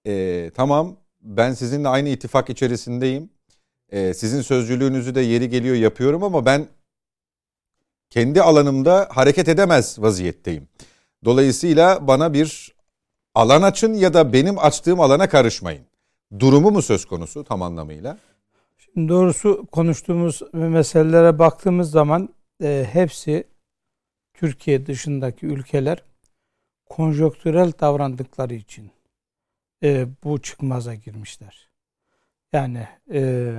[0.06, 3.30] E, tamam ben sizinle aynı ittifak içerisindeyim.
[3.90, 6.66] E, sizin sözcülüğünüzü de yeri geliyor yapıyorum ama ben
[8.10, 10.68] kendi alanımda hareket edemez vaziyetteyim.
[11.24, 12.74] Dolayısıyla bana bir
[13.34, 15.82] alan açın ya da benim açtığım alana karışmayın.
[16.38, 18.18] Durumu mu söz konusu tam anlamıyla?
[18.78, 22.28] Şimdi doğrusu konuştuğumuz meselelere baktığımız zaman
[22.62, 23.44] e, hepsi
[24.34, 26.02] Türkiye dışındaki ülkeler
[26.86, 28.90] konjonktürel davrandıkları için
[29.82, 31.68] e, bu çıkmaza girmişler.
[32.52, 33.52] Yani e,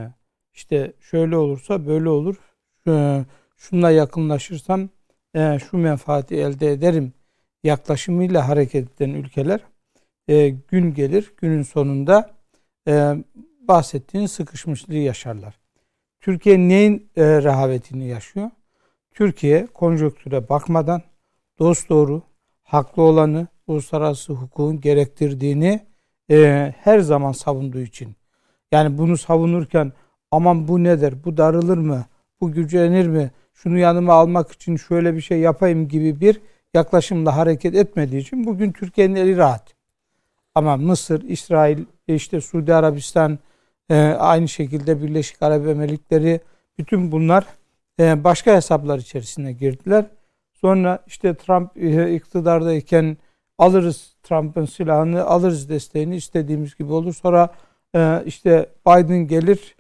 [0.54, 2.36] işte şöyle olursa böyle olur.
[2.88, 3.26] E,
[3.62, 4.90] şunla yakınlaşırsam
[5.36, 7.14] e, şu menfaati elde ederim
[7.64, 9.60] yaklaşımıyla hareket eden ülkeler
[10.28, 12.32] e, gün gelir günün sonunda
[12.88, 13.16] e,
[13.62, 15.60] bahsettiğin sıkışmışlığı yaşarlar.
[16.20, 18.50] Türkiye neyin e, rehavetini yaşıyor?
[19.14, 21.02] Türkiye konjonktüre bakmadan
[21.60, 22.22] dost doğru,
[22.64, 25.86] haklı olanı, uluslararası hukukun gerektirdiğini
[26.32, 28.16] e, her zaman savunduğu için.
[28.72, 29.94] Yani bunu savunurken
[30.32, 32.06] aman bu nedir, bu darılır mı,
[32.42, 36.42] bu gücenir mi, şunu yanıma almak için şöyle bir şey yapayım gibi bir
[36.74, 39.74] yaklaşımla hareket etmediği için bugün Türkiye'nin eli rahat.
[40.56, 43.40] Ama Mısır, İsrail, işte Suudi Arabistan,
[43.90, 46.40] e, aynı şekilde Birleşik Arap Emirlikleri
[46.78, 47.46] bütün bunlar
[48.00, 50.06] e, başka hesaplar içerisine girdiler.
[50.54, 53.18] Sonra işte Trump e, iktidardayken
[53.58, 57.14] alırız Trump'ın silahını, alırız desteğini istediğimiz gibi olur.
[57.14, 57.50] Sonra
[58.26, 59.76] işte Biden gelir,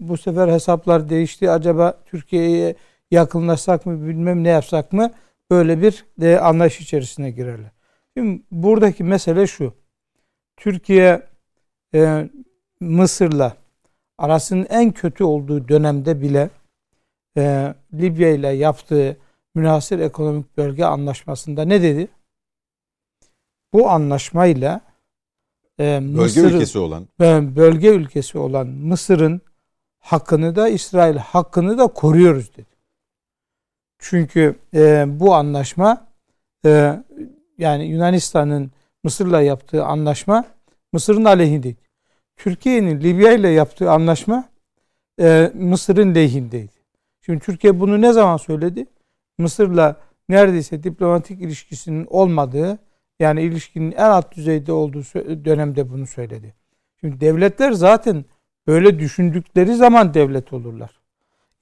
[0.00, 1.50] bu sefer hesaplar değişti.
[1.50, 2.74] Acaba Türkiye'ye
[3.10, 5.10] yakınlaşsak mı bilmem ne yapsak mı
[5.50, 7.70] böyle bir e, anlayış içerisine girerler.
[8.16, 9.74] Şimdi buradaki mesele şu.
[10.56, 11.26] Türkiye
[11.94, 12.30] e,
[12.80, 13.56] Mısır'la
[14.18, 16.50] arasının en kötü olduğu dönemde bile
[17.36, 19.16] e, Libya ile yaptığı
[19.54, 22.08] münasır ekonomik bölge anlaşmasında ne dedi?
[23.72, 24.80] Bu anlaşmayla
[25.80, 29.40] e, bölge ülkesi olan e, bölge ülkesi olan Mısır'ın
[29.98, 32.77] hakkını da İsrail hakkını da koruyoruz dedi.
[33.98, 36.06] Çünkü e, bu anlaşma
[36.64, 37.02] e,
[37.58, 38.70] yani Yunanistan'ın
[39.04, 40.44] Mısır'la yaptığı anlaşma
[40.92, 41.78] Mısır'ın aleyhindeydi.
[42.36, 44.48] Türkiye'nin Libya ile yaptığı anlaşma
[45.20, 46.72] e, Mısır'ın lehindeydi.
[47.20, 48.86] Şimdi Türkiye bunu ne zaman söyledi?
[49.38, 49.96] Mısır'la
[50.28, 52.78] neredeyse diplomatik ilişkisinin olmadığı
[53.20, 55.02] yani ilişkinin en alt düzeyde olduğu
[55.44, 56.54] dönemde bunu söyledi.
[57.00, 58.24] Şimdi devletler zaten
[58.66, 60.90] böyle düşündükleri zaman devlet olurlar.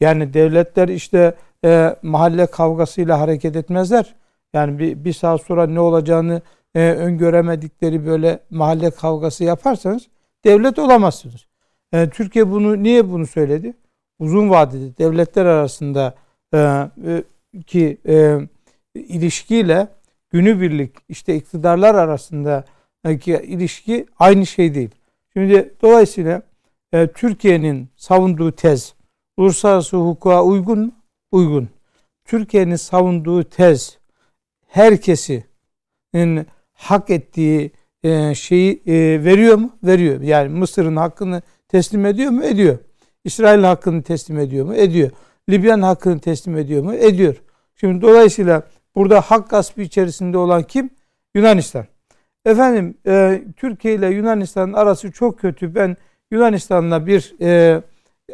[0.01, 1.35] Yani devletler işte
[1.66, 4.14] e, mahalle kavgasıyla hareket etmezler.
[4.52, 6.43] Yani bir, bir saat sonra ne olacağını
[6.74, 10.09] e, öngöremedikleri böyle mahalle kavgası yaparsanız
[10.44, 11.47] devlet olamazsınız.
[11.93, 13.74] E, Türkiye bunu niye bunu söyledi?
[14.18, 16.14] Uzun vadede devletler arasında
[16.55, 17.22] e, e,
[17.66, 18.38] ki e,
[18.94, 19.88] ilişkiyle
[20.30, 24.90] günübirlik işte iktidarlar arasındaki ilişki aynı şey değil.
[25.32, 26.43] Şimdi dolayısıyla
[26.93, 28.94] e, Türkiye'nin savunduğu tez
[29.36, 30.93] uluslararası hukuka uygun mu?
[31.37, 31.69] Uygun.
[32.25, 33.99] Türkiye'nin savunduğu tez
[34.67, 35.45] herkesi
[36.73, 37.71] hak ettiği
[38.03, 38.95] e, şeyi e,
[39.25, 39.71] veriyor mu?
[39.83, 40.21] Veriyor.
[40.21, 42.45] Yani Mısır'ın hakkını teslim ediyor mu?
[42.45, 42.79] Ediyor.
[43.25, 44.75] İsrail hakkını teslim ediyor mu?
[44.75, 45.11] Ediyor.
[45.51, 46.95] Libya'nın hakkını teslim ediyor mu?
[46.95, 47.43] Ediyor.
[47.75, 48.63] Şimdi dolayısıyla
[48.95, 50.91] burada hak gaspı içerisinde olan kim?
[51.35, 51.87] Yunanistan.
[52.45, 55.75] Efendim e, Türkiye ile Yunanistan'ın arası çok kötü.
[55.75, 55.97] Ben
[56.31, 57.83] Yunanistan'la bir e,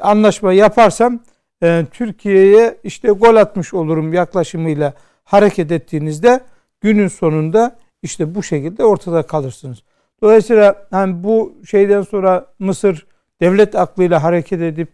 [0.01, 1.21] anlaşma yaparsam
[1.63, 4.95] e, Türkiye'ye işte gol atmış olurum yaklaşımıyla
[5.25, 6.41] hareket ettiğinizde
[6.81, 9.83] günün sonunda işte bu şekilde ortada kalırsınız.
[10.23, 13.07] Dolayısıyla hani bu şeyden sonra Mısır
[13.41, 14.89] devlet aklıyla hareket edip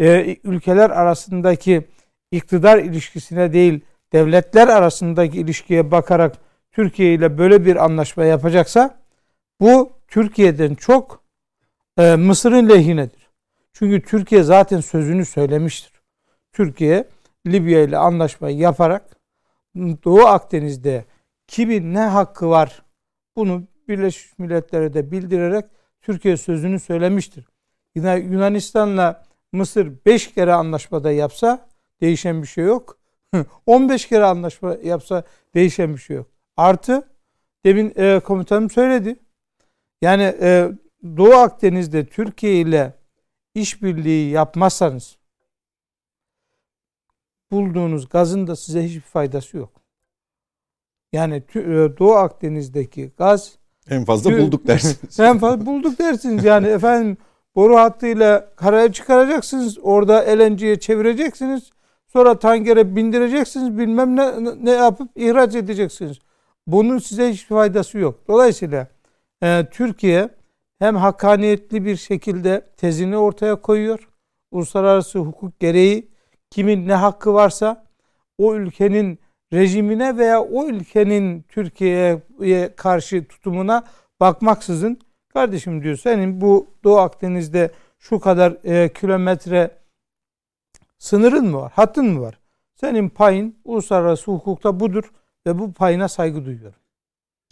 [0.00, 1.88] e, ülkeler arasındaki
[2.30, 3.80] iktidar ilişkisine değil
[4.12, 6.36] devletler arasındaki ilişkiye bakarak
[6.72, 8.98] Türkiye ile böyle bir anlaşma yapacaksa
[9.60, 11.22] bu Türkiye'den çok
[11.98, 13.30] e, Mısır'ın lehinedir.
[13.72, 15.91] Çünkü Türkiye zaten sözünü söylemiştir.
[16.52, 17.08] Türkiye
[17.46, 19.16] Libya ile anlaşma yaparak
[19.76, 21.04] Doğu Akdeniz'de
[21.46, 22.82] kimin ne hakkı var
[23.36, 25.64] bunu Birleşmiş Milletler'e de bildirerek
[26.00, 27.48] Türkiye sözünü söylemiştir.
[27.94, 31.68] Yine Yunanistan'la Mısır 5 kere anlaşmada yapsa
[32.00, 32.98] değişen bir şey yok.
[33.66, 35.24] 15 kere anlaşma yapsa
[35.54, 36.26] değişen bir şey yok.
[36.56, 37.08] Artı
[37.64, 39.16] demin e, komutanım söyledi.
[40.02, 40.72] Yani e,
[41.16, 42.94] Doğu Akdeniz'de Türkiye ile
[43.54, 45.16] işbirliği yapmazsanız
[47.52, 49.70] bulduğunuz gazın da size hiçbir faydası yok.
[51.12, 51.60] Yani e,
[51.98, 53.58] Doğu Akdeniz'deki gaz
[53.90, 55.20] en fazla bulduk dersiniz.
[55.20, 56.44] en fazla bulduk dersiniz.
[56.44, 57.16] Yani efendim
[57.54, 59.78] boru hattıyla karaya çıkaracaksınız.
[59.82, 61.70] Orada LNG'ye çevireceksiniz.
[62.06, 63.78] Sonra tangere bindireceksiniz.
[63.78, 66.18] Bilmem ne, ne yapıp ihraç edeceksiniz.
[66.66, 68.20] Bunun size hiç faydası yok.
[68.28, 68.86] Dolayısıyla
[69.42, 70.28] e, Türkiye
[70.78, 74.08] hem hakkaniyetli bir şekilde tezini ortaya koyuyor.
[74.50, 76.11] Uluslararası hukuk gereği
[76.52, 77.84] kimin ne hakkı varsa
[78.38, 79.18] o ülkenin
[79.52, 83.84] rejimine veya o ülkenin Türkiye'ye karşı tutumuna
[84.20, 84.98] bakmaksızın
[85.28, 89.70] kardeşim diyor senin bu Doğu Akdeniz'de şu kadar e, kilometre
[90.98, 91.72] sınırın mı var?
[91.74, 92.38] Hattın mı var?
[92.74, 95.12] Senin payın uluslararası hukukta budur
[95.46, 96.78] ve bu payına saygı duyuyorum.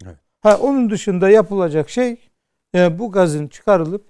[0.05, 0.19] Evet.
[0.41, 2.17] Ha, onun dışında yapılacak şey
[2.75, 4.07] e, bu gazın çıkarılıp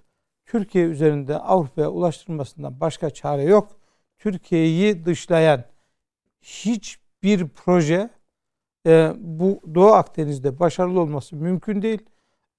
[0.46, 3.79] Türkiye üzerinde Avrupa'ya ulaştırılmasından başka çare yok.
[4.20, 5.64] Türkiye'yi dışlayan
[6.42, 8.10] hiçbir proje
[8.86, 12.00] e, bu Doğu Akdeniz'de başarılı olması mümkün değil.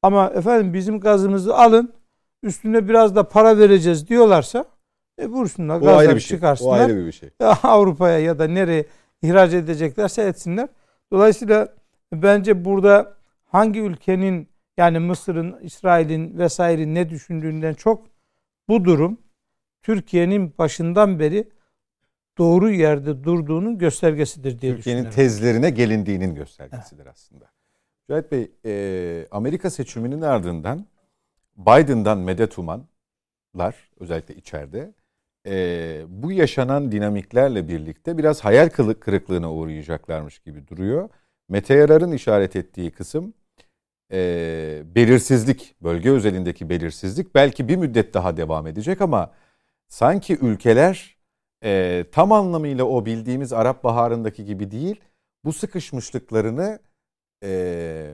[0.01, 1.93] Ama efendim bizim gazımızı alın
[2.43, 4.65] üstüne biraz da para vereceğiz diyorlarsa
[5.17, 6.35] e vursunlar O bir şey.
[6.35, 6.79] O çıkarsınlar.
[6.79, 7.29] ayrı bir şey.
[7.63, 8.85] Avrupa'ya ya da nereye
[9.21, 10.69] ihraç edeceklerse etsinler.
[11.11, 11.67] Dolayısıyla
[12.13, 18.05] bence burada hangi ülkenin yani Mısır'ın, İsrail'in vesaire ne düşündüğünden çok
[18.69, 19.17] bu durum
[19.81, 21.49] Türkiye'nin başından beri
[22.37, 27.51] doğru yerde durduğunun göstergesidir diye Türkiye'nin tezlerine gelindiğinin göstergesidir aslında.
[28.09, 30.85] Cahit Bey, e, Amerika seçiminin ardından
[31.57, 34.93] Biden'dan medet umanlar özellikle içeride
[35.47, 41.09] e, bu yaşanan dinamiklerle birlikte biraz hayal kırıklığına uğrayacaklarmış gibi duruyor.
[41.49, 43.33] Mete Yarar'ın işaret ettiği kısım
[44.11, 49.31] e, belirsizlik, bölge özelindeki belirsizlik belki bir müddet daha devam edecek ama
[49.91, 51.17] sanki ülkeler
[51.63, 55.01] e, tam anlamıyla o bildiğimiz Arap Baharı'ndaki gibi değil,
[55.45, 56.79] bu sıkışmışlıklarını
[57.43, 58.13] e,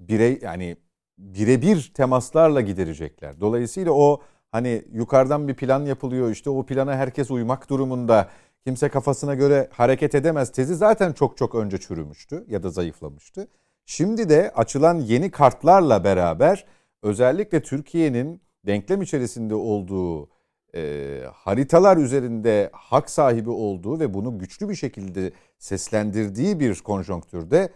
[0.00, 0.76] birey yani
[1.18, 3.40] birebir temaslarla giderecekler.
[3.40, 4.20] Dolayısıyla o
[4.52, 8.28] hani yukarıdan bir plan yapılıyor işte o plana herkes uymak durumunda.
[8.66, 13.48] Kimse kafasına göre hareket edemez tezi zaten çok çok önce çürümüştü ya da zayıflamıştı.
[13.86, 16.66] Şimdi de açılan yeni kartlarla beraber
[17.02, 20.39] özellikle Türkiye'nin denklem içerisinde olduğu
[20.74, 27.72] e, haritalar üzerinde hak sahibi olduğu ve bunu güçlü bir şekilde seslendirdiği bir konjonktürde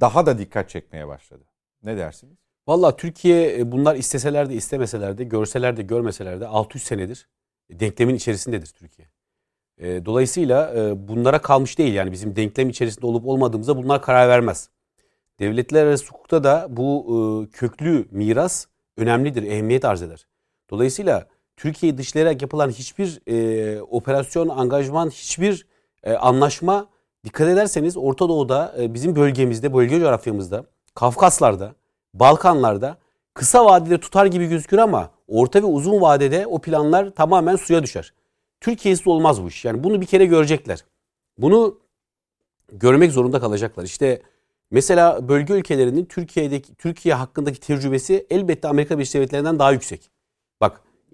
[0.00, 1.44] daha da dikkat çekmeye başladı.
[1.82, 2.36] Ne dersiniz?
[2.66, 7.28] Valla Türkiye e, bunlar isteseler de istemeseler de görseler de görmeseler de 600 senedir
[7.70, 9.08] denklemin içerisindedir Türkiye.
[9.78, 14.70] E, Dolayısıyla e, bunlara kalmış değil yani bizim denklem içerisinde olup olmadığımıza bunlar karar vermez.
[15.38, 20.26] Devletler arası hukukta da bu e, köklü miras önemlidir, ehemmiyet arz eder.
[20.70, 21.26] Dolayısıyla
[21.60, 25.66] Türkiye'yi dışlayarak yapılan hiçbir e, operasyon, angajman, hiçbir
[26.02, 26.88] e, anlaşma
[27.24, 30.64] dikkat ederseniz Orta Doğu'da e, bizim bölgemizde, bölge coğrafyamızda,
[30.94, 31.74] Kafkaslar'da,
[32.14, 32.98] Balkanlar'da
[33.34, 38.12] kısa vadede tutar gibi gözükür ama orta ve uzun vadede o planlar tamamen suya düşer.
[38.60, 39.64] Türkiye'siz olmaz bu iş.
[39.64, 40.84] Yani bunu bir kere görecekler.
[41.38, 41.78] Bunu
[42.72, 43.84] görmek zorunda kalacaklar.
[43.84, 44.22] İşte
[44.70, 50.19] mesela bölge ülkelerinin Türkiye'deki Türkiye hakkındaki tecrübesi elbette Amerika Birleşik Devletleri'nden daha yüksek.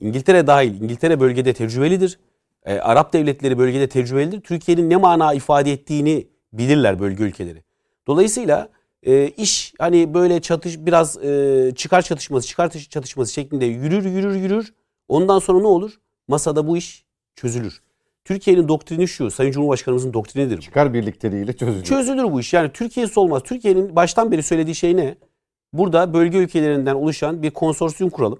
[0.01, 0.81] İngiltere dahil.
[0.81, 2.19] İngiltere bölgede tecrübelidir.
[2.65, 4.41] Ee, Arap devletleri bölgede tecrübelidir.
[4.41, 7.63] Türkiye'nin ne mana ifade ettiğini bilirler bölge ülkeleri.
[8.07, 8.69] Dolayısıyla
[9.03, 14.75] e, iş hani böyle çatış biraz e, çıkar çatışması, çıkar çatışması şeklinde yürür yürür yürür.
[15.09, 15.93] Ondan sonra ne olur?
[16.29, 17.05] Masada bu iş
[17.37, 17.83] çözülür.
[18.25, 20.61] Türkiye'nin doktrini şu, Sayın Cumhurbaşkanımızın doktrinidir bu.
[20.61, 21.85] Çıkar birlikleriyle çözülüyor.
[21.85, 22.53] Çözülür bu iş.
[22.53, 23.43] Yani Türkiye'si olmaz.
[23.45, 25.15] Türkiye'nin baştan beri söylediği şey ne?
[25.73, 28.39] Burada bölge ülkelerinden oluşan bir konsorsiyum kuralım.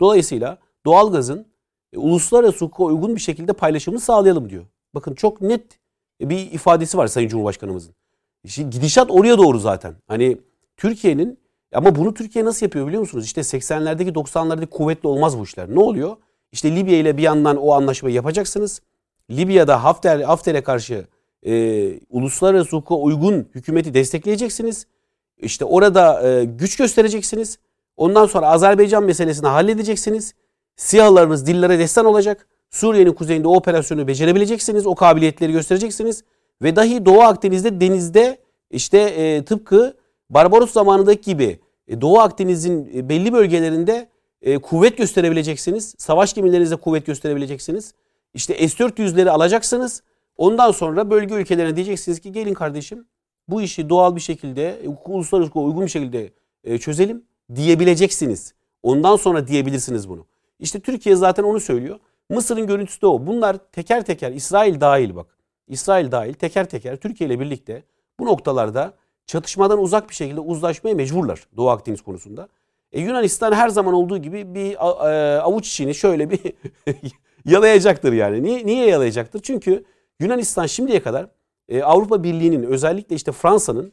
[0.00, 1.46] Dolayısıyla doğalgazın
[1.92, 4.64] e, uluslararası hukuka uygun bir şekilde paylaşımını sağlayalım diyor.
[4.94, 5.78] Bakın çok net
[6.20, 7.94] bir ifadesi var Sayın Cumhurbaşkanımızın.
[8.46, 9.94] Şimdi gidişat oraya doğru zaten.
[10.06, 10.38] Hani
[10.76, 11.38] Türkiye'nin
[11.74, 13.24] ama bunu Türkiye nasıl yapıyor biliyor musunuz?
[13.24, 15.74] İşte 80'lerdeki 90'lardaki kuvvetli olmaz bu işler.
[15.74, 16.16] Ne oluyor?
[16.52, 18.82] İşte Libya ile bir yandan o anlaşmayı yapacaksınız.
[19.30, 21.06] Libya'da Hafter Hafter'e karşı
[21.46, 24.86] e, uluslararası hukuka uygun hükümeti destekleyeceksiniz.
[25.38, 27.58] İşte orada e, güç göstereceksiniz.
[27.98, 30.34] Ondan sonra Azerbaycan meselesini halledeceksiniz.
[30.76, 32.46] Siyahlarınız dillere destan olacak.
[32.70, 34.86] Suriye'nin kuzeyinde o operasyonu becerebileceksiniz.
[34.86, 36.24] O kabiliyetleri göstereceksiniz.
[36.62, 38.38] Ve dahi Doğu Akdeniz'de denizde
[38.70, 39.96] işte e, tıpkı
[40.30, 44.08] Barbaros zamanındaki gibi e, Doğu Akdeniz'in e, belli bölgelerinde
[44.42, 45.94] e, kuvvet gösterebileceksiniz.
[45.98, 47.94] Savaş gemilerinizde kuvvet gösterebileceksiniz.
[48.34, 50.02] İşte S-400'leri alacaksınız.
[50.36, 53.06] Ondan sonra bölge ülkelerine diyeceksiniz ki gelin kardeşim
[53.48, 56.32] bu işi doğal bir şekilde, uluslararası uygun bir şekilde
[56.64, 58.54] e, çözelim diyebileceksiniz.
[58.82, 60.26] Ondan sonra diyebilirsiniz bunu.
[60.58, 61.98] İşte Türkiye zaten onu söylüyor.
[62.30, 63.26] Mısır'ın görüntüsü de o.
[63.26, 65.26] Bunlar teker teker İsrail dahil bak.
[65.68, 67.82] İsrail dahil teker teker Türkiye ile birlikte
[68.20, 68.94] bu noktalarda
[69.26, 72.48] çatışmadan uzak bir şekilde uzlaşmaya mecburlar Doğu Akdeniz konusunda.
[72.92, 76.40] E, Yunanistan her zaman olduğu gibi bir e, avuç içini şöyle bir
[77.44, 78.42] yalayacaktır yani.
[78.42, 79.40] Niye, niye yalayacaktır?
[79.42, 79.84] Çünkü
[80.20, 81.26] Yunanistan şimdiye kadar
[81.68, 83.92] e, Avrupa Birliği'nin özellikle işte Fransa'nın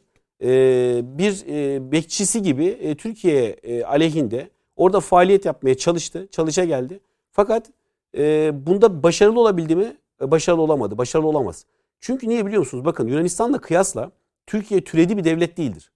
[1.18, 6.28] bir e, bekçisi gibi e, Türkiye e, aleyhinde orada faaliyet yapmaya çalıştı.
[6.30, 7.00] Çalışa geldi.
[7.32, 7.70] Fakat
[8.16, 9.96] e, bunda başarılı olabildi mi?
[10.20, 10.98] E, başarılı olamadı.
[10.98, 11.64] Başarılı olamaz.
[12.00, 12.84] Çünkü niye biliyor musunuz?
[12.84, 14.10] Bakın Yunanistan'la kıyasla
[14.46, 15.92] Türkiye türedi bir devlet değildir.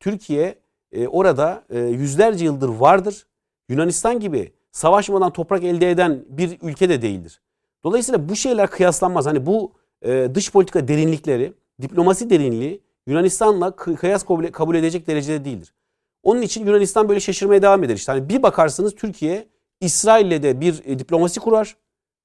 [0.00, 0.54] Türkiye
[0.92, 3.26] e, orada e, yüzlerce yıldır vardır.
[3.68, 7.40] Yunanistan gibi savaşmadan toprak elde eden bir ülke de değildir.
[7.84, 9.26] Dolayısıyla bu şeyler kıyaslanmaz.
[9.26, 9.72] Hani bu
[10.02, 11.52] e, dış politika derinlikleri,
[11.82, 15.74] diplomasi derinliği Yunanistan'la kıyas kabul edecek derecede değildir.
[16.22, 17.94] Onun için Yunanistan böyle şaşırmaya devam eder.
[17.94, 19.48] İşte hani bir bakarsınız Türkiye
[19.80, 21.76] İsrail'le de bir e, diplomasi kurar.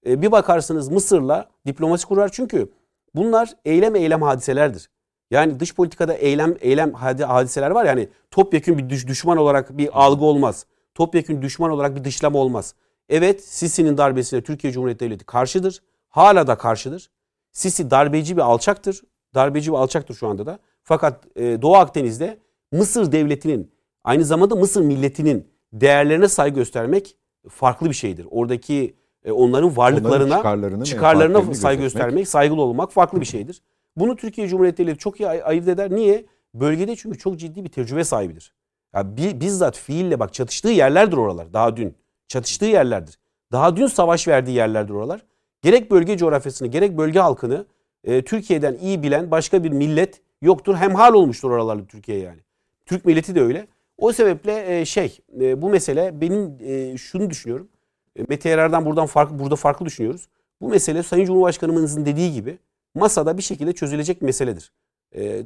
[0.07, 2.29] E, bir bakarsınız Mısır'la diplomasi kurar.
[2.31, 2.69] Çünkü
[3.15, 4.89] bunlar eylem eylem hadiselerdir.
[5.31, 10.25] Yani dış politikada eylem eylem hadiseler var yani topyekun bir düş, düşman olarak bir algı
[10.25, 10.65] olmaz.
[10.95, 12.75] Topyekun düşman olarak bir dışlama olmaz.
[13.09, 15.83] Evet Sisi'nin darbesine Türkiye Cumhuriyeti Devleti karşıdır.
[16.09, 17.09] Hala da karşıdır.
[17.51, 19.01] Sisi darbeci bir alçaktır.
[19.35, 20.59] Darbeci bir alçaktır şu anda da.
[20.87, 22.37] Fakat e, Doğu Akdeniz'de
[22.71, 23.71] Mısır devletinin
[24.03, 27.17] aynı zamanda Mısır milletinin değerlerine saygı göstermek
[27.49, 28.27] farklı bir şeydir.
[28.31, 28.95] Oradaki
[29.25, 33.61] e, onların varlıklarına, onların çıkarlarına, çıkarlarına saygı göstermek, saygılı olmak farklı bir şeydir.
[33.95, 35.91] Bunu Türkiye Cumhuriyeti Devleti çok iyi ayırt eder.
[35.91, 36.25] Niye?
[36.53, 38.53] Bölgede çünkü çok ciddi bir tecrübe sahibidir.
[38.95, 41.95] Ya bizzat fiille bak çatıştığı yerlerdir oralar daha dün.
[42.27, 43.19] Çatıştığı yerlerdir.
[43.51, 45.25] Daha dün savaş verdiği yerlerdir oralar.
[45.61, 47.65] Gerek bölge coğrafyasını gerek bölge halkını
[48.03, 50.75] e, Türkiye'den iyi bilen başka bir millet yoktur.
[50.75, 52.39] Hemhal olmuştur oralarla Türkiye yani.
[52.85, 53.67] Türk milleti de öyle.
[53.97, 57.69] O sebeple e, şey e, bu mesele benim e, şunu düşünüyorum.
[58.15, 60.27] E, Mete Yarar'dan buradan farklı burada farklı düşünüyoruz.
[60.61, 62.57] Bu mesele Sayın Cumhurbaşkanımızın dediği gibi
[62.95, 64.71] masada bir şekilde çözülecek meseledir.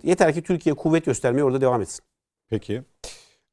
[0.03, 2.05] Yeter ki Türkiye kuvvet göstermeye orada devam etsin.
[2.49, 2.83] Peki.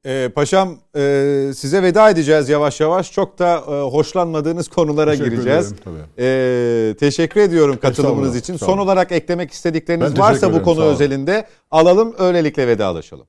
[0.06, 3.12] Ee, paşam e, size veda edeceğiz yavaş yavaş.
[3.12, 5.72] Çok da e, hoşlanmadığınız konulara teşekkür gireceğiz.
[5.72, 8.56] Ederim, Ee, teşekkür ediyorum katılımınız için.
[8.56, 13.26] Son olarak eklemek istedikleriniz ben varsa bu konu özelinde alalım öylelikle vedalaşalım.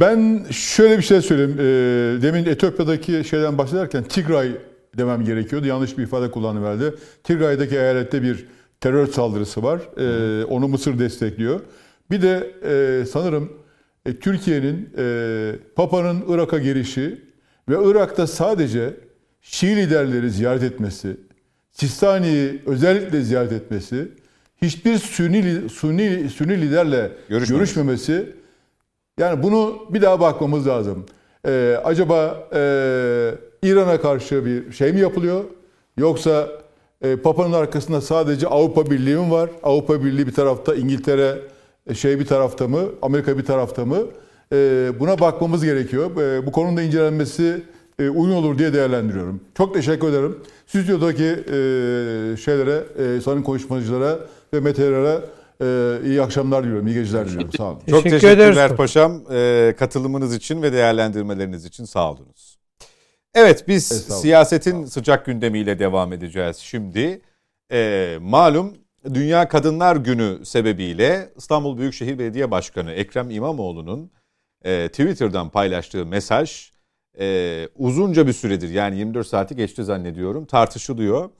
[0.00, 1.56] Ben şöyle bir şey söyleyeyim.
[1.58, 4.52] E, demin Etiyopya'daki şeyden bahsederken Tigray
[4.98, 5.66] demem gerekiyordu.
[5.66, 6.94] Yanlış bir ifade kullanıverdi.
[7.24, 8.46] Tigray'daki eyalette bir
[8.80, 9.80] terör saldırısı var.
[10.00, 11.60] E, onu Mısır destekliyor.
[12.10, 13.52] Bir de e, sanırım
[14.06, 17.20] e, Türkiye'nin e, Papa'nın Irak'a girişi
[17.68, 18.94] ve Irak'ta sadece
[19.42, 21.16] Şii liderleri ziyaret etmesi,
[21.72, 24.08] Sistani'yi özellikle ziyaret etmesi,
[24.62, 28.32] hiçbir Sünni, Sünni, Sünni liderle görüşmemesi,
[29.18, 31.06] yani bunu bir daha bakmamız lazım.
[31.46, 32.60] Ee, acaba e,
[33.62, 35.44] İran'a karşı bir şey mi yapılıyor?
[35.96, 36.48] Yoksa
[37.02, 39.50] e, Papa'nın arkasında sadece Avrupa Birliği mi var?
[39.62, 41.38] Avrupa Birliği bir tarafta, İngiltere
[41.92, 43.98] şey bir tarafta mı, Amerika bir tarafta mı?
[44.52, 46.20] E, buna bakmamız gerekiyor.
[46.20, 47.62] E, bu konunun da incelenmesi
[47.98, 49.40] e, uygun olur diye değerlendiriyorum.
[49.58, 50.38] Çok teşekkür ederim.
[50.66, 51.56] Stüdyodaki e,
[52.36, 52.84] şeylere,
[53.16, 54.18] e, sayın konuşmacılara
[54.54, 55.20] ve Meteor'a
[55.62, 57.52] e, iyi akşamlar diliyorum, iyi geceler diliyorum.
[57.56, 57.80] Sağ olun.
[57.90, 59.22] Çok teşekkür teşekkürler paşam.
[59.32, 62.58] E, katılımınız için ve değerlendirmeleriniz için sağ olunuz.
[63.34, 63.86] Evet biz
[64.20, 67.20] siyasetin sıcak gündemiyle devam edeceğiz şimdi.
[67.72, 68.72] E, malum
[69.12, 74.10] Dünya Kadınlar Günü sebebiyle İstanbul Büyükşehir Belediye Başkanı Ekrem İmamoğlu'nun
[74.64, 76.72] e, Twitter'dan paylaştığı mesaj
[77.18, 81.30] e, uzunca bir süredir yani 24 saati geçti zannediyorum tartışılıyor.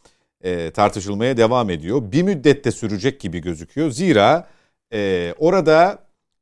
[0.40, 2.12] E, tartışılmaya devam ediyor.
[2.12, 3.90] Bir müddette sürecek gibi gözüküyor.
[3.90, 4.48] Zira
[4.92, 5.98] e, orada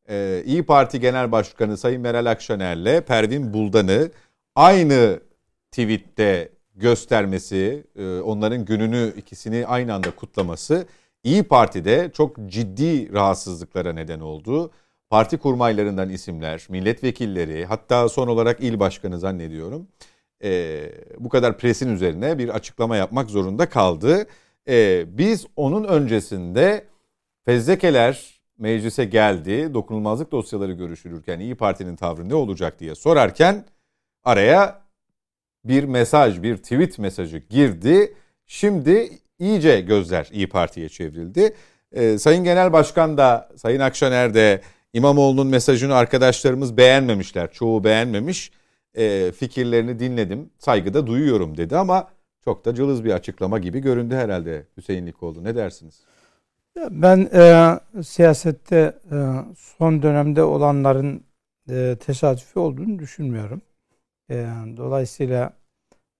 [0.09, 4.11] e, İyi Parti Genel Başkanı Sayın Meral Akşener'le Pervin Buldan'ı
[4.55, 5.20] aynı
[5.70, 10.86] tweette göstermesi, e, onların gününü ikisini aynı anda kutlaması
[11.24, 14.70] İyi Parti'de çok ciddi rahatsızlıklara neden oldu.
[15.11, 19.89] Parti kurmaylarından isimler, milletvekilleri, hatta son olarak il başkanı zannediyorum.
[20.44, 20.82] E,
[21.19, 24.27] bu kadar presin üzerine bir açıklama yapmak zorunda kaldı.
[24.69, 26.85] E, biz onun öncesinde
[27.44, 33.65] fezlekeler meclise geldi, dokunulmazlık dosyaları görüşülürken İyi Parti'nin tavrı ne olacak diye sorarken
[34.24, 34.82] araya
[35.65, 38.15] bir mesaj, bir tweet mesajı girdi.
[38.47, 39.11] Şimdi
[39.43, 41.55] iyice gözler İyi Parti'ye çevrildi.
[41.93, 44.60] Ee, Sayın Genel Başkan da Sayın Akşener de
[44.93, 47.52] İmamoğlu'nun mesajını arkadaşlarımız beğenmemişler.
[47.52, 48.52] Çoğu beğenmemiş.
[48.94, 50.51] E, fikirlerini dinledim.
[50.59, 52.09] Saygıda duyuyorum dedi ama
[52.44, 55.44] çok da cılız bir açıklama gibi göründü herhalde Hüseyin Likoğlu.
[55.44, 56.01] Ne dersiniz?
[56.90, 59.16] Ben e, siyasette e,
[59.56, 61.24] son dönemde olanların
[61.70, 63.62] e, tesadüfi olduğunu düşünmüyorum.
[64.31, 64.47] E,
[64.77, 65.52] dolayısıyla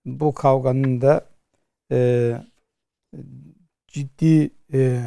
[0.05, 1.27] bu kavganın da
[1.93, 2.33] e,
[3.87, 5.03] ciddi e,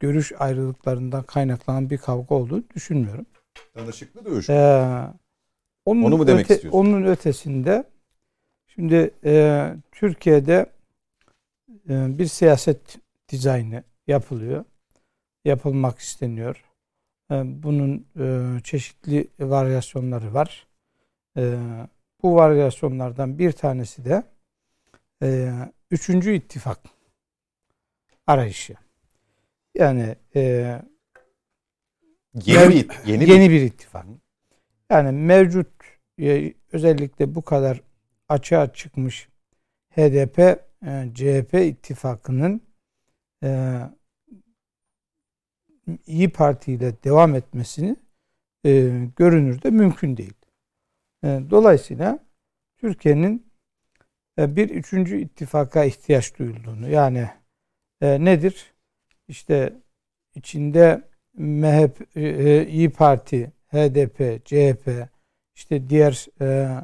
[0.00, 3.26] görüş ayrılıklarından kaynaklanan bir kavga olduğunu düşünmüyorum.
[3.76, 4.50] Danışıklı dövüş.
[4.50, 5.06] Ee,
[5.84, 6.78] onun Onu mu demek öte, istiyorsun?
[6.78, 7.84] Onun ötesinde
[8.66, 10.66] şimdi e, Türkiye'de
[11.88, 12.98] e, bir siyaset
[13.28, 14.64] dizaynı yapılıyor.
[15.44, 16.64] Yapılmak isteniyor.
[17.30, 20.66] E, bunun e, çeşitli varyasyonları var.
[21.36, 21.58] E,
[22.22, 24.22] bu varyasyonlardan bir tanesi de
[25.22, 25.52] e,
[25.90, 26.78] üçüncü ittifak
[28.26, 28.74] arayışı.
[29.74, 30.42] Yani e,
[32.34, 34.06] yeni, bir, yeni, yeni bir, bir ittifak.
[34.90, 35.68] Yani mevcut
[36.20, 37.80] e, özellikle bu kadar
[38.28, 39.28] açığa çıkmış
[39.90, 40.38] HDP
[40.86, 42.60] e, CHP ittifakının
[43.44, 43.80] e,
[46.06, 47.96] İyi Parti ile devam etmesini
[48.66, 50.34] e, görünürde mümkün değil.
[51.24, 52.18] E, dolayısıyla
[52.76, 53.52] Türkiye'nin
[54.38, 57.28] e, bir üçüncü ittifaka ihtiyaç duyulduğunu yani
[58.02, 58.72] e, nedir?
[59.28, 59.72] İşte
[60.34, 61.02] içinde
[61.36, 65.08] MHP, e, İyi Parti, HDP, CHP,
[65.56, 66.76] işte diğer e,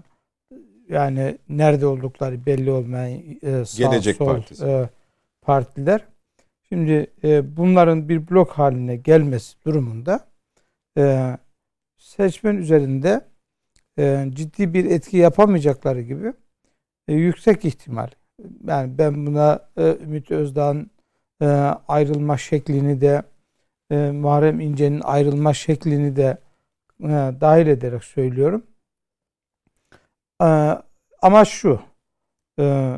[0.88, 4.64] yani nerede oldukları belli olmayan e, sağ, Gelecek sol Partisi.
[4.64, 4.88] e,
[5.42, 6.04] partiler.
[6.68, 10.28] Şimdi e, bunların bir blok haline gelmesi durumunda
[10.98, 11.36] e,
[11.98, 13.20] seçmen üzerinde
[13.98, 16.32] e, ciddi bir etki yapamayacakları gibi
[17.08, 18.08] e, yüksek ihtimal.
[18.66, 20.90] Yani ben buna e, Ümit Özdağ'ın
[21.43, 21.47] e,
[21.89, 23.23] ayrılma şeklini de
[23.90, 26.39] e, Muharrem İnce'nin ayrılma şeklini de
[27.01, 27.09] e,
[27.40, 28.62] dahil ederek söylüyorum.
[30.43, 30.48] E,
[31.23, 31.81] ama şu
[32.60, 32.94] e,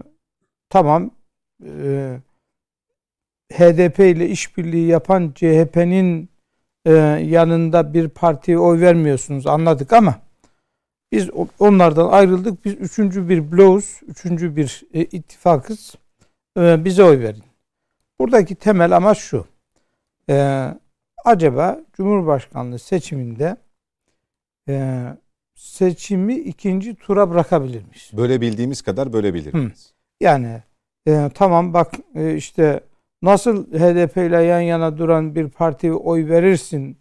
[0.69, 1.11] tamam
[1.65, 2.21] e,
[3.53, 6.29] HDP ile işbirliği yapan CHP'nin
[6.87, 6.93] e,
[7.25, 10.21] yanında bir partiye oy vermiyorsunuz anladık ama
[11.13, 12.65] biz onlardan ayrıldık.
[12.65, 15.95] Biz üçüncü bir bloğuz, üçüncü bir e, ittifakız.
[16.59, 17.50] E, bize oy verin.
[18.21, 19.47] Buradaki temel amaç şu.
[20.31, 20.67] E,
[21.25, 23.57] acaba Cumhurbaşkanlığı seçiminde
[24.69, 25.05] e,
[25.55, 28.11] seçimi ikinci tura bırakabilir miyiz?
[28.13, 29.95] Böyle bildiğimiz kadar böyle biliriz.
[30.21, 30.63] Yani
[31.09, 32.81] e, tamam bak e, işte
[33.23, 36.99] nasıl HDP ile yan yana duran bir partiye oy verirsin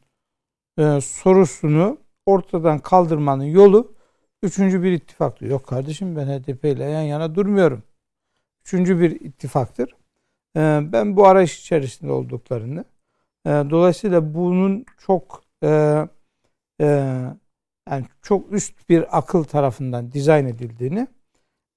[0.78, 3.96] e, sorusunu ortadan kaldırmanın yolu
[4.44, 5.46] üçüncü bir ittifaktır.
[5.46, 7.84] Yok kardeşim ben HDP ile yan yana durmuyorum.
[8.62, 9.99] Üçüncü bir ittifaktır.
[10.60, 10.62] E,
[10.92, 12.86] ben bu arayış içerisinde olduklarını
[13.46, 15.68] e, dolayısıyla bunun çok e,
[16.82, 16.86] e,
[17.90, 21.08] yani çok üst bir akıl tarafından dizayn edildiğini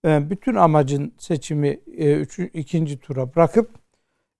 [0.04, 3.70] bütün amacın seçimi üçü, ikinci tura bırakıp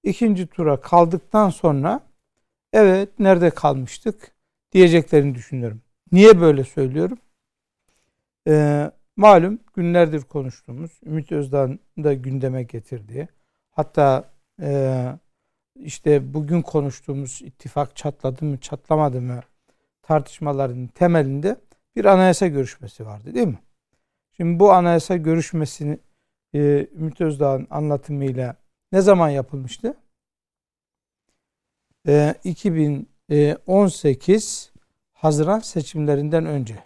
[0.03, 2.01] ikinci tura kaldıktan sonra
[2.73, 4.35] evet nerede kalmıştık
[4.73, 5.83] diyeceklerini düşünüyorum.
[6.13, 7.19] Niye böyle söylüyorum?
[8.49, 13.29] Ee, malum günlerdir konuştuğumuz Ümit Özdağ'ın da gündeme getirdiği
[13.71, 14.32] hatta
[14.63, 15.05] e,
[15.77, 19.41] işte bugün konuştuğumuz ittifak çatladı mı çatlamadı mı
[20.03, 21.57] tartışmaların temelinde
[21.97, 23.59] bir anayasa görüşmesi vardı değil mi?
[24.37, 25.99] Şimdi bu anayasa görüşmesini
[26.55, 28.57] e, Ümit Özdağ'ın anlatımıyla
[28.93, 29.95] ne zaman yapılmıştı?
[32.09, 34.73] E, 2018
[35.13, 36.85] Haziran seçimlerinden önce.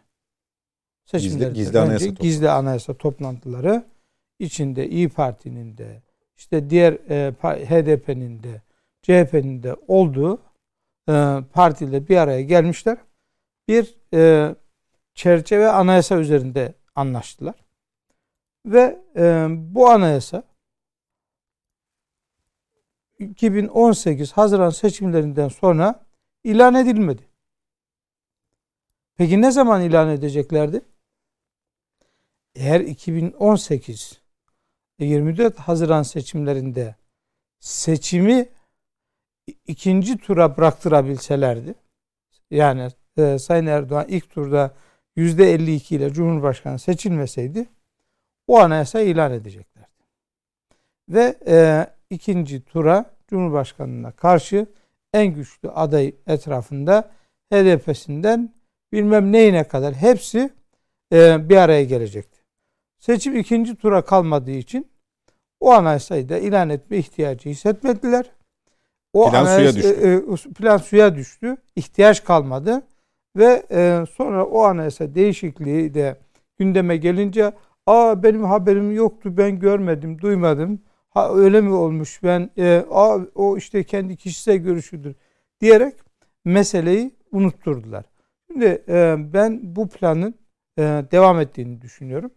[1.05, 2.23] Seçimlerinden Gizli- gizli anayasa önce toplantısı.
[2.23, 3.85] gizli anayasa toplantıları
[4.39, 6.03] içinde İyi Parti'nin de
[6.37, 8.63] işte diğer e, HDP'nin de
[9.03, 10.43] CHP'nin de olduğu
[11.09, 12.99] e, partiyle bir araya gelmişler.
[13.69, 14.55] Bir e,
[15.15, 17.55] çerçeve anayasa üzerinde anlaştılar.
[18.67, 20.43] Ve e, bu anayasa
[23.19, 26.07] 2018 Haziran seçimlerinden sonra
[26.45, 27.23] ilan edilmedi.
[29.17, 30.81] Peki ne zaman ilan edeceklerdi?
[32.55, 34.26] Eğer 2018
[35.05, 36.95] 24 Haziran seçimlerinde
[37.61, 38.49] seçimi
[39.67, 41.75] ikinci tura bıraktırabilselerdi
[42.51, 44.75] yani e, Sayın Erdoğan ilk turda
[45.17, 47.67] %52 ile Cumhurbaşkanı seçilmeseydi
[48.47, 49.87] o anayasa ilan edeceklerdi.
[51.09, 54.67] Ve e, ikinci tura Cumhurbaşkanı'na karşı
[55.13, 57.11] en güçlü aday etrafında
[57.53, 58.55] HDP'sinden
[58.93, 60.51] bilmem neyine kadar hepsi
[61.13, 62.36] e, bir araya gelecekti.
[62.99, 64.87] Seçim ikinci tura kalmadığı için
[65.61, 68.31] o anayasayı da ilan etme ihtiyacı hissetmediler.
[69.13, 69.89] O Plan suya düştü.
[69.89, 71.57] e, e, plan suya düştü.
[71.77, 72.83] İhtiyaç kalmadı.
[73.37, 76.17] Ve e, sonra o anayasa değişikliği de
[76.59, 77.53] gündeme gelince
[77.87, 83.57] aa benim haberim yoktu ben görmedim duymadım ha öyle mi olmuş ben e, aa, o
[83.57, 85.15] işte kendi kişisel görüşüdür
[85.61, 85.95] diyerek
[86.45, 88.05] meseleyi unutturdular.
[88.47, 90.35] Şimdi e, ben bu planın
[90.79, 92.31] e, devam ettiğini düşünüyorum.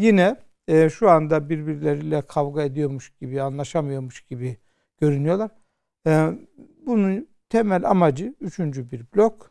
[0.00, 0.36] Yine
[0.68, 4.56] e, şu anda birbirleriyle kavga ediyormuş gibi anlaşamıyormuş gibi
[5.00, 5.50] görünüyorlar.
[6.06, 6.28] E,
[6.86, 9.50] bunun temel amacı üçüncü bir blok.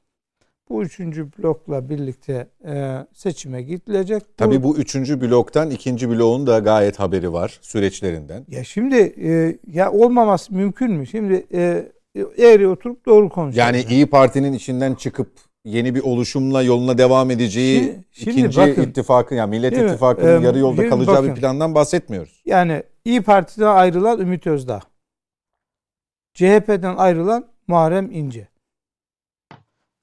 [0.69, 4.23] Bu üçüncü blokla birlikte e, seçime gidilecek.
[4.37, 8.45] Tabii bu üçüncü bloktan ikinci bloğun da gayet haberi var süreçlerinden.
[8.47, 11.07] Ya şimdi e, ya olmaması mümkün mü?
[11.07, 11.91] Şimdi e,
[12.37, 13.65] eğri oturup doğru konuşalım.
[13.67, 18.81] Yani İyi Parti'nin içinden çıkıp yeni bir oluşumla yoluna devam edeceği Şimdi- şimdi ikinci bakın.
[18.83, 19.73] ittifakın yani Millet?
[19.73, 21.41] İttifakı'nın Ee, yarı yolda kalacağı bir bakın.
[21.41, 22.41] plandan bahsetmiyoruz.
[22.45, 24.79] Yani İyi Parti'den ayrılan Ümit Özdağ.
[26.33, 28.47] CHP'den ayrılan Muharrem İnce.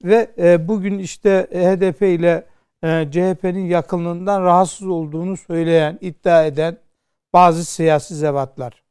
[0.03, 2.45] Ve e, bugün işte HDP ile
[2.83, 6.77] e, CHP'nin yakınlığından rahatsız olduğunu söyleyen, iddia eden
[7.33, 8.83] bazı siyasi zevatlar.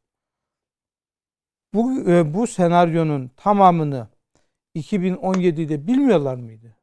[1.74, 4.08] Bu e, bu senaryonun tamamını
[4.76, 6.76] 2017'de bilmiyorlar mıydı?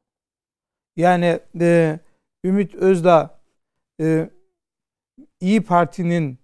[0.97, 1.99] Yani e,
[2.45, 3.39] Ümit Özdağ
[4.01, 4.29] e,
[5.39, 6.37] İyi Parti'nin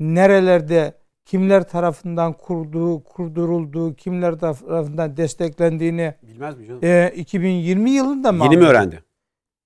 [0.00, 0.94] nerelerde
[1.24, 6.80] kimler tarafından kurduğu, kurdurulduğu, kimler tarafından desteklendiğini Bilmez mi canım?
[6.84, 8.44] e, 2020 yılında mı?
[8.44, 9.02] Yeni mi öğrendi?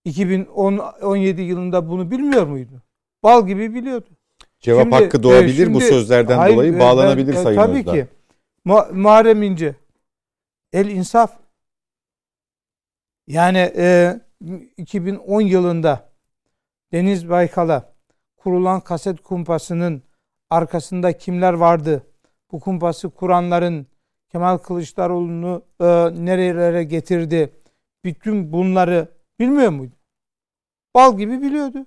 [0.05, 2.83] 2017 yılında bunu bilmiyor muydu?
[3.23, 4.07] Bal gibi biliyordu.
[4.61, 7.79] Cevap Şimdi, hakkı doğabilir e, bu şimdi- sözlerden Hayır, dolayı e, bağlanabilir e, Sayın Tabii
[7.79, 7.93] Özdağ.
[7.93, 8.07] ki.
[8.65, 9.75] Mu- Muharrem İnce.
[10.77, 11.39] El insaf.
[13.27, 14.21] Yani e,
[14.77, 16.13] 2010 yılında
[16.93, 17.95] Deniz Baykal'a
[18.37, 20.03] kurulan kaset kumpasının
[20.51, 22.07] arkasında kimler vardı?
[22.53, 23.87] Bu kumpası kuranların
[24.29, 25.85] Kemal Kılıçdaroğlu'nu e,
[26.25, 27.53] nerelere getirdi?
[28.05, 29.09] Bütün bunları
[29.39, 29.95] bilmiyor muydu?
[30.95, 31.87] Bal gibi biliyordu.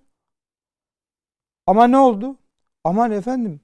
[1.67, 2.37] Ama ne oldu?
[2.83, 3.61] Aman efendim.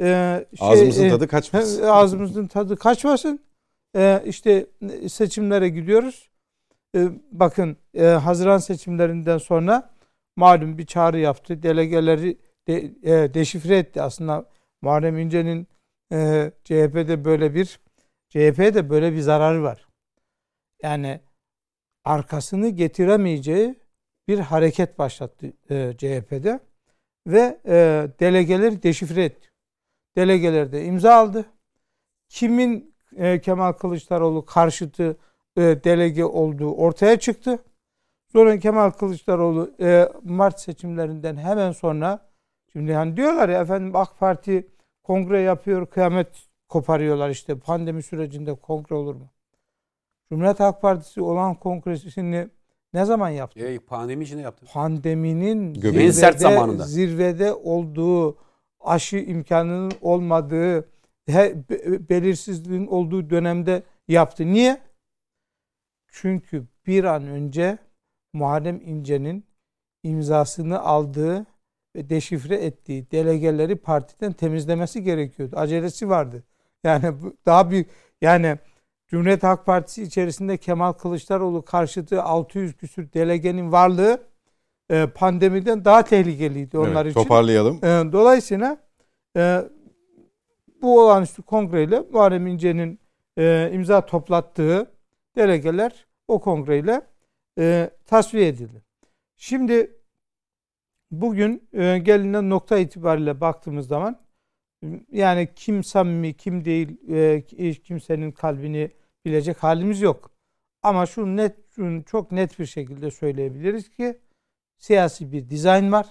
[0.00, 1.82] e, şey, Ağzımızın e, tadı kaçmasın.
[1.82, 3.47] He, Ağzımızın tadı kaçmasın.
[3.96, 4.66] Ee, işte
[5.08, 6.30] seçimlere gidiyoruz.
[6.94, 9.94] Ee, bakın e, Haziran seçimlerinden sonra
[10.36, 11.62] malum bir çağrı yaptı.
[11.62, 12.38] Delegeleri
[12.68, 14.02] de, e, deşifre etti.
[14.02, 14.50] Aslında
[14.82, 15.68] Muharrem İnce'nin
[16.12, 17.80] e, CHP'de böyle bir
[18.28, 19.88] CHP'de böyle bir zararı var.
[20.82, 21.20] Yani
[22.04, 23.74] arkasını getiremeyeceği
[24.28, 26.60] bir hareket başlattı e, CHP'de
[27.26, 29.48] ve e, delegeleri deşifre etti.
[30.16, 31.46] Delegeler de imza aldı.
[32.28, 35.16] Kimin e, Kemal Kılıçdaroğlu karşıtı
[35.56, 37.58] e, delege olduğu ortaya çıktı.
[38.32, 42.28] Sonra Kemal Kılıçdaroğlu e, Mart seçimlerinden hemen sonra
[42.72, 44.66] şimdi hani diyorlar ya efendim AK Parti
[45.02, 46.28] kongre yapıyor, kıyamet
[46.68, 49.28] koparıyorlar işte pandemi sürecinde kongre olur mu?
[50.28, 52.48] Cumhuriyet Halk Partisi olan kongresini
[52.94, 53.60] ne zaman yaptı?
[53.60, 54.66] E, pandemi içinde yaptı.
[54.72, 56.06] pandeminin Göbeği.
[56.06, 56.84] En sert zirvede, zamanında.
[56.84, 58.36] zirvede olduğu,
[58.80, 60.88] aşı imkanının olmadığı,
[61.28, 61.68] he-
[62.08, 64.46] belirsizliğin olduğu dönemde yaptı.
[64.46, 64.80] Niye?
[66.08, 67.78] Çünkü bir an önce
[68.32, 69.44] Muharrem İnce'nin
[70.02, 71.46] imzasını aldığı
[71.96, 75.56] ve deşifre ettiği delegeleri partiden temizlemesi gerekiyordu.
[75.56, 76.42] Acelesi vardı.
[76.84, 77.14] Yani
[77.46, 77.86] daha bir
[78.20, 78.58] yani
[79.08, 84.22] Cumhuriyet Halk Partisi içerisinde Kemal Kılıçdaroğlu karşıtı 600 küsür delegenin varlığı
[84.90, 87.22] e, pandemiden daha tehlikeliydi onlar Evet, için.
[87.22, 87.76] Toparlayalım.
[87.76, 88.78] E, dolayısıyla
[89.36, 89.62] e,
[90.82, 93.00] bu olağanüstü kongreyle Muharrem İnce'nin
[93.38, 94.92] e, imza toplattığı
[95.36, 97.02] delegeler o kongreyle
[97.58, 98.82] e, tasfiye edildi.
[99.36, 99.96] Şimdi
[101.10, 104.20] bugün e, gelinen nokta itibariyle baktığımız zaman
[105.12, 107.10] yani kim samimi kim değil
[107.58, 108.90] e, kimsenin kalbini
[109.24, 110.30] bilecek halimiz yok.
[110.82, 111.56] Ama şu net
[112.06, 114.18] çok net bir şekilde söyleyebiliriz ki
[114.78, 116.06] siyasi bir dizayn var.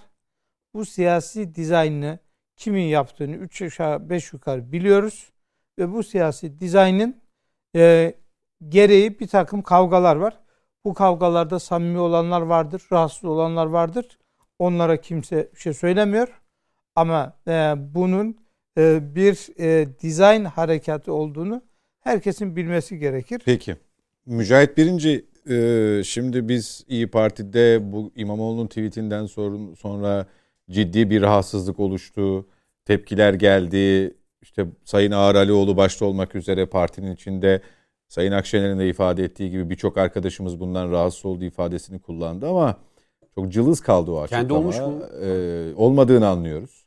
[0.74, 2.18] Bu siyasi dizaynı
[2.58, 5.32] kimin yaptığını 3 aşağı 5 yukarı biliyoruz.
[5.78, 7.16] Ve bu siyasi dizaynın
[7.76, 8.14] e,
[8.68, 10.38] gereği bir takım kavgalar var.
[10.84, 14.18] Bu kavgalarda samimi olanlar vardır, rahatsız olanlar vardır.
[14.58, 16.28] Onlara kimse bir şey söylemiyor.
[16.94, 18.36] Ama e, bunun
[18.78, 21.62] e, bir e, dizayn harekatı olduğunu
[22.00, 23.42] herkesin bilmesi gerekir.
[23.44, 23.76] Peki.
[24.26, 29.26] Mücahit Birinci e, şimdi biz İyi Parti'de bu İmamoğlu'nun tweetinden
[29.76, 30.26] sonra,
[30.70, 32.46] ciddi bir rahatsızlık oluştu.
[32.84, 34.14] Tepkiler geldi.
[34.42, 37.62] İşte Sayın Ağar Alioğlu başta olmak üzere partinin içinde
[38.08, 42.76] Sayın Akşener'in de ifade ettiği gibi birçok arkadaşımız bundan rahatsız olduğu ifadesini kullandı ama
[43.34, 44.42] çok cılız kaldı o açıklama.
[44.42, 45.02] Kendi olmuş mu?
[45.24, 46.86] E, olmadığını anlıyoruz.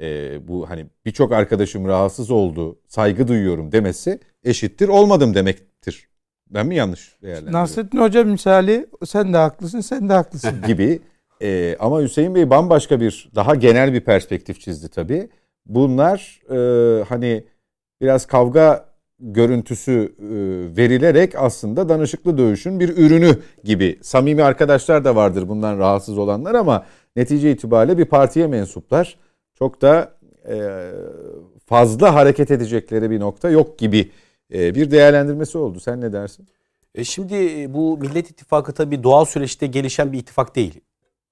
[0.00, 6.08] E, bu hani birçok arkadaşım rahatsız oldu, saygı duyuyorum demesi eşittir olmadım demektir.
[6.50, 7.60] Ben mi yanlış değerlendiriyorum?
[7.60, 10.62] Nasrettin Hoca misali sen de haklısın, sen de haklısın.
[10.66, 11.02] gibi.
[11.44, 15.28] E, ama Hüseyin Bey bambaşka bir daha genel bir perspektif çizdi tabii.
[15.66, 17.44] Bunlar e, hani
[18.00, 18.88] biraz kavga
[19.18, 20.26] görüntüsü e,
[20.76, 23.98] verilerek aslında danışıklı dövüşün bir ürünü gibi.
[24.02, 29.16] Samimi arkadaşlar da vardır bundan rahatsız olanlar ama netice itibariyle bir partiye mensuplar.
[29.58, 30.12] Çok da
[30.48, 30.90] e,
[31.66, 34.10] fazla hareket edecekleri bir nokta yok gibi
[34.54, 35.80] e, bir değerlendirmesi oldu.
[35.80, 36.48] Sen ne dersin?
[36.94, 40.80] E şimdi e, bu Millet İttifakı tabii doğal süreçte gelişen bir ittifak değil.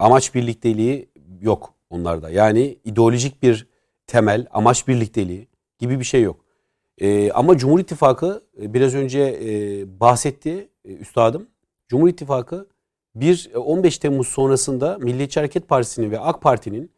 [0.02, 1.08] Amaç birlikteliği
[1.40, 2.30] yok onlarda.
[2.30, 3.66] Yani ideolojik bir
[4.06, 5.48] temel, amaç birlikteliği
[5.78, 6.44] gibi bir şey yok.
[6.98, 11.46] E, ama Cumhur İttifakı e, biraz önce e, bahsetti e, üstadım.
[11.88, 12.68] Cumhur İttifakı
[13.14, 16.90] bir e, 15 Temmuz sonrasında Milliyetçi Hareket Partisi'nin ve AK Parti'nin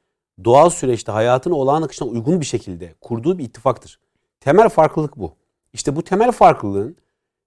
[0.44, 3.98] doğal süreçte hayatın olağan akışına uygun bir şekilde kurduğu bir ittifaktır.
[4.40, 5.34] Temel farklılık bu.
[5.72, 6.96] İşte bu temel farklılığın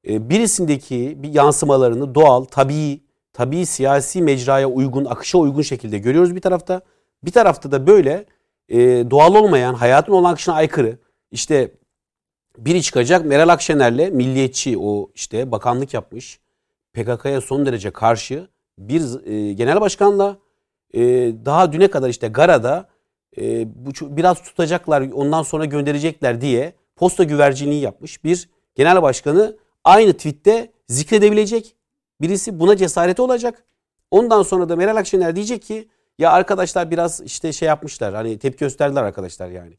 [0.08, 3.07] e, birisindeki bir yansımalarını doğal, tabii,
[3.38, 6.82] tabii siyasi mecraya uygun, akışa uygun şekilde görüyoruz bir tarafta.
[7.24, 8.26] Bir tarafta da böyle
[8.70, 8.78] e,
[9.12, 10.98] doğal olmayan, hayatın olan akışına aykırı
[11.32, 11.72] işte
[12.58, 16.40] biri çıkacak Meral Akşener'le milliyetçi o işte bakanlık yapmış
[16.94, 18.48] PKK'ya son derece karşı
[18.78, 20.38] bir e, genel başkanla
[20.94, 21.02] e,
[21.46, 22.90] daha düne kadar işte Gara'da
[23.38, 30.14] e, bu biraz tutacaklar ondan sonra gönderecekler diye posta güvercinliği yapmış bir genel başkanı aynı
[30.14, 31.77] tweette zikredebilecek
[32.22, 33.64] birisi buna cesareti olacak.
[34.12, 35.88] Ondan sonra da Meral Akşener diyecek ki
[36.20, 39.78] ya arkadaşlar biraz işte şey yapmışlar hani tepki gösterdiler arkadaşlar yani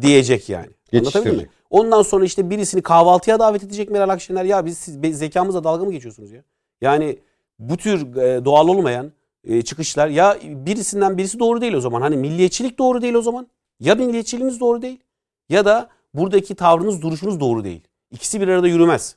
[0.00, 0.68] diyecek yani.
[0.94, 1.48] Anlatabildim mi?
[1.70, 4.44] Ondan sonra işte birisini kahvaltıya davet edecek Meral Akşener.
[4.44, 6.42] Ya biz siz zekamızla dalga mı geçiyorsunuz ya?
[6.80, 7.18] Yani
[7.58, 9.12] bu tür e, doğal olmayan
[9.44, 12.00] e, çıkışlar ya birisinden birisi doğru değil o zaman.
[12.00, 13.48] Hani milliyetçilik doğru değil o zaman.
[13.80, 15.00] Ya milliyetçiliğiniz doğru değil
[15.48, 17.80] ya da buradaki tavrınız duruşunuz doğru değil.
[18.10, 19.16] İkisi bir arada yürümez.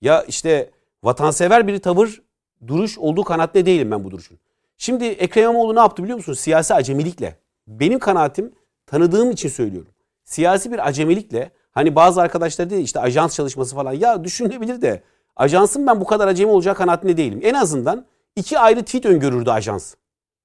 [0.00, 0.70] Ya işte
[1.02, 2.22] vatansever bir tavır
[2.66, 4.38] duruş olduğu kanaatte değilim ben bu duruşun.
[4.78, 6.40] Şimdi Ekrem İmamoğlu ne yaptı biliyor musunuz?
[6.40, 7.36] Siyasi acemilikle.
[7.66, 8.52] Benim kanaatim
[8.86, 9.92] tanıdığım için söylüyorum.
[10.24, 15.02] Siyasi bir acemilikle hani bazı arkadaşlar dedi işte ajans çalışması falan ya düşünülebilir de
[15.36, 17.40] ajansın ben bu kadar acemi olacağı kanaatinde değilim.
[17.42, 18.06] En azından
[18.36, 19.94] iki ayrı tweet öngörürdü ajans.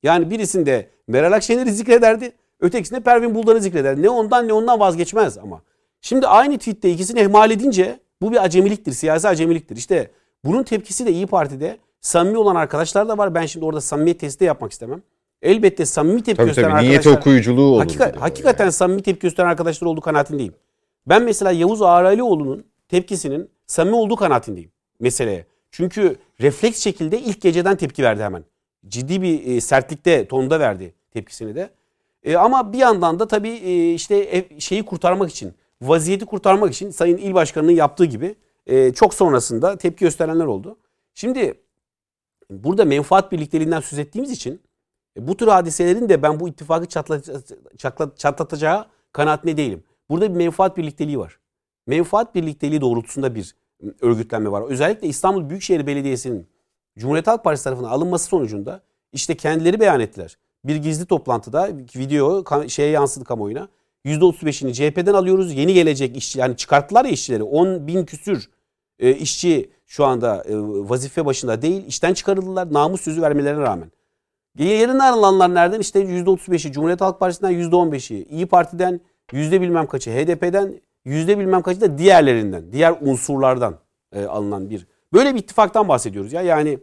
[0.03, 2.31] Yani birisinde Meral Akşener'i zikrederdi.
[2.59, 4.01] Ötekisinde Pervin Buldan'ı zikrederdi.
[4.01, 5.61] Ne ondan ne ondan vazgeçmez ama.
[6.01, 8.91] Şimdi aynı tweette ikisini ihmal edince bu bir acemiliktir.
[8.91, 9.75] Siyasi acemiliktir.
[9.75, 10.11] İşte
[10.45, 13.35] bunun tepkisi de İyi Parti'de samimi olan arkadaşlar da var.
[13.35, 15.01] Ben şimdi orada samimiyet testi de yapmak istemem.
[15.41, 17.17] Elbette samimi tepki Tabii gösteren tabii arkadaşlar.
[17.17, 17.79] okuyuculuğu olur.
[17.81, 20.53] Hakika- hakikaten samimi tepki gösteren arkadaşlar olduğu kanaatindeyim.
[21.07, 25.45] Ben mesela Yavuz Ağralioğlu'nun tepkisinin samimi olduğu kanaatindeyim meseleye.
[25.71, 28.43] Çünkü refleks şekilde ilk geceden tepki verdi hemen.
[28.87, 31.69] Ciddi bir e, sertlikte, tonda verdi tepkisini de.
[32.23, 37.17] E, ama bir yandan da tabii e, işte şeyi kurtarmak için, vaziyeti kurtarmak için Sayın
[37.17, 38.35] İl Başkanı'nın yaptığı gibi
[38.67, 40.77] e, çok sonrasında tepki gösterenler oldu.
[41.13, 41.61] Şimdi
[42.49, 44.61] burada menfaat birlikteliğinden söz ettiğimiz için
[45.17, 47.21] e, bu tür hadiselerin de ben bu ittifakı çatla,
[47.77, 49.83] çatla, çatlatacağı kanaatinde değilim.
[50.09, 51.39] Burada bir menfaat birlikteliği var.
[51.87, 53.55] Menfaat birlikteliği doğrultusunda bir
[54.01, 54.61] örgütlenme var.
[54.61, 56.47] Özellikle İstanbul Büyükşehir Belediyesi'nin
[56.97, 58.81] Cumhuriyet Halk Partisi tarafından alınması sonucunda
[59.13, 60.37] işte kendileri beyan ettiler.
[60.65, 63.69] Bir gizli toplantıda video şeye yansıdı kamuoyuna.
[64.05, 65.53] %35'ini CHP'den alıyoruz.
[65.53, 67.43] Yeni gelecek işçi yani çıkarttılar ya işçileri.
[67.43, 68.49] 10 bin küsür
[68.99, 70.53] e, işçi şu anda e,
[70.89, 71.85] vazife başında değil.
[71.87, 73.91] işten çıkarıldılar namus sözü vermelerine rağmen.
[74.57, 75.79] Yerine alılanlar nereden?
[75.79, 79.01] İşte %35'i Cumhuriyet Halk Partisi'nden %15'i, İyi Parti'den
[79.31, 83.79] yüzde bilmem kaçı, HDP'den yüzde bilmem kaçı da diğerlerinden, diğer unsurlardan
[84.15, 84.87] e, alınan bir.
[85.13, 86.41] Böyle bir ittifaktan bahsediyoruz ya.
[86.41, 86.79] Yani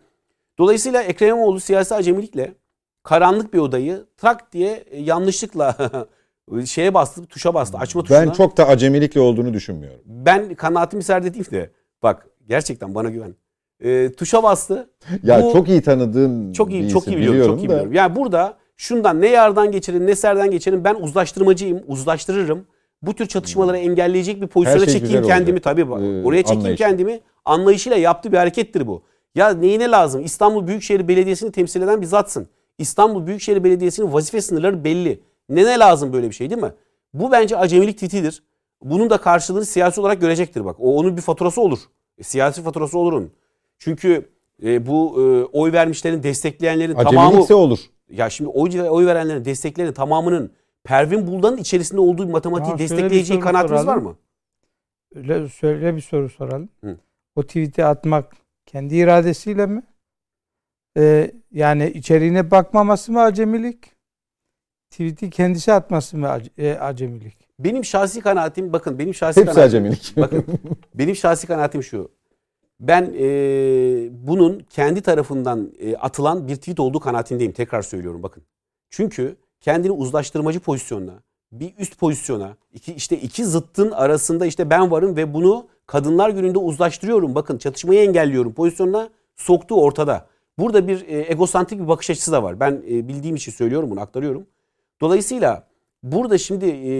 [0.58, 2.54] dolayısıyla Ekrem İmamoğlu siyasi acemilikle
[3.02, 5.76] karanlık bir odayı trak diye e, yanlışlıkla
[6.66, 8.26] şeye bastı, tuşa bastı, açma tuşuna.
[8.26, 10.00] Ben çok da acemilikle olduğunu düşünmüyorum.
[10.06, 11.70] ben kanaatimi serdedeyim de
[12.02, 13.34] bak gerçekten bana güven.
[13.84, 14.90] E, tuşa bastı.
[15.22, 17.72] Ya Bu- çok iyi tanıdığım çok iyi, çok iyi biliyorum, çok iyi da.
[17.72, 17.92] biliyorum.
[17.92, 22.66] Yani burada şundan ne yardan geçerim ne serden geçerim ben uzlaştırmacıyım, uzlaştırırım.
[23.02, 25.64] Bu tür çatışmaları engelleyecek bir pozisyona şey çekeyim kendimi olacak.
[25.64, 25.80] tabii.
[25.80, 26.86] Ee, Oraya çekeyim anlayışla.
[26.86, 27.20] kendimi.
[27.44, 29.02] Anlayışıyla yaptığı bir harekettir bu.
[29.34, 30.24] Ya neyine lazım?
[30.24, 32.48] İstanbul Büyükşehir Belediyesi'ni temsil eden bir zatsın.
[32.78, 35.20] İstanbul Büyükşehir Belediyesi'nin vazife sınırları belli.
[35.48, 36.72] Ne ne lazım böyle bir şey değil mi?
[37.14, 38.42] Bu bence acemilik titidir.
[38.84, 40.76] Bunun da karşılığını siyasi olarak görecektir bak.
[40.78, 41.78] O onun bir faturası olur.
[42.18, 43.32] E, siyasi faturası olur onun.
[43.78, 44.30] Çünkü
[44.62, 47.78] e, bu e, oy vermişlerin, destekleyenlerin tamamı Acemilikse olur.
[48.10, 50.52] ya şimdi oy, oy verenlerin, desteklerin tamamının
[50.84, 54.04] Pervin Buldan'ın içerisinde olduğu bir matematiği Ya destekleyeceği kanaatiniz var soralım.
[54.04, 54.16] mı?
[55.14, 56.68] Öyle söyle bir soru soralım.
[56.84, 56.96] Hı.
[57.36, 58.32] O tweet'i atmak
[58.66, 59.82] kendi iradesiyle mi?
[60.98, 63.91] Ee, yani içeriğine bakmaması mı acemilik?
[64.92, 67.36] Tweet'i kendisi atması mı e, acemilik?
[67.58, 69.78] Benim şahsi kanaatim bakın benim şahsi Hepsi kanaatim.
[69.78, 70.12] acemilik.
[70.16, 70.44] Bakın
[70.94, 72.10] benim şahsi kanaatim şu.
[72.80, 73.26] Ben e,
[74.10, 77.52] bunun kendi tarafından e, atılan bir tweet olduğu kanaatindeyim.
[77.52, 78.42] Tekrar söylüyorum bakın.
[78.90, 85.16] Çünkü kendini uzlaştırmacı pozisyonuna, bir üst pozisyona, iki, işte iki zıttın arasında işte ben varım
[85.16, 87.34] ve bunu kadınlar gününde uzlaştırıyorum.
[87.34, 90.26] Bakın çatışmayı engelliyorum pozisyonuna soktuğu ortada.
[90.58, 92.60] Burada bir e, egosantrik bir bakış açısı da var.
[92.60, 94.46] Ben e, bildiğim için söylüyorum bunu aktarıyorum.
[95.02, 95.66] Dolayısıyla
[96.02, 96.92] burada şimdi e,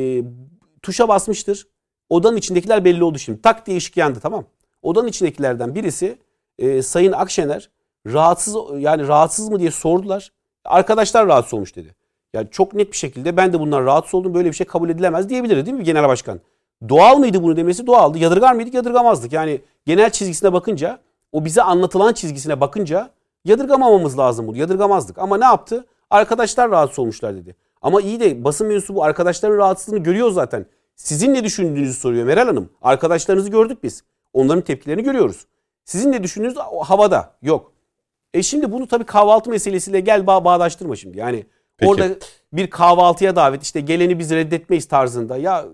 [0.83, 1.69] tuşa basmıştır.
[2.11, 3.43] Odanın içindekiler belli oldu şimdi.
[3.43, 4.45] Tak diye ışık yandı tamam.
[4.83, 6.19] Odanın içindekilerden birisi
[6.59, 7.71] e, Sayın Akşener
[8.07, 10.33] rahatsız yani rahatsız mı diye sordular.
[10.65, 11.95] Arkadaşlar rahatsız olmuş dedi.
[12.33, 15.29] Yani çok net bir şekilde ben de bundan rahatsız oldum böyle bir şey kabul edilemez
[15.29, 16.41] diyebilir değil mi genel başkan?
[16.89, 17.87] Doğal mıydı bunu demesi?
[17.87, 18.19] Doğaldı.
[18.19, 18.75] Yadırgar mıydık?
[18.75, 19.33] Yadırgamazdık.
[19.33, 20.99] Yani genel çizgisine bakınca
[21.33, 23.11] o bize anlatılan çizgisine bakınca
[23.45, 24.57] yadırgamamamız lazım bunu.
[24.57, 25.19] Yadırgamazdık.
[25.19, 25.87] Ama ne yaptı?
[26.11, 27.57] Arkadaşlar rahatsız olmuşlar dedi.
[27.83, 30.67] Ama iyi de basın mensubu arkadaşların rahatsızlığını görüyor zaten.
[30.97, 32.71] Sizin ne düşündüğünüzü soruyor Meral Hanım.
[32.83, 34.05] Arkadaşlarınızı gördük biz.
[34.33, 35.47] Onların tepkilerini görüyoruz.
[35.85, 37.73] Sizin ne düşündüğünüz havada yok.
[38.35, 41.19] E şimdi bunu tabii kahvaltı meselesiyle gel bağ bağdaştırma şimdi.
[41.19, 41.47] Yani
[41.77, 41.91] Peki.
[41.93, 42.09] Orada
[42.53, 45.37] bir kahvaltıya davet işte geleni biz reddetmeyiz tarzında.
[45.37, 45.65] Ya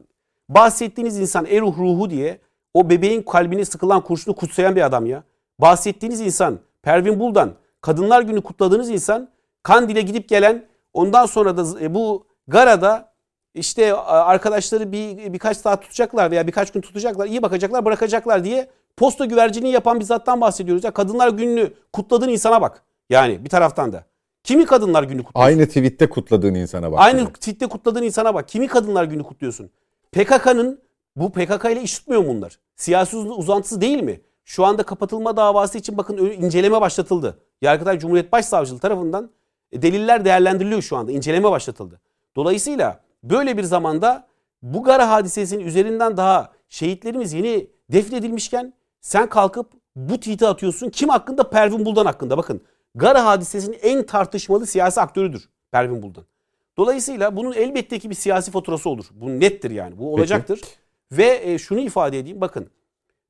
[0.49, 2.39] bahsettiğiniz insan eruh ruhu diye
[2.75, 5.23] o bebeğin kalbine sıkılan kurşunu kutsayan bir adam ya.
[5.59, 9.29] Bahsettiğiniz insan Pervin Buldan Kadınlar Günü kutladığınız insan
[9.63, 10.65] Kandil'e gidip gelen
[10.99, 13.13] ondan sonra da e, bu Gara'da
[13.55, 19.25] işte arkadaşları bir birkaç saat tutacaklar veya birkaç gün tutacaklar, iyi bakacaklar, bırakacaklar diye posta
[19.25, 20.85] güvercini yapan bir zattan bahsediyoruz.
[20.85, 22.83] Ya Kadınlar Günü'nü kutladığın insana bak.
[23.11, 24.05] Yani bir taraftan da.
[24.45, 25.53] Kimi Kadınlar Günü kutluyorsun?
[25.53, 27.01] Aynı tweette kutladığın insana bak.
[27.01, 28.49] Aynı tweette kutladığın insana bak.
[28.49, 29.71] Kimi Kadınlar Günü kutluyorsun?
[30.13, 30.81] PKK'nın
[31.17, 32.59] bu PKK ile iş tutmuyor mu bunlar?
[32.77, 34.21] Siyasi uzantısı değil mi?
[34.45, 37.39] Şu anda kapatılma davası için bakın inceleme başlatıldı.
[37.63, 39.29] Yargıtay Cumhuriyet Başsavcılığı tarafından e,
[39.75, 41.13] deliller değerlendiriliyor şu anda.
[41.13, 42.01] İnceleme başlatıldı.
[42.37, 44.27] Dolayısıyla böyle bir zamanda
[44.63, 50.91] bu Gara hadisesinin üzerinden daha şehitlerimiz yeni defnedilmişken sen kalkıp bu tweet'i atıyorsun.
[50.91, 51.51] Kim hakkında?
[51.51, 52.39] Pervin Buldan hakkında.
[52.39, 52.61] Bakın
[52.95, 56.25] Gara hadisesinin en tartışmalı siyasi aktörüdür Pervin Buldan.
[56.77, 59.05] Dolayısıyla bunun elbette ki bir siyasi faturası olur.
[59.13, 59.99] Bu nettir yani.
[59.99, 60.61] Bu olacaktır.
[60.63, 60.73] Peki.
[61.13, 62.41] Ve e, şunu ifade edeyim.
[62.41, 62.71] Bakın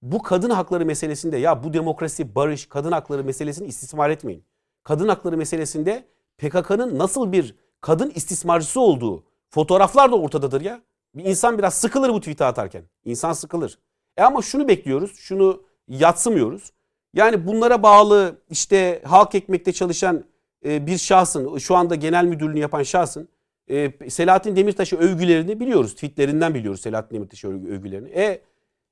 [0.03, 4.45] bu kadın hakları meselesinde ya bu demokrasi, barış, kadın hakları meselesini istismar etmeyin.
[4.85, 6.05] Kadın hakları meselesinde
[6.39, 10.81] PKK'nın nasıl bir kadın istismarcısı olduğu fotoğraflar da ortadadır ya.
[11.15, 12.83] Bir insan biraz sıkılır bu tweet'i atarken.
[13.05, 13.79] İnsan sıkılır.
[14.17, 16.73] E ama şunu bekliyoruz, şunu yatsımıyoruz.
[17.15, 20.25] Yani bunlara bağlı işte halk ekmekte çalışan
[20.65, 23.29] e, bir şahsın, şu anda genel müdürlüğünü yapan şahsın
[23.71, 25.95] e, Selahattin Demirtaş'ı övgülerini biliyoruz.
[25.95, 28.09] Tweetlerinden biliyoruz Selahattin Demirtaş'ı övgülerini.
[28.09, 28.41] E,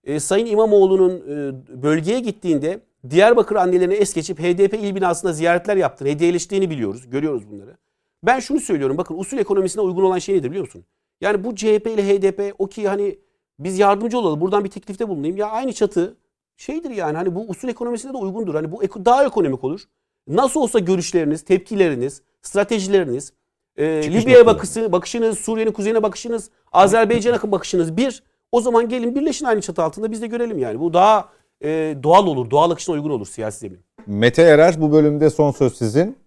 [0.05, 6.09] e Sayın İmamoğlu'nun e, bölgeye gittiğinde Diyarbakır annelerini es geçip HDP il binasında ziyaretler yaptığını,
[6.09, 7.11] hediyeleştiğini biliyoruz.
[7.11, 7.77] Görüyoruz bunları.
[8.23, 8.99] Ben şunu söylüyorum.
[8.99, 10.85] Bakın usul ekonomisine uygun olan şey nedir biliyor musun?
[11.21, 13.19] Yani bu CHP ile HDP o ki hani
[13.59, 14.41] biz yardımcı olalım.
[14.41, 15.37] Buradan bir teklifte bulunayım.
[15.37, 16.17] Ya aynı çatı
[16.57, 18.55] şeydir yani hani bu usul ekonomisine de uygundur.
[18.55, 19.81] Hani bu daha ekonomik olur.
[20.29, 23.33] Nasıl olsa görüşleriniz, tepkileriniz, stratejileriniz,
[23.77, 28.23] e, Libya'ya bakışı, bakışınız, Suriye'nin kuzeyine bakışınız, Azerbaycan'a bakışınız bir.
[28.53, 30.81] O zaman gelin birleşin aynı çatı altında biz de görelim yani.
[30.81, 31.29] Bu daha
[31.65, 33.81] e, doğal olur, doğal akışına uygun olur siyasi zemin.
[34.07, 36.19] Mete Erer bu bölümde son söz sizin.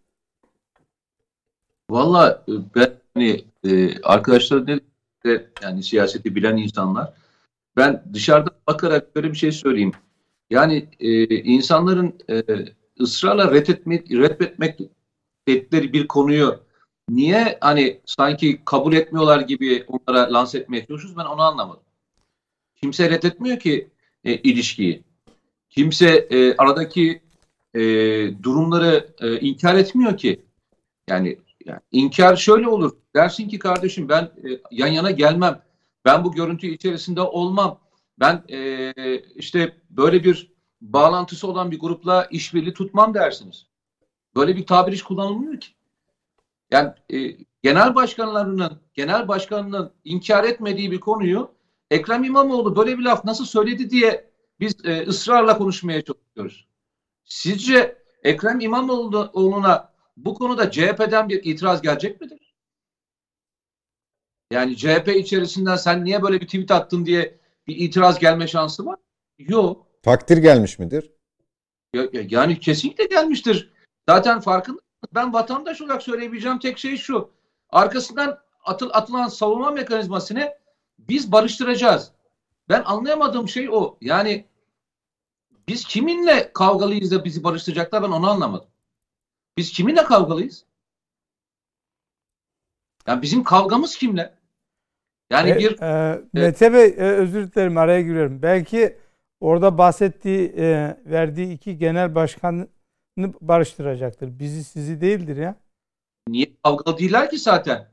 [1.89, 4.79] Valla e, ben hani, e, arkadaşlar ne
[5.25, 7.13] de yani siyaseti bilen insanlar
[7.77, 9.91] ben dışarıda bakarak böyle bir şey söyleyeyim.
[10.49, 12.43] Yani e, insanların e,
[13.01, 14.79] ısrarla reddetmek, reddetmek
[15.47, 16.59] dedikleri bir konuyu
[17.09, 21.83] niye hani sanki kabul etmiyorlar gibi onlara lanse etmeye çalışıyoruz ben onu anlamadım.
[22.75, 23.89] Kimse reddetmiyor ki
[24.23, 25.03] e, ilişkiyi.
[25.69, 27.21] Kimse e, aradaki
[27.73, 27.81] e,
[28.43, 30.45] durumları e, inkar etmiyor ki.
[31.09, 32.91] Yani, yani inkar şöyle olur.
[33.15, 35.61] Dersin ki kardeşim ben e, yan yana gelmem.
[36.05, 37.79] Ben bu görüntü içerisinde olmam.
[38.19, 38.93] Ben e,
[39.35, 40.51] işte böyle bir
[40.81, 43.65] bağlantısı olan bir grupla işbirliği tutmam dersiniz.
[44.35, 45.67] Böyle bir tabir hiç kullanılmıyor ki.
[46.71, 51.51] Yani e, genel başkanlarının, genel başkanının inkar etmediği bir konuyu
[51.91, 54.28] Ekrem İmamoğlu böyle bir laf nasıl söyledi diye
[54.59, 56.67] biz e, ısrarla konuşmaya çalışıyoruz.
[57.23, 62.55] Sizce Ekrem İmamoğlu'na bu konuda CHP'den bir itiraz gelecek midir?
[64.51, 68.99] Yani CHP içerisinden sen niye böyle bir tweet attın diye bir itiraz gelme şansı var?
[69.39, 69.87] Yok.
[70.03, 71.11] Takdir gelmiş midir?
[72.13, 73.73] Yani kesinlikle gelmiştir.
[74.09, 74.79] Zaten farkında.
[75.15, 77.31] Ben vatandaş olarak söyleyebileceğim tek şey şu.
[77.69, 80.53] Arkasından atıl, atılan savunma mekanizmasını
[80.99, 82.11] biz barıştıracağız.
[82.69, 83.97] Ben anlayamadığım şey o.
[84.01, 84.45] Yani
[85.69, 88.67] biz kiminle kavgalıyız da bizi barıştıracaklar ben onu anlamadım.
[89.57, 90.65] Biz kiminle kavgalıyız?
[93.07, 94.33] Yani bizim kavgamız kimle?
[95.29, 98.41] Yani e, bir e, Mete Bey e, özür dilerim araya giriyorum.
[98.41, 98.97] Belki
[99.39, 102.67] orada bahsettiği e, verdiği iki genel başkanı
[103.17, 104.39] barıştıracaktır.
[104.39, 105.55] Bizi sizi değildir ya.
[106.27, 107.87] Niye kavgalı değiller ki zaten?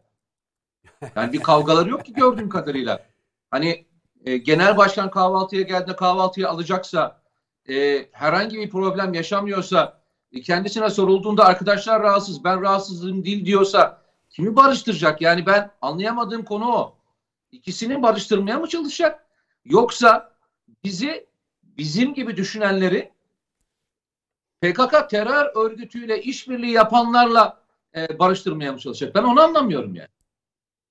[1.16, 3.06] Yani bir kavgaları yok ki gördüğüm kadarıyla.
[3.50, 3.86] Hani
[4.24, 7.25] e, genel başkan kahvaltıya geldiğinde kahvaltıya alacaksa
[7.68, 10.00] e, herhangi bir problem yaşamıyorsa
[10.32, 15.20] e, kendisine sorulduğunda arkadaşlar rahatsız ben rahatsızım değil diyorsa kimi barıştıracak?
[15.20, 16.96] Yani ben anlayamadığım konu o.
[17.52, 19.26] İkisini barıştırmaya mı çalışacak?
[19.64, 20.32] Yoksa
[20.84, 21.26] bizi
[21.62, 23.12] bizim gibi düşünenleri
[24.60, 27.60] PKK terör örgütüyle işbirliği yapanlarla
[27.96, 29.14] e, barıştırmaya mı çalışacak?
[29.14, 30.08] Ben onu anlamıyorum yani.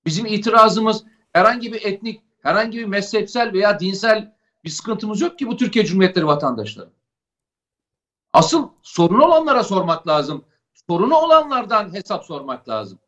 [0.06, 4.35] Bizim itirazımız herhangi bir etnik, herhangi bir mezhepsel veya dinsel
[4.66, 6.90] bir sıkıntımız yok ki bu Türkiye Cumhuriyetleri vatandaşları.
[8.32, 10.44] Asıl sorunu olanlara sormak lazım.
[10.88, 12.98] Sorunu olanlardan hesap sormak lazım.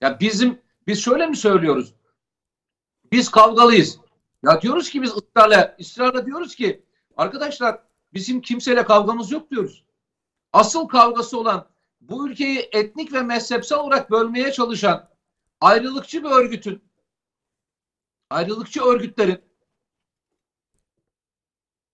[0.00, 1.94] Ya bizim biz şöyle mi söylüyoruz?
[3.12, 3.98] Biz kavgalıyız.
[4.42, 6.84] Ya diyoruz ki biz ısrarla, ısrarla diyoruz ki
[7.16, 7.82] arkadaşlar
[8.14, 9.84] bizim kimseyle kavgamız yok diyoruz.
[10.52, 11.68] Asıl kavgası olan
[12.00, 15.08] bu ülkeyi etnik ve mezhepsel olarak bölmeye çalışan
[15.60, 16.82] ayrılıkçı bir örgütün
[18.30, 19.47] ayrılıkçı örgütlerin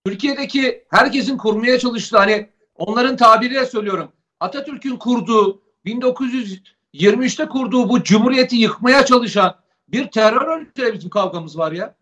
[0.06, 9.06] Türkiye'deki herkesin kurmaya çalıştığı hani onların tabiriyle söylüyorum Atatürk'ün kurduğu 1923'te kurduğu bu cumhuriyeti yıkmaya
[9.06, 9.56] çalışan
[9.88, 11.94] bir terör örgütüyle bizim kavgamız var ya.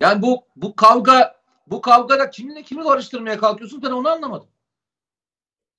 [0.00, 4.48] Yani bu bu kavga bu kavgada kiminle kimi karıştırmaya kalkıyorsun ben onu anlamadım.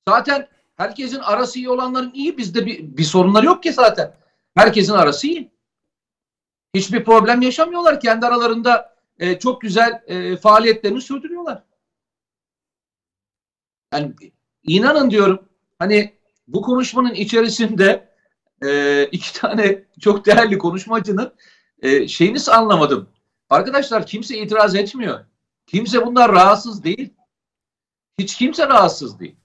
[0.07, 4.15] Zaten herkesin arası iyi olanların iyi bizde bir, bir sorunları yok ki zaten.
[4.55, 5.51] Herkesin arası iyi.
[6.73, 7.99] Hiçbir problem yaşamıyorlar.
[7.99, 11.63] Kendi aralarında e, çok güzel e, faaliyetlerini sürdürüyorlar.
[13.93, 14.13] Yani
[14.63, 15.49] inanın diyorum
[15.79, 16.13] hani
[16.47, 18.09] bu konuşmanın içerisinde
[18.63, 21.33] e, iki tane çok değerli konuşmacının
[21.81, 23.09] e, şeyini anlamadım.
[23.49, 25.25] Arkadaşlar kimse itiraz etmiyor.
[25.67, 27.13] Kimse bunlar rahatsız değil.
[28.19, 29.35] Hiç kimse rahatsız değil.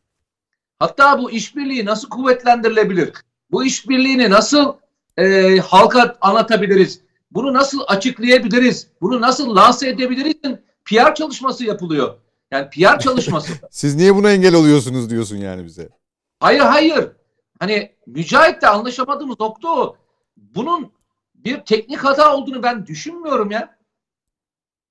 [0.78, 3.12] Hatta bu işbirliği nasıl kuvvetlendirilebilir?
[3.50, 4.76] Bu işbirliğini nasıl
[5.16, 7.00] e, halka anlatabiliriz?
[7.30, 8.86] Bunu nasıl açıklayabiliriz?
[9.00, 10.58] Bunu nasıl lanse edebiliriz?
[10.84, 12.14] PR çalışması yapılıyor.
[12.50, 13.52] Yani PR çalışması.
[13.70, 15.88] Siz niye buna engel oluyorsunuz diyorsun yani bize.
[16.40, 17.08] Hayır hayır.
[17.58, 19.96] Hani Mücahit'le anlaşamadığımız nokta o.
[20.36, 20.92] Bunun
[21.34, 23.78] bir teknik hata olduğunu ben düşünmüyorum ya.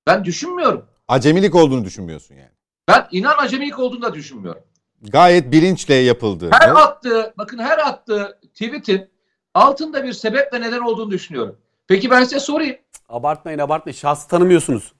[0.06, 0.86] Ben düşünmüyorum.
[1.08, 2.50] Acemilik olduğunu düşünmüyorsun yani.
[2.88, 4.62] Ben inan acemilik olduğunu da düşünmüyorum.
[5.02, 6.50] Gayet bilinçle yapıldı.
[6.52, 9.10] Her attığı, bakın her attığı tweetin
[9.54, 11.58] altında bir sebep ve neden olduğunu düşünüyorum.
[11.88, 12.76] Peki ben size sorayım.
[13.08, 13.96] Abartmayın abartmayın.
[13.96, 14.92] Şahsı tanımıyorsunuz.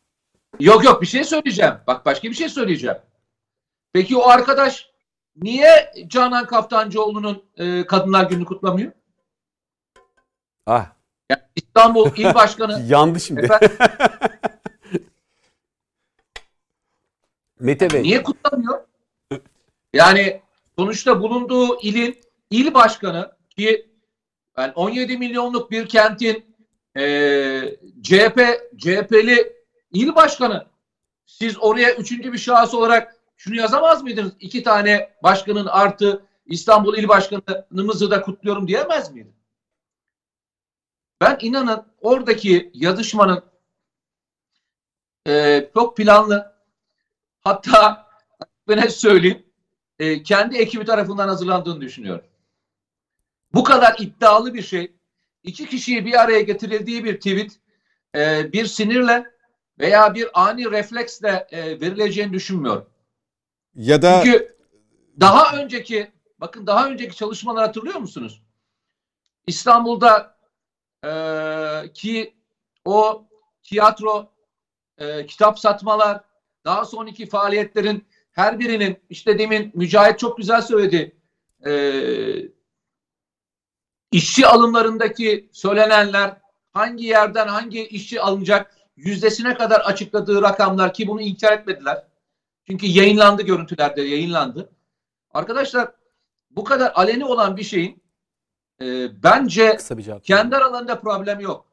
[0.61, 1.75] Yok yok bir şey söyleyeceğim.
[1.87, 2.97] Bak başka bir şey söyleyeceğim.
[3.93, 4.91] Peki o arkadaş
[5.37, 8.93] niye Canan Kaftancıoğlu'nun e, Kadınlar Günü kutlamıyor?
[10.67, 10.87] Ah.
[11.31, 12.83] Yani İstanbul İl Başkanı.
[12.89, 13.41] Yandı şimdi.
[13.41, 13.71] Efendim,
[17.61, 18.03] Mete Bey.
[18.03, 18.81] niye kutlamıyor?
[19.93, 20.43] Yani
[20.79, 22.21] sonuçta bulunduğu ilin
[22.51, 23.91] il başkanı ki
[24.59, 26.48] yani 17 milyonluk bir kentin
[26.99, 27.05] e,
[28.03, 28.41] CHP
[28.79, 29.53] CHP'li
[29.93, 30.67] il başkanı
[31.27, 34.33] siz oraya üçüncü bir şahıs olarak şunu yazamaz mıydınız?
[34.41, 39.35] İki tane başkanın artı İstanbul il başkanımızı da kutluyorum diyemez miydin?
[41.21, 43.45] Ben inanın oradaki yazışmanın
[45.27, 46.53] e, çok planlı
[47.41, 48.09] hatta
[48.69, 49.47] ben hep söyleyeyim
[49.99, 52.25] e, kendi ekibi tarafından hazırlandığını düşünüyorum.
[53.55, 54.98] Bu kadar iddialı bir şey
[55.43, 57.53] iki kişiyi bir araya getirildiği bir tweet
[58.15, 59.25] e, bir sinirle
[59.79, 62.91] veya bir ani refleksle e, verileceğini düşünmüyorum.
[63.75, 64.57] Ya da Çünkü
[65.21, 68.43] daha önceki bakın daha önceki çalışmalar hatırlıyor musunuz?
[69.47, 70.39] İstanbul'da
[71.05, 71.13] e,
[71.95, 72.35] ki
[72.85, 73.29] o
[73.63, 74.33] tiyatro,
[74.99, 76.25] e, kitap satmalar,
[76.65, 81.17] daha sonraki faaliyetlerin her birinin işte demin Mücahit çok güzel söyledi.
[81.67, 81.73] E,
[84.13, 86.37] işçi alımlarındaki söylenenler
[86.73, 92.03] hangi yerden hangi işçi alınacak yüzdesine kadar açıkladığı rakamlar ki bunu inkar etmediler.
[92.67, 94.71] Çünkü yayınlandı görüntülerde yayınlandı.
[95.35, 95.93] Arkadaşlar
[96.51, 98.03] bu kadar aleni olan bir şeyin
[98.81, 101.67] e, bence bir kendi aralarında problem yok.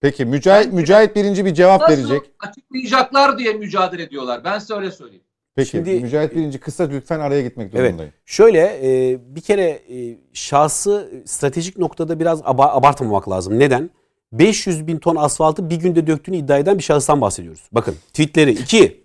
[0.00, 2.30] peki Mücahit Mücahit birinci bir cevap Nasıl verecek.
[2.38, 4.44] açıklayacaklar diye mücadele ediyorlar.
[4.44, 5.24] Ben size öyle söyleyeyim.
[5.58, 7.82] Peki Şimdi- Mücahit birinci kısa lütfen araya gitmek Evet.
[7.84, 8.12] durumundayım.
[8.26, 13.58] Şöyle e, bir kere e, şahsı stratejik noktada biraz aba- abartmamak lazım.
[13.58, 13.90] Neden?
[14.32, 17.68] 500 bin ton asfaltı bir günde döktüğünü iddia eden bir şahıstan bahsediyoruz.
[17.72, 18.50] Bakın tweetleri.
[18.50, 19.00] iki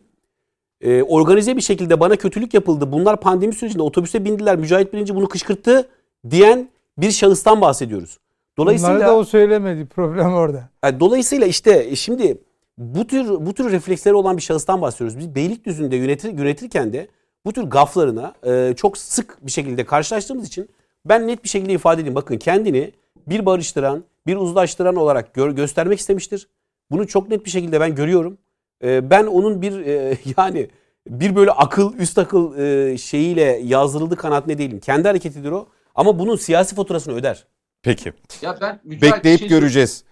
[0.82, 2.92] e, organize bir şekilde bana kötülük yapıldı.
[2.92, 4.56] Bunlar pandemi sürecinde otobüse bindiler.
[4.58, 5.88] Mücahit Birinci bunu kışkırttı
[6.30, 8.18] diyen bir şahıstan bahsediyoruz.
[8.58, 9.86] Dolayısıyla Bunları da o söylemedi.
[9.86, 10.70] Problem orada.
[10.84, 12.38] yani dolayısıyla işte e, şimdi
[12.78, 15.18] bu tür bu tür refleksleri olan bir şahıstan bahsediyoruz.
[15.18, 17.08] Biz Beylikdüzü'nde yönetir, yönetirken de
[17.46, 20.70] bu tür gaflarına e, çok sık bir şekilde karşılaştığımız için
[21.06, 22.16] ben net bir şekilde ifade edeyim.
[22.16, 22.92] Bakın kendini
[23.28, 26.48] bir barıştıran, bir uzlaştıran olarak gör, göstermek istemiştir.
[26.92, 28.38] Bunu çok net bir şekilde ben görüyorum.
[28.84, 30.70] E, ben onun bir e, yani
[31.10, 34.80] bir böyle akıl, üst akıl e, şeyiyle yazdırıldığı kanaatinde değilim.
[34.80, 35.68] Kendi hareketidir o.
[35.96, 37.46] Ama bunun siyasi faturasını öder.
[37.84, 38.14] Peki.
[38.42, 40.04] Ya ben Mücahit Bekleyip bir şey göreceğiz.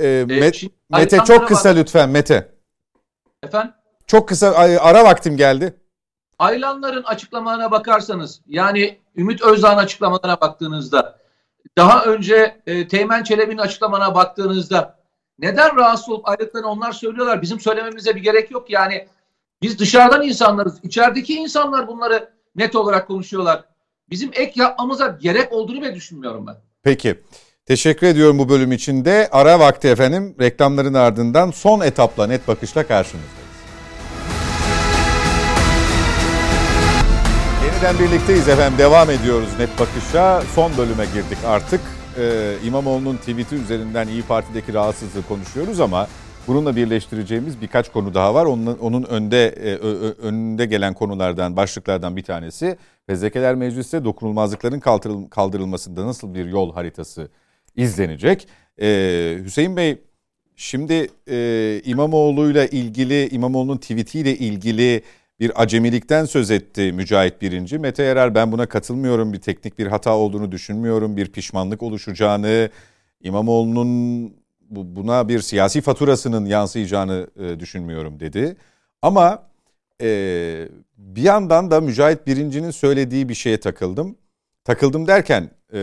[0.00, 2.54] Ee, Met- şimdi Mete Alexander'a çok kısa bak- lütfen Mete.
[3.42, 3.72] Efendim?
[4.06, 4.50] Çok kısa
[4.80, 5.74] ara vaktim geldi.
[6.38, 11.18] Aylanların açıklamalarına bakarsanız yani Ümit Özdağ'ın açıklamalarına baktığınızda
[11.78, 14.98] daha önce e, Teğmen Çelebi'nin açıklamalarına baktığınızda
[15.38, 17.42] neden rahatsız olup ayrılıklarını onlar söylüyorlar.
[17.42, 18.70] Bizim söylememize bir gerek yok.
[18.70, 19.08] Yani
[19.62, 20.78] biz dışarıdan insanlarız.
[20.82, 23.64] İçerideki insanlar bunları net olarak konuşuyorlar.
[24.10, 26.56] Bizim ek yapmamıza gerek olduğunu bile düşünmüyorum ben.
[26.82, 27.20] Peki.
[27.70, 29.28] Teşekkür ediyorum bu bölüm için de.
[29.32, 30.34] Ara vakti efendim.
[30.40, 33.34] Reklamların ardından son etapla net bakışla karşınızdayız.
[37.64, 38.78] Yeni Yeniden birlikteyiz efendim.
[38.78, 40.42] Devam ediyoruz Net Bakış'a.
[40.54, 41.80] Son bölüme girdik artık.
[42.18, 46.06] Ee, İmamoğlu'nun tweet'i üzerinden İyi Parti'deki rahatsızlığı konuşuyoruz ama
[46.46, 48.46] bununla birleştireceğimiz birkaç konu daha var.
[48.46, 55.28] Onun, onun önde e, ö, önünde gelen konulardan, başlıklardan bir tanesi Fezlekeler Meclisi'te dokunulmazlıkların kaldırıl,
[55.28, 57.30] kaldırılmasında nasıl bir yol haritası
[57.76, 58.48] izlenecek?
[58.82, 59.98] Ee, Hüseyin Bey,
[60.56, 65.02] şimdi e, İmamoğlu'yla ilgili, İmamoğlu'nun tweetiyle ilgili
[65.40, 67.78] bir acemilikten söz etti Mücahit Birinci.
[67.78, 69.32] Mete Yarar ben buna katılmıyorum.
[69.32, 71.16] Bir teknik bir hata olduğunu düşünmüyorum.
[71.16, 72.70] Bir pişmanlık oluşacağını,
[73.20, 74.32] İmamoğlu'nun
[74.70, 78.56] buna bir siyasi faturasının yansıyacağını e, düşünmüyorum dedi.
[79.02, 79.42] Ama
[80.02, 84.16] e, bir yandan da Mücahit Birinci'nin söylediği bir şeye takıldım.
[84.64, 85.80] Takıldım derken e,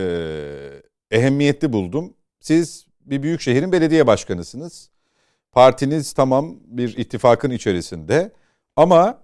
[1.10, 2.14] ehemmiyetli buldum.
[2.40, 4.90] Siz bir büyük şehrin belediye başkanısınız.
[5.52, 8.32] Partiniz tamam bir ittifakın içerisinde
[8.76, 9.22] ama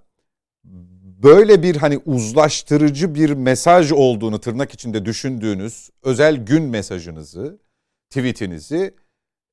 [1.23, 7.59] böyle bir hani uzlaştırıcı bir mesaj olduğunu tırnak içinde düşündüğünüz özel gün mesajınızı,
[8.11, 8.95] tweetinizi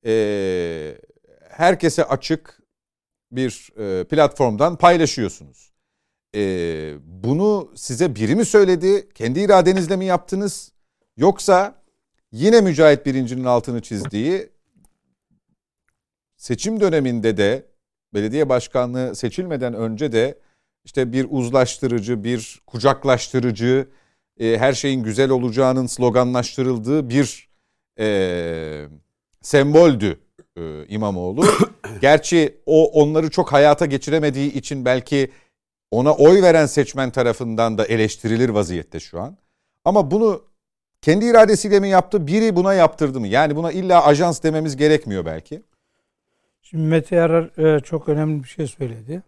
[0.06, 0.98] e,
[1.50, 2.62] herkese açık
[3.32, 5.72] bir e, platformdan paylaşıyorsunuz.
[6.34, 6.40] E,
[7.06, 10.72] bunu size biri mi söyledi, kendi iradenizle mi yaptınız?
[11.16, 11.81] Yoksa
[12.32, 14.48] yine Mücahit Birinci'nin altını çizdiği
[16.36, 17.66] seçim döneminde de
[18.14, 20.38] belediye başkanlığı seçilmeden önce de
[20.84, 23.88] işte bir uzlaştırıcı, bir kucaklaştırıcı,
[24.40, 27.48] e, her şeyin güzel olacağının sloganlaştırıldığı bir
[27.98, 28.86] e,
[29.42, 30.20] semboldü
[30.56, 31.44] e, İmamoğlu.
[32.00, 35.30] Gerçi o onları çok hayata geçiremediği için belki
[35.90, 39.36] ona oy veren seçmen tarafından da eleştirilir vaziyette şu an.
[39.84, 40.51] Ama bunu
[41.02, 43.28] kendi iradesiyle mi yaptı, biri buna yaptırdı mı?
[43.28, 45.62] Yani buna illa ajans dememiz gerekmiyor belki.
[46.62, 49.22] Şimdi Mete Yarar e, çok önemli bir şey söyledi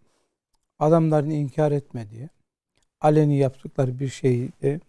[0.79, 2.29] adamların inkar etmediği,
[3.01, 4.81] aleni yaptıkları bir şeyi de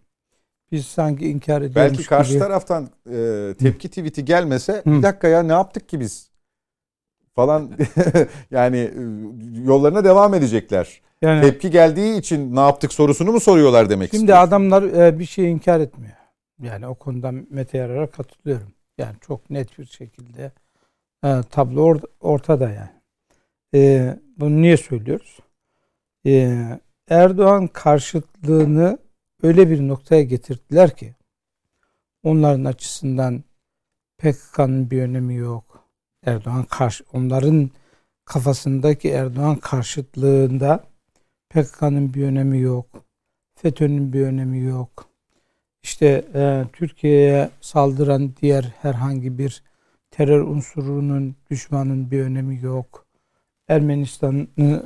[0.72, 2.38] biz sanki inkar ediyoruz Belki karşı gibi.
[2.38, 4.90] taraftan e, tepki tweet'i gelmese Hı.
[4.92, 6.30] bir dakika ya ne yaptık ki biz
[7.34, 7.70] falan
[8.50, 8.92] yani e,
[9.64, 11.00] yollarına devam edecekler.
[11.22, 14.48] Yani, tepki geldiği için ne yaptık sorusunu mu soruyorlar demek Şimdi istiyorsun?
[14.48, 16.12] adamlar e, bir şey inkar etmiyor.
[16.62, 18.72] Yani o konuda Mete Yarar'a katılıyorum.
[18.98, 20.52] Yani çok net bir şekilde
[21.24, 22.90] e, tablo or, ortada yani.
[23.74, 25.38] E, bunu niye söylüyoruz?
[26.26, 28.98] Ee, Erdoğan karşıtlığını
[29.42, 31.14] öyle bir noktaya getirdiler ki
[32.22, 33.44] onların açısından
[34.18, 35.88] PKK'nın bir önemi yok.
[36.26, 37.70] Erdoğan karşı onların
[38.24, 40.84] kafasındaki Erdoğan karşıtlığında
[41.50, 42.86] PKK'nın bir önemi yok.
[43.54, 45.08] FETÖ'nün bir önemi yok.
[45.86, 49.62] İşte e, Türkiye'ye saldıran diğer herhangi bir
[50.10, 53.06] terör unsurunun, düşmanın bir önemi yok.
[53.68, 54.82] Ermenistan'ı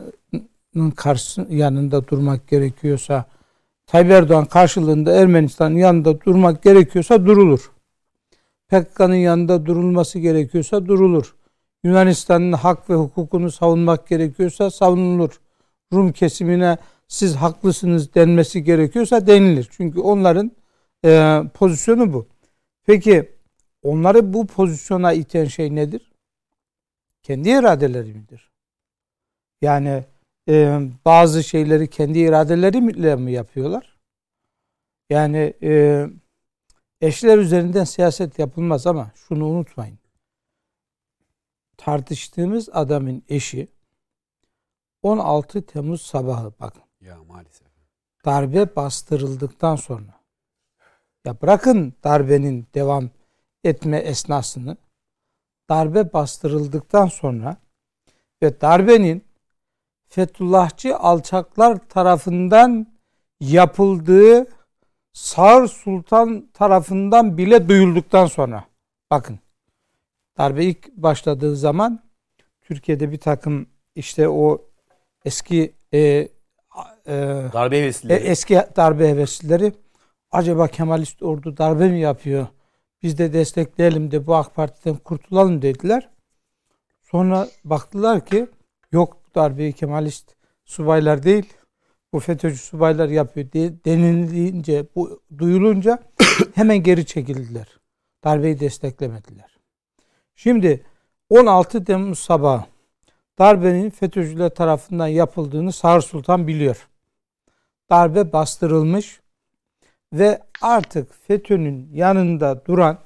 [0.97, 3.25] karşı yanında durmak gerekiyorsa
[3.87, 7.71] Tayyip Erdoğan karşılığında Ermenistan'ın yanında durmak gerekiyorsa durulur.
[8.69, 11.35] PKK'nın yanında durulması gerekiyorsa durulur.
[11.85, 15.41] Yunanistan'ın hak ve hukukunu savunmak gerekiyorsa savunulur.
[15.93, 16.79] Rum kesimine
[17.09, 19.69] siz haklısınız denmesi gerekiyorsa denilir.
[19.71, 20.53] Çünkü onların
[21.05, 22.29] e, pozisyonu bu.
[22.85, 23.33] Peki
[23.83, 26.13] onları bu pozisyona iten şey nedir?
[27.23, 28.51] Kendi iradeleri midir?
[29.63, 30.05] Yani
[30.49, 33.99] e, bazı şeyleri kendi iradeleriyle mi yapıyorlar?
[35.11, 36.07] Yani e,
[37.01, 39.99] eşler üzerinden siyaset yapılmaz ama şunu unutmayın.
[41.77, 43.69] Tartıştığımız adamın eşi
[45.03, 46.83] 16 Temmuz sabahı bakın.
[47.01, 47.67] Ya maalesef.
[48.25, 50.20] Darbe bastırıldıktan sonra
[51.25, 53.11] ya bırakın darbenin devam
[53.65, 54.77] etme esnasını
[55.71, 57.57] darbe bastırıldıktan sonra
[58.43, 59.25] ve darbenin
[60.09, 62.87] Fethullahçı alçaklar tarafından
[63.41, 64.47] yapıldığı
[65.13, 68.65] Sağır Sultan tarafından bile duyulduktan sonra
[69.11, 69.39] bakın
[70.39, 72.01] darbe ilk başladığı zaman
[72.63, 74.63] Türkiye'de bir takım işte o
[75.25, 76.29] eski e, e,
[77.53, 78.23] darbe heveslileri.
[78.23, 79.73] E, eski darbe heveslileri
[80.31, 82.47] acaba Kemalist ordu darbe mi yapıyor?
[83.03, 86.09] Biz de destekleyelim de bu AK Parti'den kurtulalım dediler.
[87.03, 88.47] Sonra baktılar ki
[88.93, 90.35] yok darbeyi Kemalist
[90.65, 91.53] subaylar değil
[92.13, 95.99] bu FETÖ'cü subaylar yapıyor diye denilince, bu duyulunca
[96.55, 97.67] hemen geri çekildiler.
[98.25, 99.59] Darbeyi desteklemediler.
[100.35, 100.85] Şimdi
[101.31, 102.65] 16 Temmuz sabahı
[103.39, 106.89] darbenin FETÖ'cüler tarafından yapıldığını Sağır Sultan biliyor.
[107.91, 109.20] Darbe bastırılmış
[110.13, 113.05] ve artık FETÖ'nün yanında duran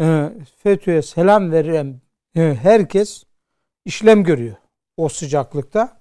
[0.00, 2.00] e, FETÖ'ye selam veren
[2.34, 3.24] e, herkes
[3.84, 4.56] işlem görüyor
[4.96, 6.00] o sıcaklıkta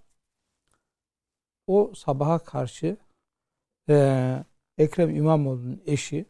[1.68, 2.98] o sabaha karşı
[3.90, 4.45] e,
[4.78, 6.26] Ekrem İmamoğlu'nun eşi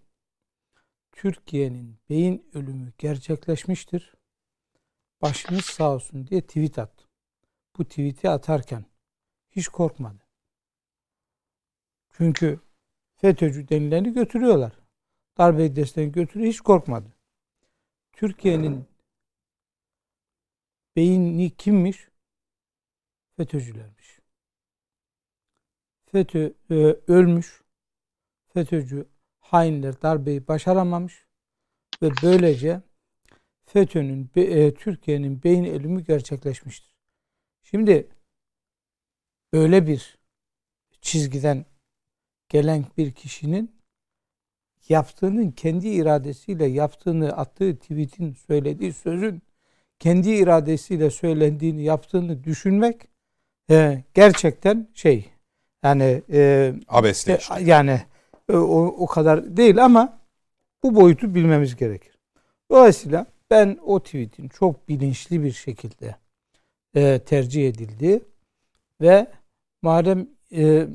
[1.11, 4.15] Türkiye'nin beyin ölümü gerçekleşmiştir.
[5.21, 7.05] Başınız sağ olsun diye tweet attı.
[7.77, 8.85] Bu tweet'i atarken
[9.51, 10.27] hiç korkmadı.
[12.11, 12.59] Çünkü
[13.25, 14.73] FETÖ'cü denileni götürüyorlar.
[15.37, 17.13] Darbe desteğini götürüyor hiç korkmadı.
[18.11, 18.85] Türkiye'nin
[20.95, 22.09] beyni kimmiş?
[23.37, 24.19] FETÖ'cülermiş.
[26.11, 26.73] FETÖ e,
[27.07, 27.61] ölmüş.
[28.53, 29.07] FETÖ'cü
[29.39, 31.27] hainler darbeyi başaramamış
[32.01, 32.81] ve böylece
[33.65, 36.95] FETÖ'nün e, Türkiye'nin beyin ölümü gerçekleşmiştir.
[37.63, 38.09] Şimdi
[39.53, 40.17] böyle bir
[41.01, 41.65] çizgiden
[42.49, 43.75] gelen bir kişinin
[44.89, 49.41] yaptığının kendi iradesiyle yaptığını attığı tweetin söylediği sözün
[49.99, 53.01] kendi iradesiyle söylendiğini yaptığını düşünmek
[53.69, 55.29] e, gerçekten şey
[55.83, 57.61] yani e, Abesle işte.
[57.61, 58.01] yani
[58.49, 60.19] e, o, o kadar değil ama
[60.83, 62.17] bu boyutu bilmemiz gerekir.
[62.71, 66.15] Dolayısıyla ben o tweetin çok bilinçli bir şekilde
[66.95, 68.25] e, tercih edildi
[69.01, 69.27] ve
[69.81, 70.87] madem e,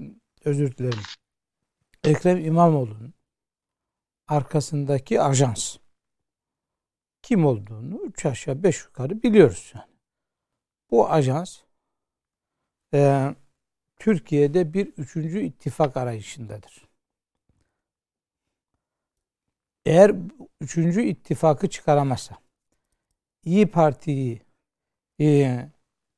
[0.45, 1.03] özür dilerim
[2.05, 3.15] Ekrem İmamoğlu'nun
[4.29, 5.77] arkasındaki ajans
[7.23, 9.91] kim olduğunu üç aşağı beş yukarı biliyoruz yani.
[10.91, 11.61] Bu ajans
[12.95, 13.31] e,
[13.99, 16.89] Türkiye'de bir üçüncü ittifak arayışındadır.
[19.87, 20.15] Eğer
[20.61, 22.39] üçüncü ittifakı çıkaramazsa
[23.45, 24.43] İyi Parti'yi
[25.21, 25.69] e,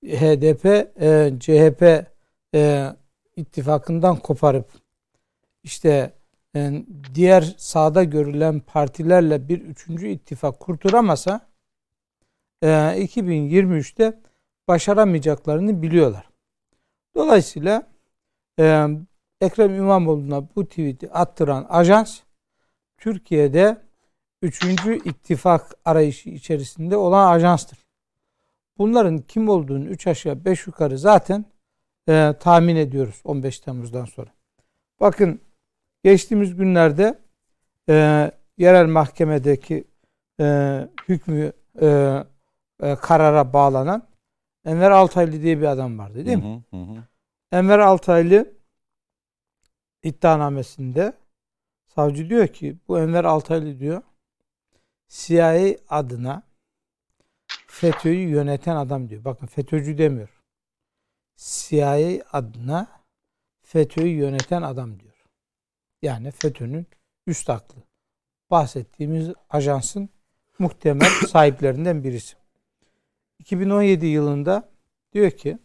[0.05, 0.65] HDP,
[1.03, 2.07] e, CHP
[2.55, 2.93] e,
[3.37, 4.82] ittifakından koparıp
[5.63, 6.13] işte
[6.57, 6.85] e,
[7.15, 11.41] diğer sağda görülen partilerle bir üçüncü ittifak kurturamasa
[12.63, 14.21] e, 2023'te
[14.69, 16.29] başaramayacaklarını biliyorlar.
[17.15, 17.87] Dolayısıyla
[18.59, 18.87] e,
[19.41, 22.21] Ekrem İmamoğlu'na bu tweet'i attıran ajans
[22.99, 23.83] Türkiye'de
[24.43, 27.79] üçüncü ittifak arayışı içerisinde olan ajanstır.
[28.79, 31.45] Bunların kim olduğunu üç aşağı beş yukarı zaten
[32.09, 34.31] e, tahmin ediyoruz 15 Temmuz'dan sonra.
[35.01, 35.41] Bakın
[36.05, 37.19] geçtiğimiz günlerde
[37.89, 39.85] e, yerel mahkemedeki
[40.41, 41.87] e, hükmü e,
[42.83, 44.09] e, karara bağlanan
[44.65, 46.63] Enver Altaylı diye bir adam vardı değil mi?
[46.71, 47.05] Hı hı hı.
[47.53, 48.53] Enver Altaylı
[50.03, 51.13] iddianamesinde
[51.95, 54.03] savcı diyor ki bu Enver Altaylı diyor
[55.09, 56.43] CIA adına
[57.67, 59.25] FETÖ'yü yöneten adam diyor.
[59.25, 60.43] Bakın FETÖ'cü demiyor.
[61.37, 62.87] CIA adına
[63.63, 65.12] FETÖ'yü yöneten adam diyor.
[66.03, 66.87] Yani FETÖ'nün
[67.27, 67.83] üst aklı.
[68.51, 70.09] Bahsettiğimiz ajansın
[70.59, 72.37] muhtemel sahiplerinden birisi.
[73.39, 74.71] 2017 yılında
[75.13, 75.59] diyor ki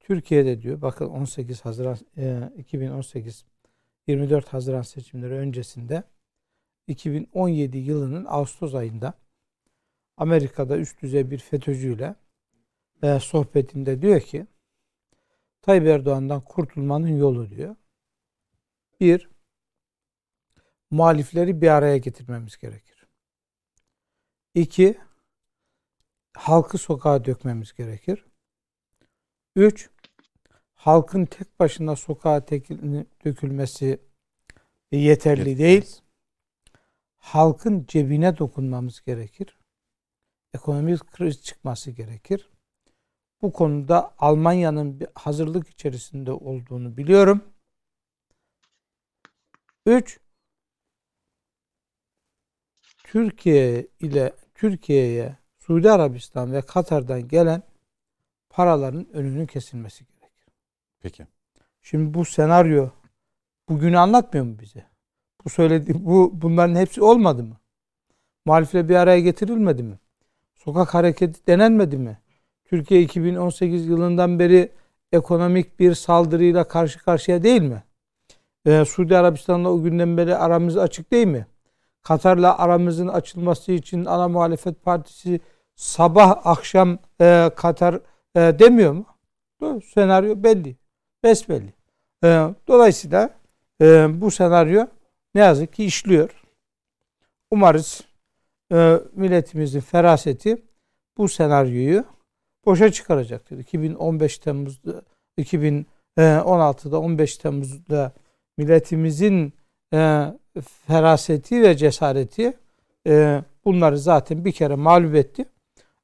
[0.00, 3.44] Türkiye'de diyor bakın 18 Haziran e, 2018
[4.06, 6.02] 24 Haziran seçimleri öncesinde
[6.86, 9.14] 2017 yılının Ağustos ayında
[10.16, 12.14] Amerika'da üst düzey bir FETÖ'cüyle
[13.02, 14.46] e, sohbetinde diyor ki
[15.62, 17.76] Tayyip Erdoğan'dan kurtulmanın yolu diyor.
[19.00, 19.28] Bir,
[20.90, 23.06] muhalifleri bir araya getirmemiz gerekir.
[24.54, 24.98] İki,
[26.36, 28.24] halkı sokağa dökmemiz gerekir.
[29.56, 29.90] Üç,
[30.74, 34.00] halkın tek başına sokağa tekil- dökülmesi
[34.92, 36.00] yeterli değil.
[37.16, 39.58] Halkın cebine dokunmamız gerekir.
[40.54, 42.50] Ekonomik kriz çıkması gerekir.
[43.42, 47.44] Bu konuda Almanya'nın bir hazırlık içerisinde olduğunu biliyorum.
[49.86, 50.20] Üç,
[53.08, 57.62] Türkiye ile Türkiye'ye Suudi Arabistan ve Katar'dan gelen
[58.50, 60.46] paraların önünün kesilmesi gerekir.
[61.02, 61.26] Peki.
[61.82, 62.88] Şimdi bu senaryo
[63.68, 64.86] bugünü anlatmıyor mu bize?
[65.44, 67.56] Bu söyledi bu bunların hepsi olmadı mı?
[68.46, 69.98] Muhalifle bir araya getirilmedi mi?
[70.54, 72.18] Sokak hareketi denenmedi mi?
[72.64, 74.72] Türkiye 2018 yılından beri
[75.12, 77.82] ekonomik bir saldırıyla karşı karşıya değil mi?
[78.66, 81.46] Ee, Suudi Arabistan'la o günden beri aramız açık değil mi?
[82.08, 85.40] Katar'la aramızın açılması için ana muhalefet partisi
[85.74, 87.94] sabah akşam e, Katar
[88.34, 89.06] e, demiyor mu?
[89.60, 90.76] Bu senaryo belli.
[91.24, 91.72] Besbelli.
[92.24, 93.30] E, dolayısıyla
[93.82, 94.86] e, bu senaryo
[95.34, 96.42] ne yazık ki işliyor.
[97.50, 98.00] Umarız
[98.72, 100.62] e, milletimizin feraseti
[101.18, 102.04] bu senaryoyu
[102.66, 103.58] boşa çıkaracaktır.
[103.58, 105.02] 2015 Temmuz'da
[105.38, 108.12] 2016'da 15 Temmuz'da
[108.58, 109.52] milletimizin
[109.94, 110.26] e,
[110.60, 112.52] feraseti ve cesareti
[113.06, 115.44] e, bunları zaten bir kere mağlup etti.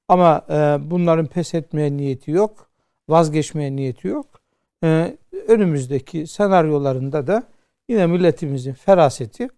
[0.08, 2.68] Ama e, bunların pes etmeye niyeti yok.
[3.08, 4.40] Vazgeçmeye niyeti yok.
[4.84, 5.16] E,
[5.48, 7.42] önümüzdeki senaryolarında da
[7.88, 9.48] yine milletimizin feraseti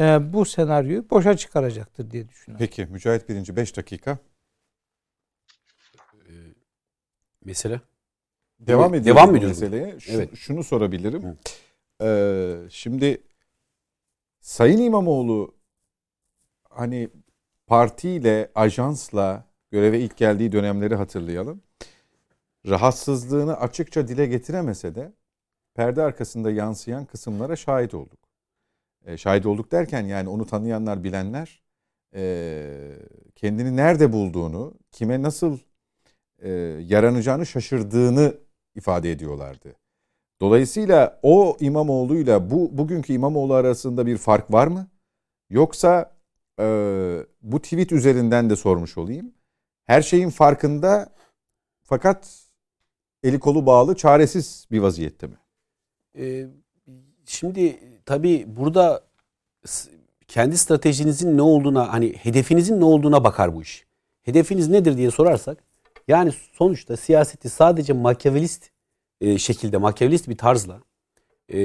[0.00, 2.66] e, bu senaryoyu boşa çıkaracaktır diye düşünüyorum.
[2.66, 4.18] Peki Mücahit Birinci 5 dakika.
[7.44, 7.80] Mesela?
[8.60, 9.60] Devam Evet, ediyoruz devam ediyoruz?
[9.60, 10.00] meseleye.
[10.00, 10.36] Şu- Evet.
[10.36, 11.38] Şunu sorabilirim.
[12.02, 13.22] Ee, şimdi
[14.42, 15.54] Sayın İmamoğlu
[16.70, 17.10] hani
[17.66, 21.62] partiyle, ajansla göreve ilk geldiği dönemleri hatırlayalım.
[22.68, 25.12] Rahatsızlığını açıkça dile getiremese de
[25.74, 28.20] perde arkasında yansıyan kısımlara şahit olduk.
[29.04, 31.62] Ee, şahit olduk derken yani onu tanıyanlar, bilenler
[32.14, 32.98] ee,
[33.36, 35.58] kendini nerede bulduğunu, kime nasıl
[36.38, 36.50] e,
[36.80, 38.34] yaranacağını şaşırdığını
[38.74, 39.81] ifade ediyorlardı.
[40.42, 44.86] Dolayısıyla o İmamoğlu'yla bu bugünkü İmamoğlu arasında bir fark var mı?
[45.50, 46.16] Yoksa
[46.60, 46.64] e,
[47.42, 49.34] bu tweet üzerinden de sormuş olayım.
[49.84, 51.12] Her şeyin farkında
[51.82, 52.42] fakat
[53.22, 55.36] eli kolu bağlı, çaresiz bir vaziyette mi?
[56.18, 56.46] Ee,
[57.26, 59.04] şimdi tabii burada
[60.28, 63.86] kendi stratejinizin ne olduğuna hani hedefinizin ne olduğuna bakar bu iş.
[64.22, 65.64] Hedefiniz nedir diye sorarsak
[66.08, 68.72] yani sonuçta siyaseti sadece makyavelist
[69.22, 70.80] e, şekilde makyavelist bir tarzla
[71.52, 71.58] e,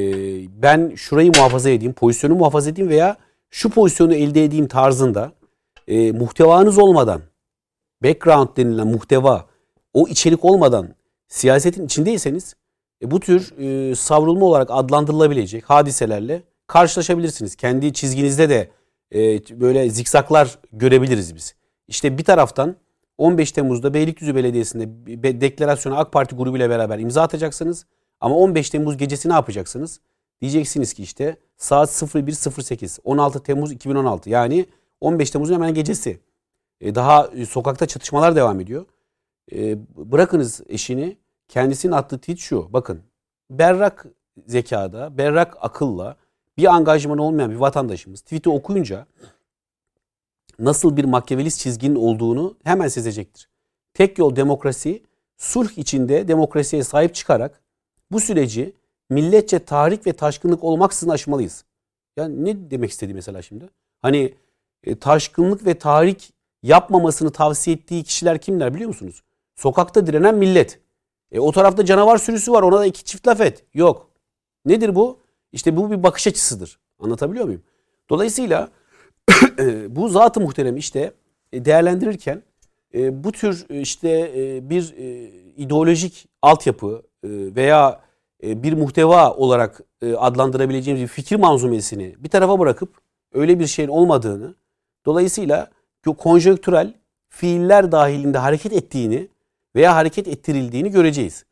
[0.61, 3.17] ben şurayı muhafaza edeyim, pozisyonu muhafaza edeyim veya
[3.49, 5.31] şu pozisyonu elde edeyim tarzında
[5.87, 7.21] e, muhtevanız olmadan
[8.03, 9.45] background denilen muhteva
[9.93, 10.95] o içerik olmadan
[11.27, 12.55] siyasetin içindeyseniz
[13.03, 17.55] e, bu tür e, savrulma olarak adlandırılabilecek hadiselerle karşılaşabilirsiniz.
[17.55, 18.71] Kendi çizginizde de
[19.51, 21.55] böyle zikzaklar görebiliriz biz.
[21.87, 22.75] İşte bir taraftan
[23.17, 27.85] 15 Temmuz'da Beylikdüzü Belediyesi'nde deklarasyona AK Parti grubuyla beraber imza atacaksınız.
[28.19, 29.99] Ama 15 Temmuz gecesi ne yapacaksınız?
[30.41, 34.65] Diyeceksiniz ki işte saat 01.08 16 Temmuz 2016 yani
[35.01, 36.19] 15 Temmuz'un hemen gecesi.
[36.81, 38.85] E, daha e, sokakta çatışmalar devam ediyor.
[39.51, 41.17] E, bırakınız eşini
[41.47, 42.73] kendisinin attığı tweet şu.
[42.73, 43.01] Bakın
[43.49, 44.05] berrak
[44.47, 46.15] zekada, berrak akılla
[46.57, 49.05] bir angajman olmayan bir vatandaşımız tweet'i okuyunca
[50.59, 53.49] nasıl bir makyavelist çizginin olduğunu hemen sezecektir.
[53.93, 55.03] Tek yol demokrasi,
[55.37, 57.61] sulh içinde demokrasiye sahip çıkarak
[58.11, 58.73] bu süreci
[59.09, 61.63] milletçe tahrik ve taşkınlık olmaksızın aşmalıyız.
[62.17, 63.69] Yani ne demek istedi mesela şimdi?
[64.01, 64.33] Hani
[64.83, 69.23] e, taşkınlık ve tahrik yapmamasını tavsiye ettiği kişiler kimler biliyor musunuz?
[69.55, 70.79] Sokakta direnen millet.
[71.31, 73.63] E, o tarafta canavar sürüsü var ona da iki çift laf et.
[73.73, 74.09] Yok.
[74.65, 75.19] Nedir bu?
[75.51, 76.79] İşte bu bir bakış açısıdır.
[76.99, 77.63] Anlatabiliyor muyum?
[78.09, 78.69] Dolayısıyla
[79.89, 81.11] bu zatı muhterem işte
[81.53, 82.43] e, değerlendirirken
[82.93, 84.31] e, bu tür e, işte
[84.69, 84.93] bir
[85.57, 88.01] ideolojik altyapı veya
[88.43, 89.81] bir muhteva olarak
[90.17, 92.89] adlandırabileceğimiz bir fikir manzumesini bir tarafa bırakıp
[93.33, 94.55] öyle bir şeyin olmadığını
[95.05, 95.67] dolayısıyla
[96.17, 96.93] konjonktürel
[97.29, 99.27] fiiller dahilinde hareket ettiğini
[99.75, 101.45] veya hareket ettirildiğini göreceğiz.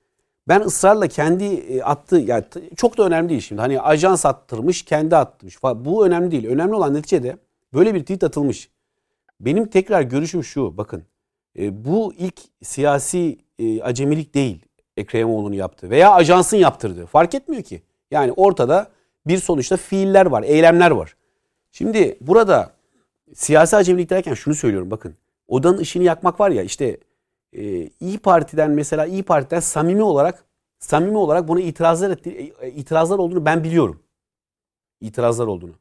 [0.47, 2.43] Ben ısrarla kendi attığı yani
[2.75, 3.61] çok da önemli değil şimdi.
[3.61, 5.63] Hani ajans attırmış, kendi attırmış.
[5.63, 6.47] Bu önemli değil.
[6.47, 7.37] Önemli olan neticede
[7.75, 8.69] böyle bir tweet atılmış.
[9.39, 10.77] Benim tekrar görüşüm şu.
[10.77, 11.03] Bakın
[11.59, 14.65] e, bu ilk siyasi e, acemilik değil
[14.97, 17.05] Ekrem İmamoğlu'nun yaptığı veya ajansın yaptırdığı.
[17.05, 17.81] Fark etmiyor ki.
[18.11, 18.91] Yani ortada
[19.27, 21.15] bir sonuçta fiiller var, eylemler var.
[21.71, 22.71] Şimdi burada
[23.33, 25.15] siyasi acemilik derken şunu söylüyorum bakın.
[25.47, 26.97] Odanın ışığını yakmak var ya işte
[27.53, 30.45] e, İyi Parti'den mesela İyi Parti'den samimi olarak
[30.79, 33.99] samimi olarak buna itirazlar etti, e, itirazlar olduğunu ben biliyorum.
[35.01, 35.73] İtirazlar olduğunu.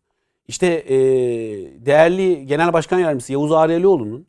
[0.48, 0.96] İşte e,
[1.86, 4.26] değerli Genel Başkan Yardımcısı Yavuz Ağrelioğlu'nun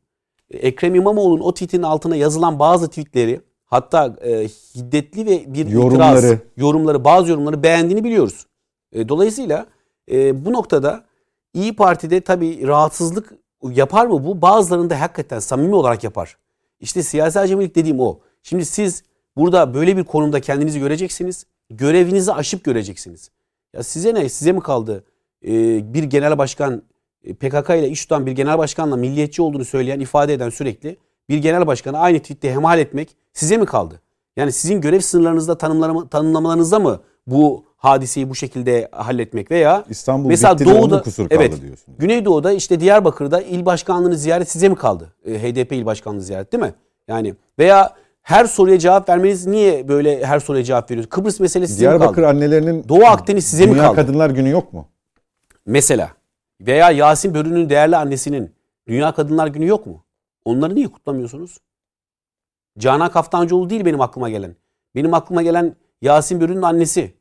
[0.52, 6.18] e, Ekrem İmamoğlu'nun o tweet'in altına yazılan bazı tweetleri hatta e, hiddetli ve bir Yorumları.
[6.18, 8.46] itiraz yorumları bazı yorumları beğendiğini biliyoruz.
[8.92, 9.66] E, dolayısıyla
[10.12, 11.06] e, bu noktada
[11.54, 13.34] İyi Parti'de tabii rahatsızlık
[13.72, 14.42] yapar mı bu?
[14.42, 16.38] Bazılarında hakikaten samimi olarak yapar.
[16.80, 18.20] İşte siyasi acemilik dediğim o.
[18.44, 19.04] Şimdi siz
[19.38, 21.46] burada böyle bir konumda kendinizi göreceksiniz.
[21.70, 23.32] Görevinizi aşıp göreceksiniz.
[23.74, 24.30] Ya size ne?
[24.30, 25.04] Size mi kaldı?
[25.48, 26.82] Ee, bir genel başkan
[27.24, 30.98] e, PKK ile iş tutan bir genel başkanla milliyetçi olduğunu söyleyen, ifade eden sürekli
[31.30, 34.02] bir genel başkanı aynı tweette hemal etmek size mi kaldı?
[34.38, 40.60] Yani sizin görev sınırlarınızda tanımlama, tanımlamalarınızda mı bu hadiseyi bu şekilde halletmek veya İstanbul Mesela
[40.60, 41.94] bitti Doğu'da- kusur kaldı evet, diyorsun.
[41.98, 45.14] Güneydoğu'da işte Diyarbakır'da il başkanlığını ziyaret size mi kaldı?
[45.26, 46.74] E, HDP il başkanlığı ziyaret değil mi?
[47.08, 51.10] Yani veya her soruya cevap vermeniz niye böyle her soruya cevap veriyorsunuz?
[51.16, 52.28] Kıbrıs meselesi size mi Diyarbakır kaldı?
[52.28, 53.96] annelerinin Doğu Akdeniz size mi Dünya kaldı?
[53.96, 54.88] Kadınlar Günü yok mu?
[55.66, 56.12] Mesela
[56.62, 58.56] veya Yasin Börü'nün değerli annesinin
[58.88, 60.06] Dünya Kadınlar Günü yok mu?
[60.46, 61.58] Onları niye kutlamıyorsunuz?
[62.78, 64.56] Canan Kaftancıoğlu değil benim aklıma gelen.
[64.96, 67.14] Benim aklıma gelen Yasin Börü'nün annesi.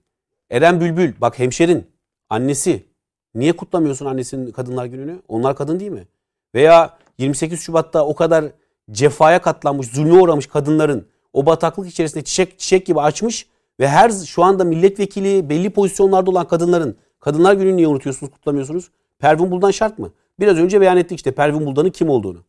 [0.50, 1.86] Eren Bülbül bak hemşerin
[2.30, 2.86] annesi.
[3.34, 5.22] Niye kutlamıyorsun annesinin Kadınlar Günü'nü?
[5.28, 6.08] Onlar kadın değil mi?
[6.54, 8.44] Veya 28 Şubat'ta o kadar
[8.90, 13.48] cefaya katlanmış, zulme uğramış kadınların o bataklık içerisinde çiçek çiçek gibi açmış
[13.80, 18.90] ve her şu anda milletvekili belli pozisyonlarda olan kadınların Kadınlar Günü'nü niye unutuyorsunuz, kutlamıyorsunuz?
[19.18, 20.12] Pervin Buldan şart mı?
[20.40, 22.44] Biraz önce beyan ettik işte Pervin Buldan'ın kim olduğunu.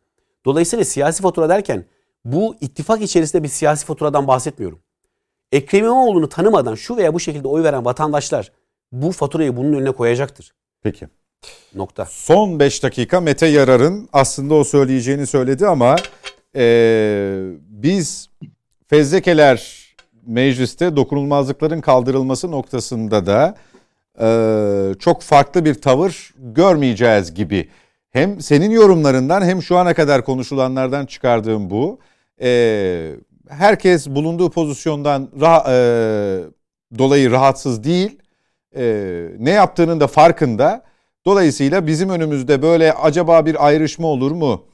[0.45, 1.85] Dolayısıyla siyasi fatura derken
[2.25, 4.79] bu ittifak içerisinde bir siyasi faturadan bahsetmiyorum.
[5.51, 8.51] Ekrem İmamoğlu'nu tanımadan şu veya bu şekilde oy veren vatandaşlar
[8.91, 10.53] bu faturayı bunun önüne koyacaktır.
[10.83, 11.07] Peki.
[11.75, 12.05] Nokta.
[12.05, 15.95] Son 5 dakika Mete Yarar'ın aslında o söyleyeceğini söyledi ama
[16.55, 18.29] e, biz
[18.87, 19.85] fezlekeler
[20.25, 23.55] mecliste dokunulmazlıkların kaldırılması noktasında da
[24.21, 27.69] e, çok farklı bir tavır görmeyeceğiz gibi.
[28.11, 31.99] Hem senin yorumlarından hem şu ana kadar konuşulanlardan çıkardığım bu.
[32.41, 33.11] E,
[33.49, 35.29] herkes bulunduğu pozisyondan
[35.67, 35.77] e,
[36.97, 38.19] dolayı rahatsız değil.
[38.75, 38.83] E,
[39.39, 40.83] ne yaptığının da farkında.
[41.25, 44.65] Dolayısıyla bizim önümüzde böyle acaba bir ayrışma olur mu?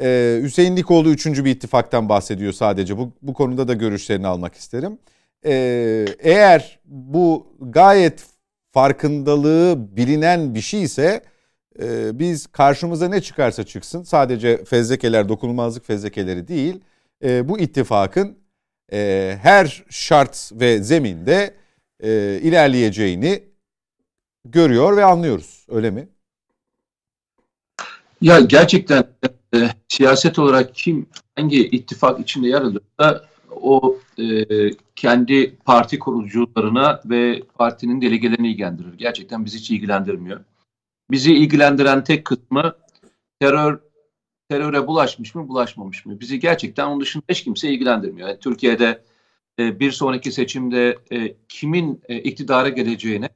[0.00, 2.98] Ee, Hüseyin Likoğlu üçüncü bir ittifaktan bahsediyor sadece.
[2.98, 4.98] Bu, bu konuda da görüşlerini almak isterim.
[5.46, 8.24] Ee, eğer bu gayet
[8.74, 11.22] farkındalığı bilinen bir şey ise
[11.82, 16.80] e, biz karşımıza ne çıkarsa çıksın sadece fezlekeler dokunulmazlık fezlekeleri değil
[17.24, 18.38] e, bu ittifakın
[18.92, 21.54] e, her şart ve zeminde
[22.00, 23.42] e, ilerleyeceğini
[24.44, 25.66] görüyor ve anlıyoruz.
[25.68, 26.08] Öyle mi?
[28.20, 29.04] Ya gerçekten
[29.54, 31.06] e, siyaset olarak kim
[31.36, 34.24] hangi ittifak içinde yer alıyorsa o e,
[34.96, 38.94] kendi parti kurucularına ve partinin delegelerini ilgilendirir.
[38.94, 40.44] Gerçekten bizi hiç ilgilendirmiyor.
[41.10, 42.76] Bizi ilgilendiren tek kısmı
[43.40, 43.80] terör
[44.48, 46.20] teröre bulaşmış mı bulaşmamış mı?
[46.20, 48.28] Bizi gerçekten onun dışında hiç kimse ilgilendirmiyor.
[48.28, 49.02] Yani Türkiye'de
[49.58, 53.28] e, bir sonraki seçimde e, kimin e, iktidara geleceğine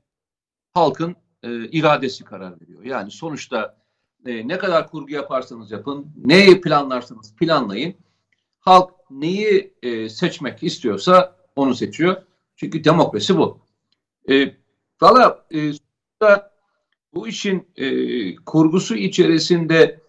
[0.75, 2.85] halkın e, iradesi karar veriyor.
[2.85, 3.77] Yani sonuçta
[4.27, 7.95] e, ne kadar kurgu yaparsanız yapın, neyi planlarsanız planlayın.
[8.61, 12.23] Halk neyi e, seçmek istiyorsa onu seçiyor.
[12.57, 13.61] Çünkü demokrasi bu.
[14.31, 14.55] E,
[15.03, 15.73] Valla e,
[17.15, 20.01] bu işin e, kurgusu içerisinde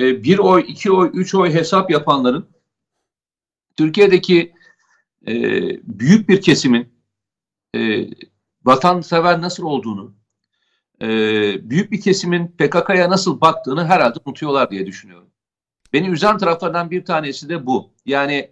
[0.00, 2.48] e, bir oy, iki oy, üç oy hesap yapanların
[3.76, 4.52] Türkiye'deki
[5.26, 5.34] e,
[5.98, 6.88] büyük bir kesimin
[7.74, 8.06] e,
[8.64, 10.14] vatansever nasıl olduğunu,
[11.02, 11.08] e,
[11.70, 15.30] büyük bir kesimin PKK'ya nasıl baktığını herhalde unutuyorlar diye düşünüyorum.
[15.92, 17.90] Beni üzen taraflardan bir tanesi de bu.
[18.06, 18.50] Yani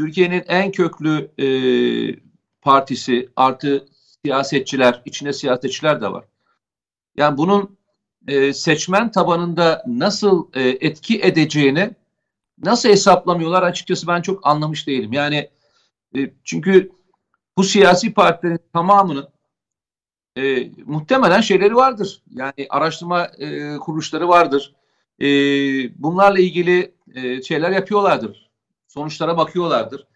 [0.00, 1.48] Türkiye'nin en köklü e,
[2.60, 3.86] partisi artı
[4.24, 6.24] siyasetçiler, içinde siyasetçiler de var.
[7.16, 7.78] Yani bunun
[8.28, 11.90] e, seçmen tabanında nasıl e, etki edeceğini
[12.64, 15.12] nasıl hesaplamıyorlar açıkçası ben çok anlamış değilim.
[15.12, 15.50] Yani
[16.16, 16.92] e, çünkü
[17.56, 19.28] bu siyasi partilerin tamamının
[20.36, 22.22] e, muhtemelen şeyleri vardır.
[22.30, 24.74] Yani araştırma e, kuruluşları vardır.
[25.20, 25.26] E,
[26.02, 28.47] bunlarla ilgili e, şeyler yapıyorlardır.
[28.88, 30.06] Sonuçlara bakıyorlardır.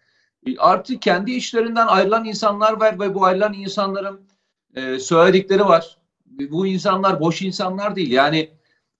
[0.45, 4.27] E, artık kendi işlerinden ayrılan insanlar var ve bu ayrılan insanların
[4.75, 5.97] e, söyledikleri var.
[6.25, 8.11] Bu insanlar boş insanlar değil.
[8.11, 8.49] Yani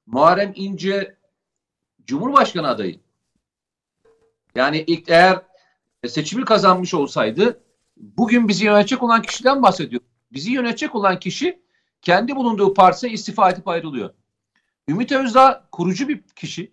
[0.06, 1.16] Muharrem İnce
[2.06, 3.00] Cumhurbaşkanı adayı.
[4.56, 5.42] Yani ilk eğer
[6.08, 7.64] seçimi kazanmış olsaydı
[7.98, 10.02] bugün bizi yönetecek olan kişiden bahsediyor.
[10.32, 11.64] Bizi yönetecek olan kişi
[12.02, 14.10] kendi bulunduğu partide istifa edip ayrılıyor.
[14.88, 16.72] Ümit Özdağ kurucu bir kişi.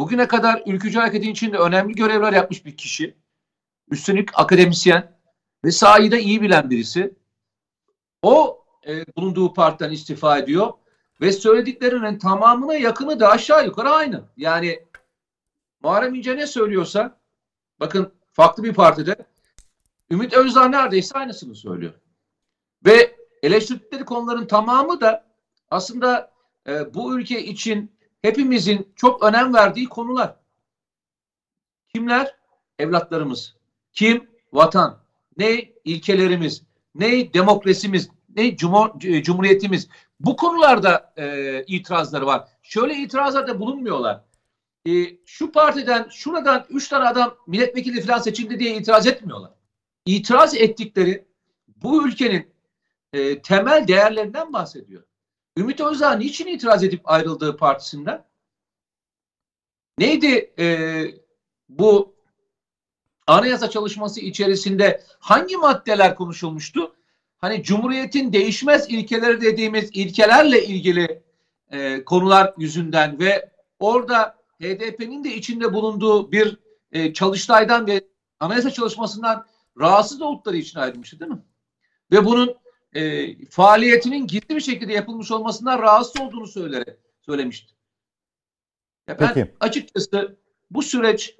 [0.00, 3.16] Bugüne kadar ülkücü hareketin içinde önemli görevler yapmış bir kişi.
[3.90, 5.18] Üstelik akademisyen
[5.64, 7.14] ve sahayı da iyi bilen birisi.
[8.22, 10.72] O e, bulunduğu partiden istifa ediyor
[11.20, 14.24] ve söylediklerinin tamamına yakını da aşağı yukarı aynı.
[14.36, 14.84] Yani
[15.82, 17.20] Muharrem İnce ne söylüyorsa
[17.80, 19.16] bakın farklı bir partide
[20.10, 21.92] Ümit Özdağ neredeyse aynısını söylüyor.
[22.86, 25.26] Ve eleştirdikleri konuların tamamı da
[25.70, 26.32] aslında
[26.68, 27.92] e, bu ülke için
[28.22, 30.36] hepimizin çok önem verdiği konular.
[31.88, 32.36] Kimler?
[32.78, 33.56] Evlatlarımız.
[33.92, 34.30] Kim?
[34.52, 34.98] Vatan.
[35.36, 35.72] Ne?
[35.84, 36.62] ilkelerimiz.
[36.94, 37.34] Ne?
[37.34, 38.08] Demokrasimiz.
[38.36, 38.46] Ne?
[38.46, 38.56] E,
[39.22, 39.88] cumhuriyetimiz.
[40.20, 42.48] Bu konularda e, itirazları var.
[42.62, 44.24] Şöyle itirazlarda bulunmuyorlar.
[44.86, 44.92] E,
[45.26, 49.50] şu partiden, şuradan üç tane adam milletvekili falan seçildi diye itiraz etmiyorlar
[50.06, 51.24] itiraz ettikleri
[51.68, 52.52] bu ülkenin
[53.12, 55.02] e, temel değerlerinden bahsediyor.
[55.56, 58.24] Ümit Özdağ niçin itiraz edip ayrıldığı partisinden?
[59.98, 61.06] Neydi e,
[61.68, 62.14] bu
[63.26, 66.94] anayasa çalışması içerisinde hangi maddeler konuşulmuştu?
[67.38, 71.22] Hani Cumhuriyet'in değişmez ilkeleri dediğimiz ilkelerle ilgili
[71.70, 76.58] e, konular yüzünden ve orada HDP'nin de içinde bulunduğu bir
[76.92, 78.04] e, çalıştaydan ve
[78.40, 79.46] anayasa çalışmasından
[79.80, 81.42] rahatsız oldukları için ayrılmıştı değil mi?
[82.12, 82.54] Ve bunun
[82.92, 87.74] e, faaliyetinin gizli bir şekilde yapılmış olmasından rahatsız olduğunu söylere, söylemişti.
[89.08, 89.54] Ya ben Peki.
[89.60, 90.36] açıkçası
[90.70, 91.36] bu süreç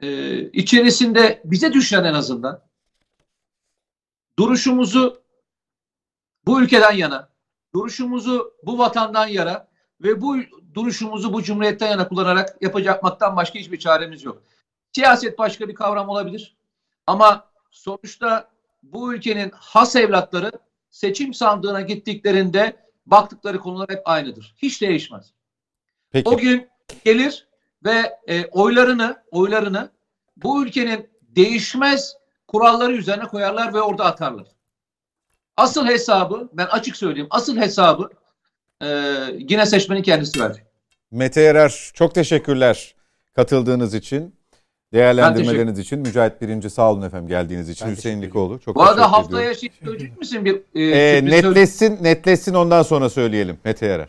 [0.00, 2.62] e, içerisinde bize düşen en azından
[4.38, 5.22] duruşumuzu
[6.46, 7.30] bu ülkeden yana,
[7.74, 9.68] duruşumuzu bu vatandan yana
[10.00, 10.36] ve bu
[10.74, 14.42] duruşumuzu bu cumhuriyetten yana kullanarak yapacakmaktan başka hiçbir çaremiz yok.
[14.92, 16.56] Siyaset başka bir kavram olabilir.
[17.06, 18.50] Ama sonuçta
[18.82, 20.52] bu ülkenin has evlatları
[20.90, 24.54] seçim sandığına gittiklerinde baktıkları konular hep aynıdır.
[24.56, 25.32] Hiç değişmez.
[26.10, 26.28] Peki.
[26.28, 26.68] O gün
[27.04, 27.48] gelir
[27.84, 29.90] ve e, oylarını oylarını
[30.36, 32.16] bu ülkenin değişmez
[32.46, 34.46] kuralları üzerine koyarlar ve orada atarlar.
[35.56, 38.10] Asıl hesabı ben açık söyleyeyim asıl hesabı
[38.82, 38.86] e,
[39.38, 40.64] yine seçmenin kendisi verecek.
[41.10, 42.94] Mete Erer çok teşekkürler
[43.34, 44.37] katıldığınız için.
[44.92, 45.98] Değerlendirmeleriniz için.
[45.98, 47.88] Mücahit Birinci sağ olun efendim geldiğiniz için.
[47.88, 51.48] Ben Hüseyin Likoğlu çok Bu arada haftaya şey söyleyecek misin bir e, Ee, sürpriz söyle-
[51.48, 54.08] netleşsin, netleşsin ondan sonra söyleyelim Mete Erer.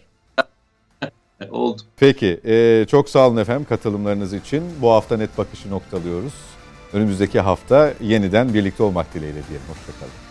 [1.51, 1.81] oldu.
[1.97, 4.63] Peki, e, çok sağ olun efendim katılımlarınız için.
[4.81, 6.33] Bu hafta net bakışı noktalıyoruz.
[6.93, 9.65] Önümüzdeki hafta yeniden birlikte olmak dileğiyle diyelim.
[9.69, 10.28] Hoşçakalın.